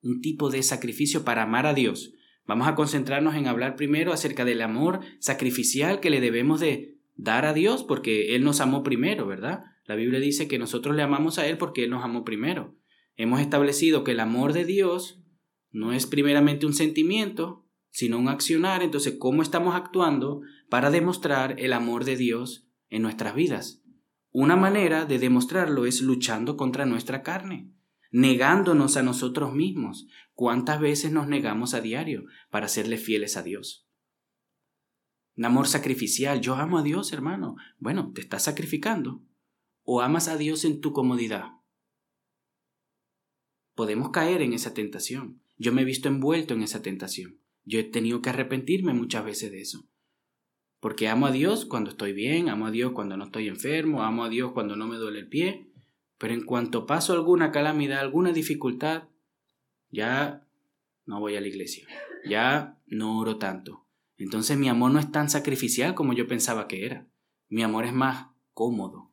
un 0.00 0.22
tipo 0.22 0.48
de 0.48 0.62
sacrificio 0.62 1.24
para 1.24 1.42
amar 1.42 1.66
a 1.66 1.74
Dios, 1.74 2.14
Vamos 2.48 2.66
a 2.66 2.74
concentrarnos 2.74 3.34
en 3.34 3.46
hablar 3.46 3.76
primero 3.76 4.10
acerca 4.10 4.46
del 4.46 4.62
amor 4.62 5.00
sacrificial 5.20 6.00
que 6.00 6.08
le 6.08 6.22
debemos 6.22 6.60
de 6.60 6.98
dar 7.14 7.44
a 7.44 7.52
Dios 7.52 7.84
porque 7.84 8.34
Él 8.34 8.42
nos 8.42 8.62
amó 8.62 8.82
primero, 8.82 9.26
¿verdad? 9.26 9.64
La 9.84 9.96
Biblia 9.96 10.18
dice 10.18 10.48
que 10.48 10.58
nosotros 10.58 10.96
le 10.96 11.02
amamos 11.02 11.38
a 11.38 11.46
Él 11.46 11.58
porque 11.58 11.84
Él 11.84 11.90
nos 11.90 12.02
amó 12.02 12.24
primero. 12.24 12.74
Hemos 13.16 13.42
establecido 13.42 14.02
que 14.02 14.12
el 14.12 14.20
amor 14.20 14.54
de 14.54 14.64
Dios 14.64 15.22
no 15.72 15.92
es 15.92 16.06
primeramente 16.06 16.64
un 16.64 16.72
sentimiento, 16.72 17.66
sino 17.90 18.18
un 18.18 18.28
accionar. 18.28 18.82
Entonces, 18.82 19.16
¿cómo 19.18 19.42
estamos 19.42 19.74
actuando 19.74 20.40
para 20.70 20.90
demostrar 20.90 21.54
el 21.58 21.74
amor 21.74 22.06
de 22.06 22.16
Dios 22.16 22.67
en 22.90 23.02
nuestras 23.02 23.34
vidas? 23.34 23.82
Una 24.30 24.56
manera 24.56 25.04
de 25.04 25.18
demostrarlo 25.18 25.86
es 25.86 26.02
luchando 26.02 26.56
contra 26.56 26.86
nuestra 26.86 27.22
carne 27.22 27.72
negándonos 28.10 28.96
a 28.96 29.02
nosotros 29.02 29.54
mismos. 29.54 30.06
¿Cuántas 30.34 30.80
veces 30.80 31.12
nos 31.12 31.28
negamos 31.28 31.74
a 31.74 31.80
diario 31.80 32.24
para 32.50 32.68
serle 32.68 32.96
fieles 32.96 33.36
a 33.36 33.42
Dios? 33.42 33.86
Un 35.36 35.44
amor 35.44 35.68
sacrificial. 35.68 36.40
Yo 36.40 36.54
amo 36.54 36.78
a 36.78 36.82
Dios, 36.82 37.12
hermano. 37.12 37.56
Bueno, 37.78 38.12
te 38.12 38.20
estás 38.20 38.44
sacrificando. 38.44 39.22
¿O 39.82 40.00
amas 40.00 40.28
a 40.28 40.36
Dios 40.36 40.64
en 40.64 40.80
tu 40.80 40.92
comodidad? 40.92 41.52
Podemos 43.74 44.10
caer 44.10 44.42
en 44.42 44.52
esa 44.52 44.74
tentación. 44.74 45.40
Yo 45.56 45.72
me 45.72 45.82
he 45.82 45.84
visto 45.84 46.08
envuelto 46.08 46.54
en 46.54 46.62
esa 46.62 46.82
tentación. 46.82 47.40
Yo 47.64 47.78
he 47.78 47.84
tenido 47.84 48.20
que 48.22 48.30
arrepentirme 48.30 48.92
muchas 48.92 49.24
veces 49.24 49.50
de 49.50 49.60
eso. 49.60 49.88
Porque 50.80 51.08
amo 51.08 51.26
a 51.26 51.32
Dios 51.32 51.64
cuando 51.64 51.90
estoy 51.90 52.12
bien, 52.12 52.48
amo 52.48 52.66
a 52.66 52.70
Dios 52.70 52.92
cuando 52.92 53.16
no 53.16 53.24
estoy 53.24 53.48
enfermo, 53.48 54.02
amo 54.02 54.24
a 54.24 54.28
Dios 54.28 54.52
cuando 54.52 54.76
no 54.76 54.86
me 54.86 54.96
duele 54.96 55.20
el 55.20 55.28
pie, 55.28 55.72
pero 56.18 56.34
en 56.34 56.44
cuanto 56.44 56.86
paso 56.86 57.12
alguna 57.12 57.50
calamidad, 57.50 58.00
alguna 58.00 58.32
dificultad, 58.32 59.04
ya 59.90 60.46
no 61.06 61.20
voy 61.20 61.36
a 61.36 61.40
la 61.40 61.48
iglesia, 61.48 61.88
ya 62.28 62.78
no 62.86 63.18
oro 63.18 63.38
tanto. 63.38 63.86
Entonces 64.18 64.58
mi 64.58 64.68
amor 64.68 64.90
no 64.90 64.98
es 64.98 65.10
tan 65.10 65.30
sacrificial 65.30 65.94
como 65.94 66.12
yo 66.12 66.26
pensaba 66.26 66.68
que 66.68 66.84
era. 66.84 67.08
Mi 67.48 67.62
amor 67.62 67.84
es 67.86 67.92
más 67.92 68.28
cómodo. 68.52 69.12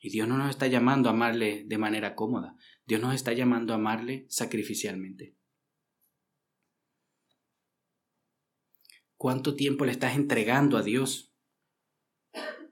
Y 0.00 0.10
Dios 0.10 0.28
no 0.28 0.38
nos 0.38 0.50
está 0.50 0.66
llamando 0.66 1.08
a 1.08 1.12
amarle 1.12 1.64
de 1.66 1.78
manera 1.78 2.14
cómoda. 2.14 2.56
Dios 2.86 3.00
nos 3.00 3.14
está 3.14 3.32
llamando 3.32 3.72
a 3.72 3.76
amarle 3.76 4.26
sacrificialmente. 4.28 5.37
¿Cuánto 9.18 9.56
tiempo 9.56 9.84
le 9.84 9.90
estás 9.90 10.14
entregando 10.14 10.76
a 10.76 10.84
Dios 10.84 11.34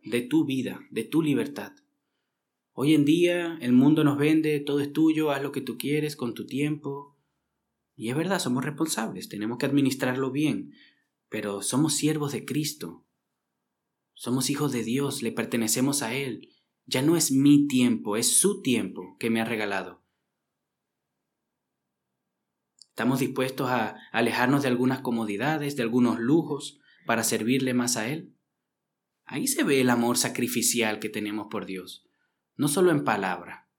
de 0.05 0.21
tu 0.21 0.45
vida, 0.45 0.79
de 0.93 1.03
tu 1.03 1.21
libertad? 1.21 1.73
Hoy 2.73 2.95
en 2.95 3.05
día 3.05 3.59
el 3.61 3.73
mundo 3.73 4.05
nos 4.05 4.17
vende, 4.17 4.61
todo 4.61 4.79
es 4.79 4.93
tuyo, 4.93 5.33
haz 5.33 5.43
lo 5.43 5.51
que 5.51 5.61
tú 5.61 5.77
quieres 5.77 6.15
con 6.15 6.35
tu 6.35 6.47
tiempo. 6.47 7.19
Y 7.97 8.11
es 8.11 8.17
verdad, 8.17 8.39
somos 8.39 8.65
responsables, 8.65 9.29
tenemos 9.29 9.59
que 9.59 9.67
administrarlo 9.67 10.31
bien, 10.31 10.73
pero 11.29 11.63
somos 11.63 11.97
siervos 11.97 12.31
de 12.31 12.45
Cristo. 12.45 13.05
Somos 14.15 14.49
hijos 14.49 14.71
de 14.71 14.85
Dios, 14.85 15.23
le 15.25 15.33
pertenecemos 15.33 16.03
a 16.03 16.15
Él. 16.15 16.51
Ya 16.85 17.03
no 17.03 17.17
es 17.17 17.33
mi 17.33 17.67
tiempo, 17.67 18.17
es 18.17 18.37
su 18.37 18.63
tiempo 18.63 19.17
que 19.19 19.31
me 19.31 19.41
ha 19.41 19.45
regalado. 19.45 20.06
Estamos 22.97 23.21
dispuestos 23.21 23.69
a 23.69 23.97
alejarnos 24.11 24.63
de 24.63 24.69
algunas 24.69 25.03
comodidades, 25.03 25.77
de 25.77 25.83
algunos 25.83 26.19
lujos, 26.19 26.81
para 27.07 27.23
servirle 27.23 27.75
más 27.75 27.97
a 27.97 28.09
Él. 28.09 28.35
Ahí 29.25 29.47
se 29.47 29.63
ve 29.63 29.81
el 29.81 29.91
amor 29.91 30.17
sacrificial 30.17 30.99
que 30.99 31.09
tenemos 31.09 31.47
por 31.51 31.67
Dios 31.67 32.07
no 32.57 32.69
solo 32.69 32.91
en 32.91 33.05
palabra, 33.05 33.71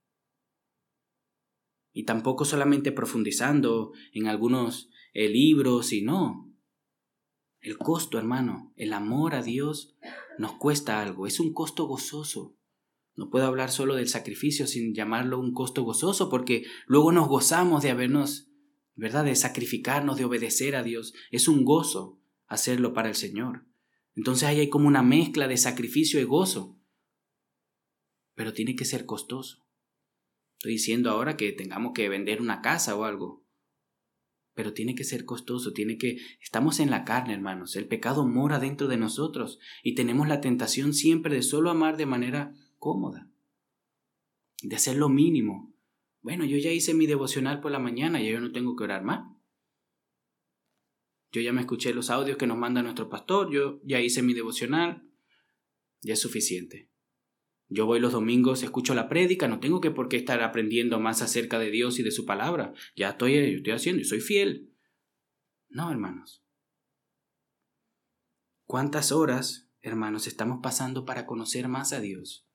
y 1.92 2.04
tampoco 2.04 2.44
solamente 2.44 2.92
profundizando 2.92 3.92
en 4.12 4.28
algunos 4.28 4.88
eh, 5.14 5.28
libros, 5.28 5.88
sino 5.88 6.54
el 7.60 7.76
costo, 7.76 8.18
hermano, 8.18 8.72
el 8.76 8.92
amor 8.92 9.34
a 9.34 9.42
Dios 9.42 9.96
nos 10.38 10.52
cuesta 10.52 11.02
algo, 11.02 11.26
es 11.26 11.40
un 11.40 11.52
costo 11.52 11.86
gozoso. 11.86 12.56
No 13.16 13.30
puedo 13.30 13.46
hablar 13.46 13.72
solo 13.72 13.96
del 13.96 14.06
sacrificio 14.06 14.68
sin 14.68 14.94
llamarlo 14.94 15.40
un 15.40 15.52
costo 15.52 15.82
gozoso, 15.82 16.30
porque 16.30 16.66
luego 16.86 17.10
nos 17.10 17.26
gozamos 17.26 17.82
de 17.82 17.90
habernos, 17.90 18.47
¿verdad?, 18.98 19.24
de 19.24 19.34
sacrificarnos, 19.34 20.18
de 20.18 20.26
obedecer 20.26 20.76
a 20.76 20.82
Dios. 20.82 21.14
Es 21.30 21.48
un 21.48 21.64
gozo 21.64 22.20
hacerlo 22.46 22.92
para 22.92 23.08
el 23.08 23.14
Señor. 23.14 23.64
Entonces 24.14 24.46
ahí 24.46 24.60
hay 24.60 24.68
como 24.68 24.88
una 24.88 25.02
mezcla 25.02 25.48
de 25.48 25.56
sacrificio 25.56 26.20
y 26.20 26.24
gozo 26.24 26.78
pero 28.38 28.52
tiene 28.52 28.76
que 28.76 28.84
ser 28.84 29.04
costoso. 29.04 29.66
Estoy 30.58 30.74
diciendo 30.74 31.10
ahora 31.10 31.36
que 31.36 31.50
tengamos 31.50 31.90
que 31.92 32.08
vender 32.08 32.40
una 32.40 32.62
casa 32.62 32.94
o 32.94 33.02
algo, 33.02 33.44
pero 34.54 34.72
tiene 34.74 34.94
que 34.94 35.02
ser 35.02 35.24
costoso, 35.24 35.72
tiene 35.72 35.98
que... 35.98 36.18
Estamos 36.40 36.78
en 36.78 36.88
la 36.88 37.04
carne, 37.04 37.34
hermanos, 37.34 37.74
el 37.74 37.88
pecado 37.88 38.24
mora 38.24 38.60
dentro 38.60 38.86
de 38.86 38.96
nosotros 38.96 39.58
y 39.82 39.96
tenemos 39.96 40.28
la 40.28 40.40
tentación 40.40 40.94
siempre 40.94 41.34
de 41.34 41.42
solo 41.42 41.68
amar 41.68 41.96
de 41.96 42.06
manera 42.06 42.54
cómoda, 42.78 43.28
de 44.62 44.76
hacer 44.76 44.94
lo 44.94 45.08
mínimo. 45.08 45.67
Bueno, 46.28 46.44
yo 46.44 46.58
ya 46.58 46.70
hice 46.70 46.92
mi 46.92 47.06
devocional 47.06 47.62
por 47.62 47.72
la 47.72 47.78
mañana, 47.78 48.20
y 48.20 48.30
yo 48.30 48.38
no 48.38 48.52
tengo 48.52 48.76
que 48.76 48.84
orar 48.84 49.02
más. 49.02 49.34
Yo 51.32 51.40
ya 51.40 51.54
me 51.54 51.62
escuché 51.62 51.94
los 51.94 52.10
audios 52.10 52.36
que 52.36 52.46
nos 52.46 52.58
manda 52.58 52.82
nuestro 52.82 53.08
pastor, 53.08 53.50
yo 53.50 53.80
ya 53.82 54.02
hice 54.02 54.20
mi 54.20 54.34
devocional, 54.34 55.08
ya 56.02 56.12
es 56.12 56.20
suficiente. 56.20 56.90
Yo 57.68 57.86
voy 57.86 57.98
los 57.98 58.12
domingos, 58.12 58.62
escucho 58.62 58.94
la 58.94 59.08
prédica, 59.08 59.48
no 59.48 59.58
tengo 59.58 59.80
que 59.80 59.90
por 59.90 60.10
qué 60.10 60.18
estar 60.18 60.42
aprendiendo 60.42 61.00
más 61.00 61.22
acerca 61.22 61.58
de 61.58 61.70
Dios 61.70 61.98
y 61.98 62.02
de 62.02 62.10
su 62.10 62.26
palabra. 62.26 62.74
Ya 62.94 63.08
estoy, 63.08 63.34
estoy 63.36 63.72
haciendo 63.72 64.02
y 64.02 64.04
soy 64.04 64.20
fiel. 64.20 64.70
No, 65.70 65.90
hermanos. 65.90 66.44
¿Cuántas 68.66 69.12
horas, 69.12 69.70
hermanos, 69.80 70.26
estamos 70.26 70.58
pasando 70.62 71.06
para 71.06 71.24
conocer 71.24 71.68
más 71.68 71.94
a 71.94 72.02
Dios? 72.02 72.46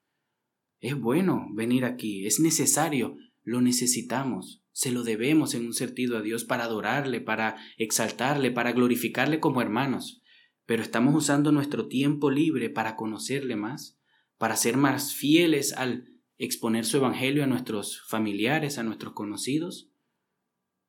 Es 0.80 0.95
bueno 0.95 1.47
venir 1.55 1.86
aquí, 1.86 2.28
es 2.28 2.39
necesario, 2.39 3.17
lo 3.44 3.62
necesitamos, 3.62 4.64
se 4.72 4.91
lo 4.91 5.04
debemos 5.04 5.54
en 5.54 5.66
un 5.66 5.74
sentido 5.74 6.18
a 6.18 6.22
Dios 6.22 6.44
para 6.46 6.64
adorarle, 6.64 7.22
para 7.22 7.58
exaltarle, 7.78 8.52
para 8.52 8.72
glorificarle 8.72 9.39
como 9.39 9.62
hermanos. 9.62 10.22
Pero 10.66 10.82
estamos 10.82 11.14
usando 11.16 11.52
nuestro 11.52 11.88
tiempo 11.88 12.32
libre 12.32 12.70
para 12.70 12.96
conocerle 12.96 13.56
más 13.56 14.00
para 14.44 14.58
ser 14.58 14.76
más 14.76 15.14
fieles 15.14 15.72
al 15.72 16.20
exponer 16.38 16.84
su 16.84 16.98
evangelio 16.98 17.46
a 17.46 17.48
nuestros 17.48 18.02
familiares, 18.10 18.78
a 18.78 18.84
nuestros 18.84 19.14
conocidos? 19.14 19.89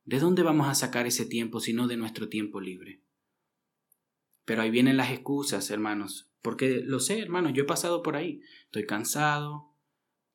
¿De 0.05 0.19
dónde 0.19 0.43
vamos 0.43 0.67
a 0.67 0.75
sacar 0.75 1.07
ese 1.07 1.25
tiempo 1.25 1.61
si 1.61 1.73
no 1.73 1.87
de 1.87 1.97
nuestro 1.97 2.29
tiempo 2.29 2.61
libre? 2.61 3.05
Pero 4.45 4.63
ahí 4.63 4.71
vienen 4.73 4.97
las 4.97 5.13
excusas, 5.13 5.71
hermanos, 5.71 6.33
porque 6.43 6.83
lo 6.85 6.99
sé, 6.99 7.21
hermanos, 7.21 7.53
yo 7.55 7.63
he 7.63 7.67
pasado 7.67 8.03
por 8.03 8.17
ahí. 8.17 8.41
Estoy 8.65 8.87
cansado, 8.87 9.73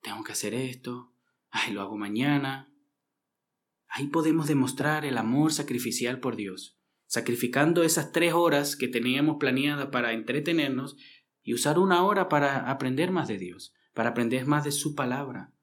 tengo 0.02 0.24
que 0.24 0.32
hacer 0.32 0.54
esto, 0.54 1.09
ay, 1.50 1.74
lo 1.74 1.82
hago 1.82 1.98
mañana. 1.98 2.72
Ahí 3.88 4.08
podemos 4.08 4.48
demostrar 4.48 5.06
el 5.06 5.18
amor 5.18 5.52
sacrificial 5.52 6.20
por 6.20 6.36
Dios, 6.36 6.80
sacrificando 7.08 7.84
esas 7.84 8.12
tres 8.12 8.34
horas 8.34 8.76
que 8.76 8.88
teníamos 8.88 9.38
planeadas 9.40 9.88
para 9.88 10.14
entretenernos 10.14 10.96
y 11.42 11.54
usar 11.54 11.80
una 11.80 12.04
hora 12.04 12.30
para 12.30 12.70
aprender 12.70 13.12
más 13.12 13.28
de 13.28 13.38
Dios, 13.38 13.74
para 13.94 14.10
aprender 14.10 14.46
más 14.46 14.64
de 14.64 14.72
su 14.72 14.96
palabra. 14.96 15.54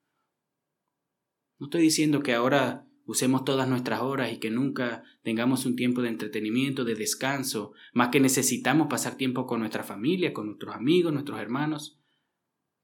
No 1.59 1.67
estoy 1.67 1.83
diciendo 1.83 2.23
que 2.23 2.35
ahora 2.35 2.87
usemos 3.05 3.45
todas 3.45 3.69
nuestras 3.69 4.03
horas 4.03 4.33
y 4.33 4.39
que 4.39 4.51
nunca 4.51 5.05
tengamos 5.23 5.65
un 5.65 5.77
tiempo 5.77 6.03
de 6.03 6.09
entretenimiento, 6.09 6.85
de 6.85 6.97
descanso, 6.97 7.73
más 7.95 8.09
que 8.09 8.21
necesitamos 8.21 8.89
pasar 8.89 9.15
tiempo 9.15 9.47
con 9.47 9.61
nuestra 9.61 9.85
familia, 9.85 10.33
con 10.33 10.47
nuestros 10.47 10.75
amigos, 10.75 11.13
nuestros 11.13 11.41
hermanos. 11.41 12.01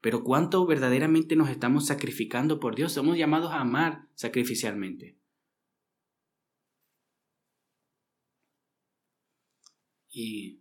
Pero 0.03 0.24
cuánto 0.24 0.66
verdaderamente 0.66 1.36
nos 1.36 1.48
estamos 1.48 1.86
sacrificando 1.86 2.59
por 2.59 2.74
Dios, 2.74 2.92
somos 2.92 3.16
llamados 3.16 3.53
a 3.53 3.61
amar 3.61 4.09
sacrificialmente. 4.14 5.16
Y 10.11 10.61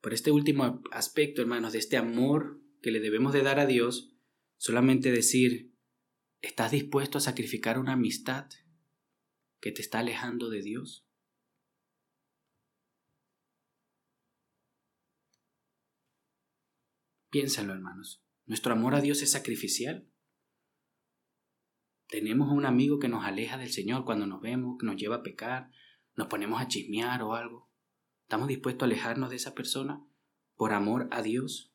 por 0.00 0.12
este 0.12 0.32
último 0.32 0.82
aspecto, 0.90 1.40
hermanos, 1.40 1.72
de 1.72 1.78
este 1.78 1.96
amor 1.96 2.60
que 2.82 2.90
le 2.90 2.98
debemos 2.98 3.32
de 3.32 3.42
dar 3.42 3.60
a 3.60 3.66
Dios, 3.66 4.16
solamente 4.56 5.12
decir, 5.12 5.72
¿estás 6.40 6.72
dispuesto 6.72 7.18
a 7.18 7.20
sacrificar 7.22 7.78
una 7.78 7.92
amistad 7.92 8.50
que 9.60 9.70
te 9.70 9.80
está 9.80 10.00
alejando 10.00 10.50
de 10.50 10.60
Dios? 10.60 11.06
Piénsalo, 17.30 17.72
hermanos. 17.72 18.21
Nuestro 18.46 18.72
amor 18.72 18.94
a 18.94 19.00
Dios 19.00 19.22
es 19.22 19.30
sacrificial. 19.30 20.08
Tenemos 22.08 22.50
un 22.50 22.66
amigo 22.66 22.98
que 22.98 23.08
nos 23.08 23.24
aleja 23.24 23.56
del 23.56 23.72
Señor 23.72 24.04
cuando 24.04 24.26
nos 24.26 24.40
vemos, 24.40 24.76
que 24.78 24.86
nos 24.86 24.96
lleva 24.96 25.16
a 25.16 25.22
pecar, 25.22 25.70
nos 26.14 26.26
ponemos 26.26 26.60
a 26.60 26.68
chismear 26.68 27.22
o 27.22 27.34
algo. 27.34 27.70
¿Estamos 28.22 28.48
dispuestos 28.48 28.82
a 28.82 28.86
alejarnos 28.86 29.30
de 29.30 29.36
esa 29.36 29.54
persona 29.54 30.04
por 30.56 30.72
amor 30.72 31.08
a 31.10 31.22
Dios? 31.22 31.72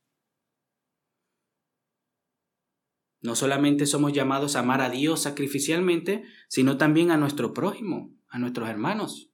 No 3.20 3.36
solamente 3.36 3.86
somos 3.86 4.14
llamados 4.14 4.56
a 4.56 4.60
amar 4.60 4.82
a 4.82 4.90
Dios 4.90 5.22
sacrificialmente, 5.24 6.24
sino 6.50 6.78
también 6.78 7.12
a 7.12 7.18
nuestro 7.18 7.54
prójimo, 7.54 8.16
a 8.28 8.38
nuestros 8.38 8.70
hermanos. 8.70 9.32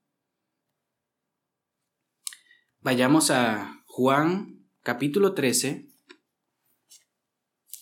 Vayamos 2.80 3.30
a 3.30 3.84
Juan 3.86 4.68
capítulo 4.82 5.34
13 5.34 5.93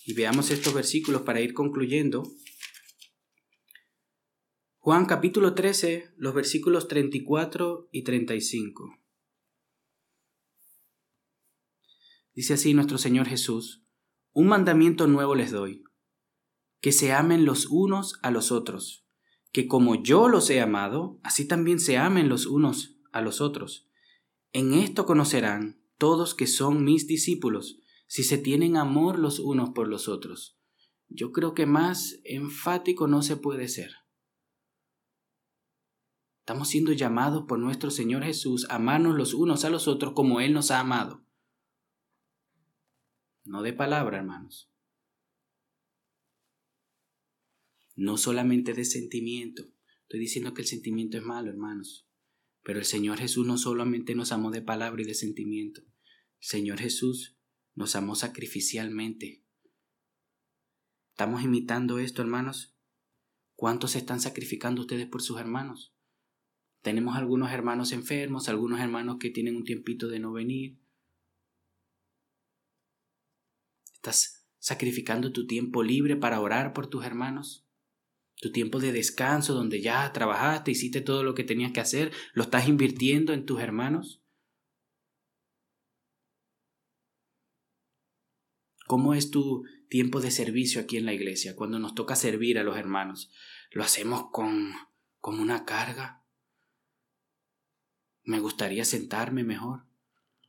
y 0.05 0.13
veamos 0.13 0.51
estos 0.51 0.73
versículos 0.73 1.21
para 1.21 1.41
ir 1.41 1.53
concluyendo. 1.53 2.23
Juan 4.77 5.05
capítulo 5.05 5.53
13, 5.53 6.13
los 6.17 6.33
versículos 6.33 6.87
34 6.87 7.89
y 7.91 8.03
35. 8.03 8.97
Dice 12.33 12.53
así 12.53 12.73
nuestro 12.73 12.97
Señor 12.97 13.27
Jesús, 13.27 13.85
un 14.31 14.47
mandamiento 14.47 15.05
nuevo 15.05 15.35
les 15.35 15.51
doy, 15.51 15.83
que 16.79 16.91
se 16.91 17.11
amen 17.11 17.45
los 17.45 17.67
unos 17.67 18.17
a 18.23 18.31
los 18.31 18.51
otros, 18.51 19.05
que 19.51 19.67
como 19.67 20.01
yo 20.01 20.29
los 20.29 20.49
he 20.49 20.61
amado, 20.61 21.19
así 21.23 21.45
también 21.45 21.79
se 21.79 21.97
amen 21.97 22.29
los 22.29 22.45
unos 22.45 22.97
a 23.11 23.21
los 23.21 23.41
otros. 23.41 23.89
En 24.53 24.73
esto 24.73 25.05
conocerán 25.05 25.83
todos 25.97 26.33
que 26.33 26.47
son 26.47 26.83
mis 26.83 27.05
discípulos, 27.05 27.80
si 28.11 28.23
se 28.23 28.37
tienen 28.37 28.75
amor 28.75 29.17
los 29.17 29.39
unos 29.39 29.69
por 29.69 29.87
los 29.87 30.07
otros. 30.07 30.59
Yo 31.07 31.31
creo 31.31 31.53
que 31.53 31.65
más 31.65 32.19
enfático 32.23 33.07
no 33.07 33.21
se 33.21 33.37
puede 33.37 33.67
ser. 33.67 33.91
Estamos 36.39 36.67
siendo 36.67 36.91
llamados 36.91 37.45
por 37.47 37.59
nuestro 37.59 37.91
Señor 37.91 38.23
Jesús 38.23 38.67
a 38.69 38.75
amarnos 38.75 39.15
los 39.15 39.33
unos 39.33 39.63
a 39.63 39.69
los 39.69 39.87
otros 39.87 40.13
como 40.13 40.41
Él 40.41 40.53
nos 40.53 40.71
ha 40.71 40.79
amado 40.79 41.25
no 43.43 43.63
de 43.63 43.73
palabra, 43.73 44.19
hermanos. 44.19 44.71
No 47.95 48.17
solamente 48.17 48.73
de 48.73 48.85
sentimiento. 48.85 49.63
Estoy 50.03 50.19
diciendo 50.19 50.53
que 50.53 50.61
el 50.61 50.67
sentimiento 50.67 51.17
es 51.17 51.23
malo, 51.23 51.49
hermanos. 51.49 52.07
Pero 52.63 52.79
el 52.79 52.85
Señor 52.85 53.17
Jesús 53.17 53.47
no 53.47 53.57
solamente 53.57 54.15
nos 54.15 54.31
amó 54.31 54.51
de 54.51 54.61
palabra 54.61 55.01
y 55.01 55.05
de 55.05 55.15
sentimiento. 55.15 55.81
El 55.81 55.89
Señor 56.39 56.79
Jesús 56.79 57.37
nos 57.75 57.95
amó 57.95 58.15
sacrificialmente. 58.15 59.43
¿Estamos 61.11 61.43
imitando 61.43 61.99
esto, 61.99 62.21
hermanos? 62.21 62.75
¿Cuántos 63.55 63.91
se 63.91 63.99
están 63.99 64.19
sacrificando 64.19 64.81
ustedes 64.81 65.07
por 65.07 65.21
sus 65.21 65.39
hermanos? 65.39 65.93
Tenemos 66.81 67.15
algunos 67.15 67.51
hermanos 67.51 67.91
enfermos, 67.91 68.49
algunos 68.49 68.79
hermanos 68.79 69.17
que 69.19 69.29
tienen 69.29 69.55
un 69.55 69.63
tiempito 69.63 70.07
de 70.07 70.19
no 70.19 70.31
venir, 70.31 70.81
¿Estás 74.01 74.47
sacrificando 74.57 75.31
tu 75.31 75.45
tiempo 75.45 75.83
libre 75.83 76.15
para 76.15 76.39
orar 76.39 76.73
por 76.73 76.87
tus 76.87 77.05
hermanos? 77.05 77.67
Tu 78.37 78.51
tiempo 78.51 78.79
de 78.79 78.91
descanso 78.91 79.53
donde 79.53 79.79
ya 79.79 80.11
trabajaste, 80.11 80.71
hiciste 80.71 81.01
todo 81.01 81.23
lo 81.23 81.35
que 81.35 81.43
tenías 81.43 81.71
que 81.71 81.81
hacer, 81.81 82.11
¿lo 82.33 82.41
estás 82.41 82.67
invirtiendo 82.67 83.31
en 83.31 83.45
tus 83.45 83.61
hermanos? 83.61 84.20
¿Cómo 88.91 89.13
es 89.13 89.31
tu 89.31 89.63
tiempo 89.87 90.19
de 90.19 90.31
servicio 90.31 90.81
aquí 90.81 90.97
en 90.97 91.05
la 91.05 91.13
iglesia 91.13 91.55
cuando 91.55 91.79
nos 91.79 91.95
toca 91.95 92.17
servir 92.17 92.59
a 92.59 92.63
los 92.63 92.75
hermanos? 92.75 93.31
¿Lo 93.71 93.85
hacemos 93.85 94.25
con, 94.33 94.73
con 95.19 95.39
una 95.39 95.63
carga? 95.63 96.25
¿Me 98.25 98.41
gustaría 98.41 98.83
sentarme 98.83 99.45
mejor? 99.45 99.85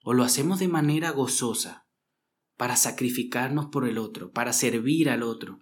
¿O 0.03 0.12
lo 0.12 0.24
hacemos 0.24 0.59
de 0.59 0.66
manera 0.66 1.12
gozosa? 1.12 1.86
para 2.57 2.74
sacrificarnos 2.74 3.66
por 3.66 3.88
el 3.88 3.97
otro, 3.97 4.32
para 4.32 4.53
servir 4.53 5.09
al 5.09 5.22
otro, 5.22 5.61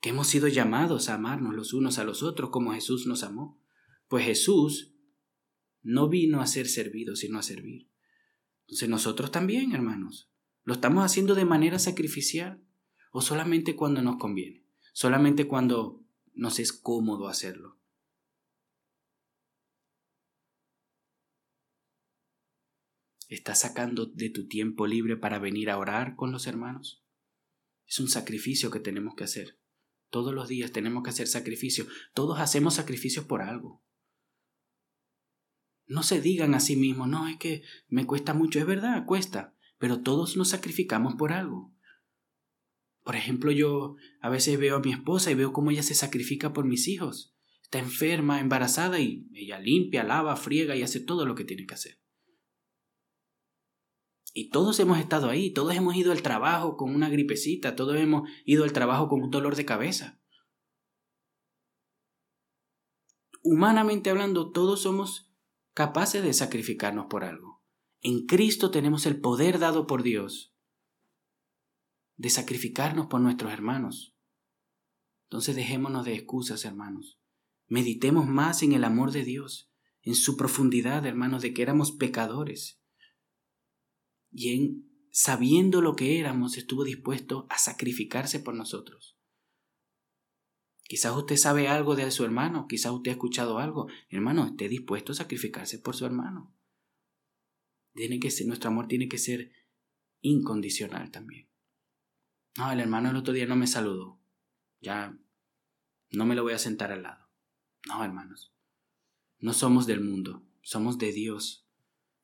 que 0.00 0.10
hemos 0.10 0.28
sido 0.28 0.46
llamados 0.46 1.08
a 1.08 1.14
amarnos 1.14 1.56
los 1.56 1.72
unos 1.72 1.98
a 1.98 2.04
los 2.04 2.22
otros 2.22 2.50
como 2.50 2.72
Jesús 2.72 3.08
nos 3.08 3.24
amó. 3.24 3.60
Pues 4.06 4.26
Jesús 4.26 4.94
no 5.82 6.08
vino 6.08 6.40
a 6.40 6.46
ser 6.46 6.68
servido, 6.68 7.16
sino 7.16 7.40
a 7.40 7.42
servir. 7.42 7.90
Entonces 8.60 8.88
nosotros 8.88 9.32
también, 9.32 9.72
hermanos, 9.72 10.30
lo 10.66 10.74
estamos 10.74 11.04
haciendo 11.04 11.36
de 11.36 11.44
manera 11.44 11.78
sacrificial 11.78 12.60
o 13.12 13.20
solamente 13.20 13.76
cuando 13.76 14.02
nos 14.02 14.16
conviene, 14.16 14.66
solamente 14.92 15.46
cuando 15.46 16.04
nos 16.34 16.58
es 16.58 16.72
cómodo 16.72 17.28
hacerlo. 17.28 17.78
¿Estás 23.28 23.60
sacando 23.60 24.06
de 24.06 24.28
tu 24.28 24.48
tiempo 24.48 24.88
libre 24.88 25.16
para 25.16 25.38
venir 25.38 25.70
a 25.70 25.78
orar 25.78 26.16
con 26.16 26.32
los 26.32 26.48
hermanos? 26.48 27.04
Es 27.86 28.00
un 28.00 28.08
sacrificio 28.08 28.72
que 28.72 28.80
tenemos 28.80 29.14
que 29.14 29.22
hacer. 29.22 29.60
Todos 30.10 30.34
los 30.34 30.48
días 30.48 30.72
tenemos 30.72 31.04
que 31.04 31.10
hacer 31.10 31.28
sacrificio. 31.28 31.86
Todos 32.12 32.40
hacemos 32.40 32.74
sacrificios 32.74 33.24
por 33.24 33.40
algo. 33.40 33.84
No 35.86 36.02
se 36.02 36.20
digan 36.20 36.54
a 36.54 36.60
sí 36.60 36.74
mismos, 36.74 37.08
no, 37.08 37.28
es 37.28 37.36
que 37.36 37.62
me 37.86 38.04
cuesta 38.04 38.34
mucho. 38.34 38.58
Es 38.58 38.66
verdad, 38.66 39.06
cuesta. 39.06 39.55
Pero 39.78 40.00
todos 40.00 40.36
nos 40.36 40.50
sacrificamos 40.50 41.14
por 41.14 41.32
algo. 41.32 41.74
Por 43.02 43.14
ejemplo, 43.14 43.52
yo 43.52 43.96
a 44.20 44.30
veces 44.30 44.58
veo 44.58 44.76
a 44.76 44.80
mi 44.80 44.92
esposa 44.92 45.30
y 45.30 45.34
veo 45.34 45.52
cómo 45.52 45.70
ella 45.70 45.82
se 45.82 45.94
sacrifica 45.94 46.52
por 46.52 46.64
mis 46.64 46.88
hijos. 46.88 47.36
Está 47.62 47.78
enferma, 47.78 48.40
embarazada 48.40 49.00
y 49.00 49.28
ella 49.32 49.58
limpia, 49.58 50.02
lava, 50.02 50.36
friega 50.36 50.76
y 50.76 50.82
hace 50.82 51.00
todo 51.00 51.26
lo 51.26 51.34
que 51.34 51.44
tiene 51.44 51.66
que 51.66 51.74
hacer. 51.74 52.00
Y 54.38 54.50
todos 54.50 54.78
hemos 54.80 54.98
estado 54.98 55.30
ahí, 55.30 55.50
todos 55.52 55.74
hemos 55.74 55.96
ido 55.96 56.12
al 56.12 56.20
trabajo 56.20 56.76
con 56.76 56.94
una 56.94 57.08
gripecita, 57.08 57.74
todos 57.74 57.96
hemos 57.96 58.28
ido 58.44 58.64
al 58.64 58.72
trabajo 58.72 59.08
con 59.08 59.22
un 59.22 59.30
dolor 59.30 59.56
de 59.56 59.64
cabeza. 59.64 60.20
Humanamente 63.42 64.10
hablando, 64.10 64.50
todos 64.50 64.82
somos 64.82 65.32
capaces 65.72 66.22
de 66.22 66.34
sacrificarnos 66.34 67.06
por 67.06 67.24
algo. 67.24 67.55
En 68.08 68.24
Cristo 68.24 68.70
tenemos 68.70 69.04
el 69.04 69.20
poder 69.20 69.58
dado 69.58 69.88
por 69.88 70.04
Dios 70.04 70.54
de 72.14 72.30
sacrificarnos 72.30 73.06
por 73.06 73.20
nuestros 73.20 73.52
hermanos. 73.52 74.14
Entonces 75.24 75.56
dejémonos 75.56 76.04
de 76.04 76.14
excusas, 76.14 76.64
hermanos. 76.64 77.18
Meditemos 77.66 78.28
más 78.28 78.62
en 78.62 78.74
el 78.74 78.84
amor 78.84 79.10
de 79.10 79.24
Dios, 79.24 79.72
en 80.02 80.14
su 80.14 80.36
profundidad, 80.36 81.04
hermanos, 81.04 81.42
de 81.42 81.52
que 81.52 81.62
éramos 81.62 81.90
pecadores 81.90 82.80
y 84.30 84.54
en 84.54 84.88
sabiendo 85.10 85.82
lo 85.82 85.96
que 85.96 86.20
éramos, 86.20 86.56
estuvo 86.58 86.84
dispuesto 86.84 87.48
a 87.50 87.58
sacrificarse 87.58 88.38
por 88.38 88.54
nosotros. 88.54 89.18
Quizás 90.84 91.16
usted 91.16 91.38
sabe 91.38 91.66
algo 91.66 91.96
de 91.96 92.08
su 92.12 92.24
hermano, 92.24 92.68
quizás 92.68 92.92
usted 92.92 93.10
ha 93.10 93.14
escuchado 93.14 93.58
algo. 93.58 93.88
Hermano, 94.10 94.46
esté 94.46 94.68
dispuesto 94.68 95.10
a 95.10 95.16
sacrificarse 95.16 95.80
por 95.80 95.96
su 95.96 96.06
hermano. 96.06 96.56
Tiene 97.96 98.20
que 98.20 98.30
ser, 98.30 98.46
nuestro 98.46 98.68
amor 98.68 98.88
tiene 98.88 99.08
que 99.08 99.16
ser 99.16 99.52
incondicional 100.20 101.10
también. 101.10 101.48
No, 102.58 102.70
el 102.70 102.78
hermano 102.78 103.10
el 103.10 103.16
otro 103.16 103.32
día 103.32 103.46
no 103.46 103.56
me 103.56 103.66
saludó. 103.66 104.20
ya 104.80 105.18
no 106.10 106.24
me 106.24 106.34
lo 106.34 106.42
voy 106.42 106.52
a 106.52 106.58
sentar 106.58 106.92
al 106.92 107.02
lado. 107.02 107.28
No, 107.86 108.04
hermanos. 108.04 108.54
No 109.38 109.52
somos 109.54 109.86
del 109.86 110.02
mundo, 110.02 110.46
somos 110.62 110.98
de 110.98 111.12
Dios. 111.12 111.66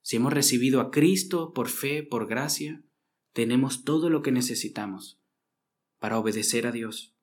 Si 0.02 0.16
hemos 0.16 0.32
recibido 0.32 0.80
a 0.80 0.90
Cristo 0.90 1.52
por 1.52 1.68
fe, 1.68 2.02
por 2.02 2.28
gracia, 2.28 2.84
tenemos 3.32 3.82
todo 3.82 4.10
lo 4.10 4.22
que 4.22 4.30
necesitamos 4.30 5.20
para 5.98 6.18
obedecer 6.18 6.66
a 6.66 6.72
Dios. 6.72 7.16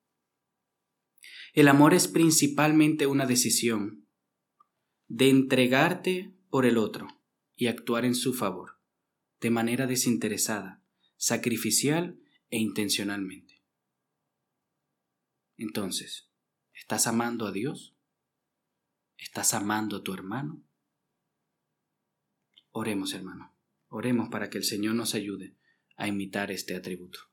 El 1.54 1.68
amor 1.68 1.94
es 1.94 2.08
principalmente 2.08 3.06
una 3.06 3.26
decisión 3.26 4.08
de 5.08 5.30
entregarte 5.30 6.36
por 6.50 6.66
el 6.66 6.78
otro 6.78 7.19
y 7.60 7.68
actuar 7.68 8.06
en 8.06 8.16
su 8.16 8.34
favor, 8.34 8.80
de 9.42 9.50
manera 9.50 9.86
desinteresada, 9.86 10.82
sacrificial 11.18 12.18
e 12.50 12.58
intencionalmente. 12.58 13.62
Entonces, 15.58 16.32
¿estás 16.74 17.06
amando 17.06 17.46
a 17.46 17.52
Dios? 17.52 17.98
¿Estás 19.18 19.54
amando 19.54 19.98
a 19.98 20.04
tu 20.04 20.14
hermano? 20.14 20.64
Oremos, 22.72 23.14
hermano. 23.14 23.54
Oremos 23.90 24.30
para 24.30 24.50
que 24.50 24.58
el 24.58 24.64
Señor 24.64 24.96
nos 24.96 25.14
ayude 25.14 25.58
a 25.98 26.08
imitar 26.08 26.52
este 26.52 26.78
atributo. 26.78 27.29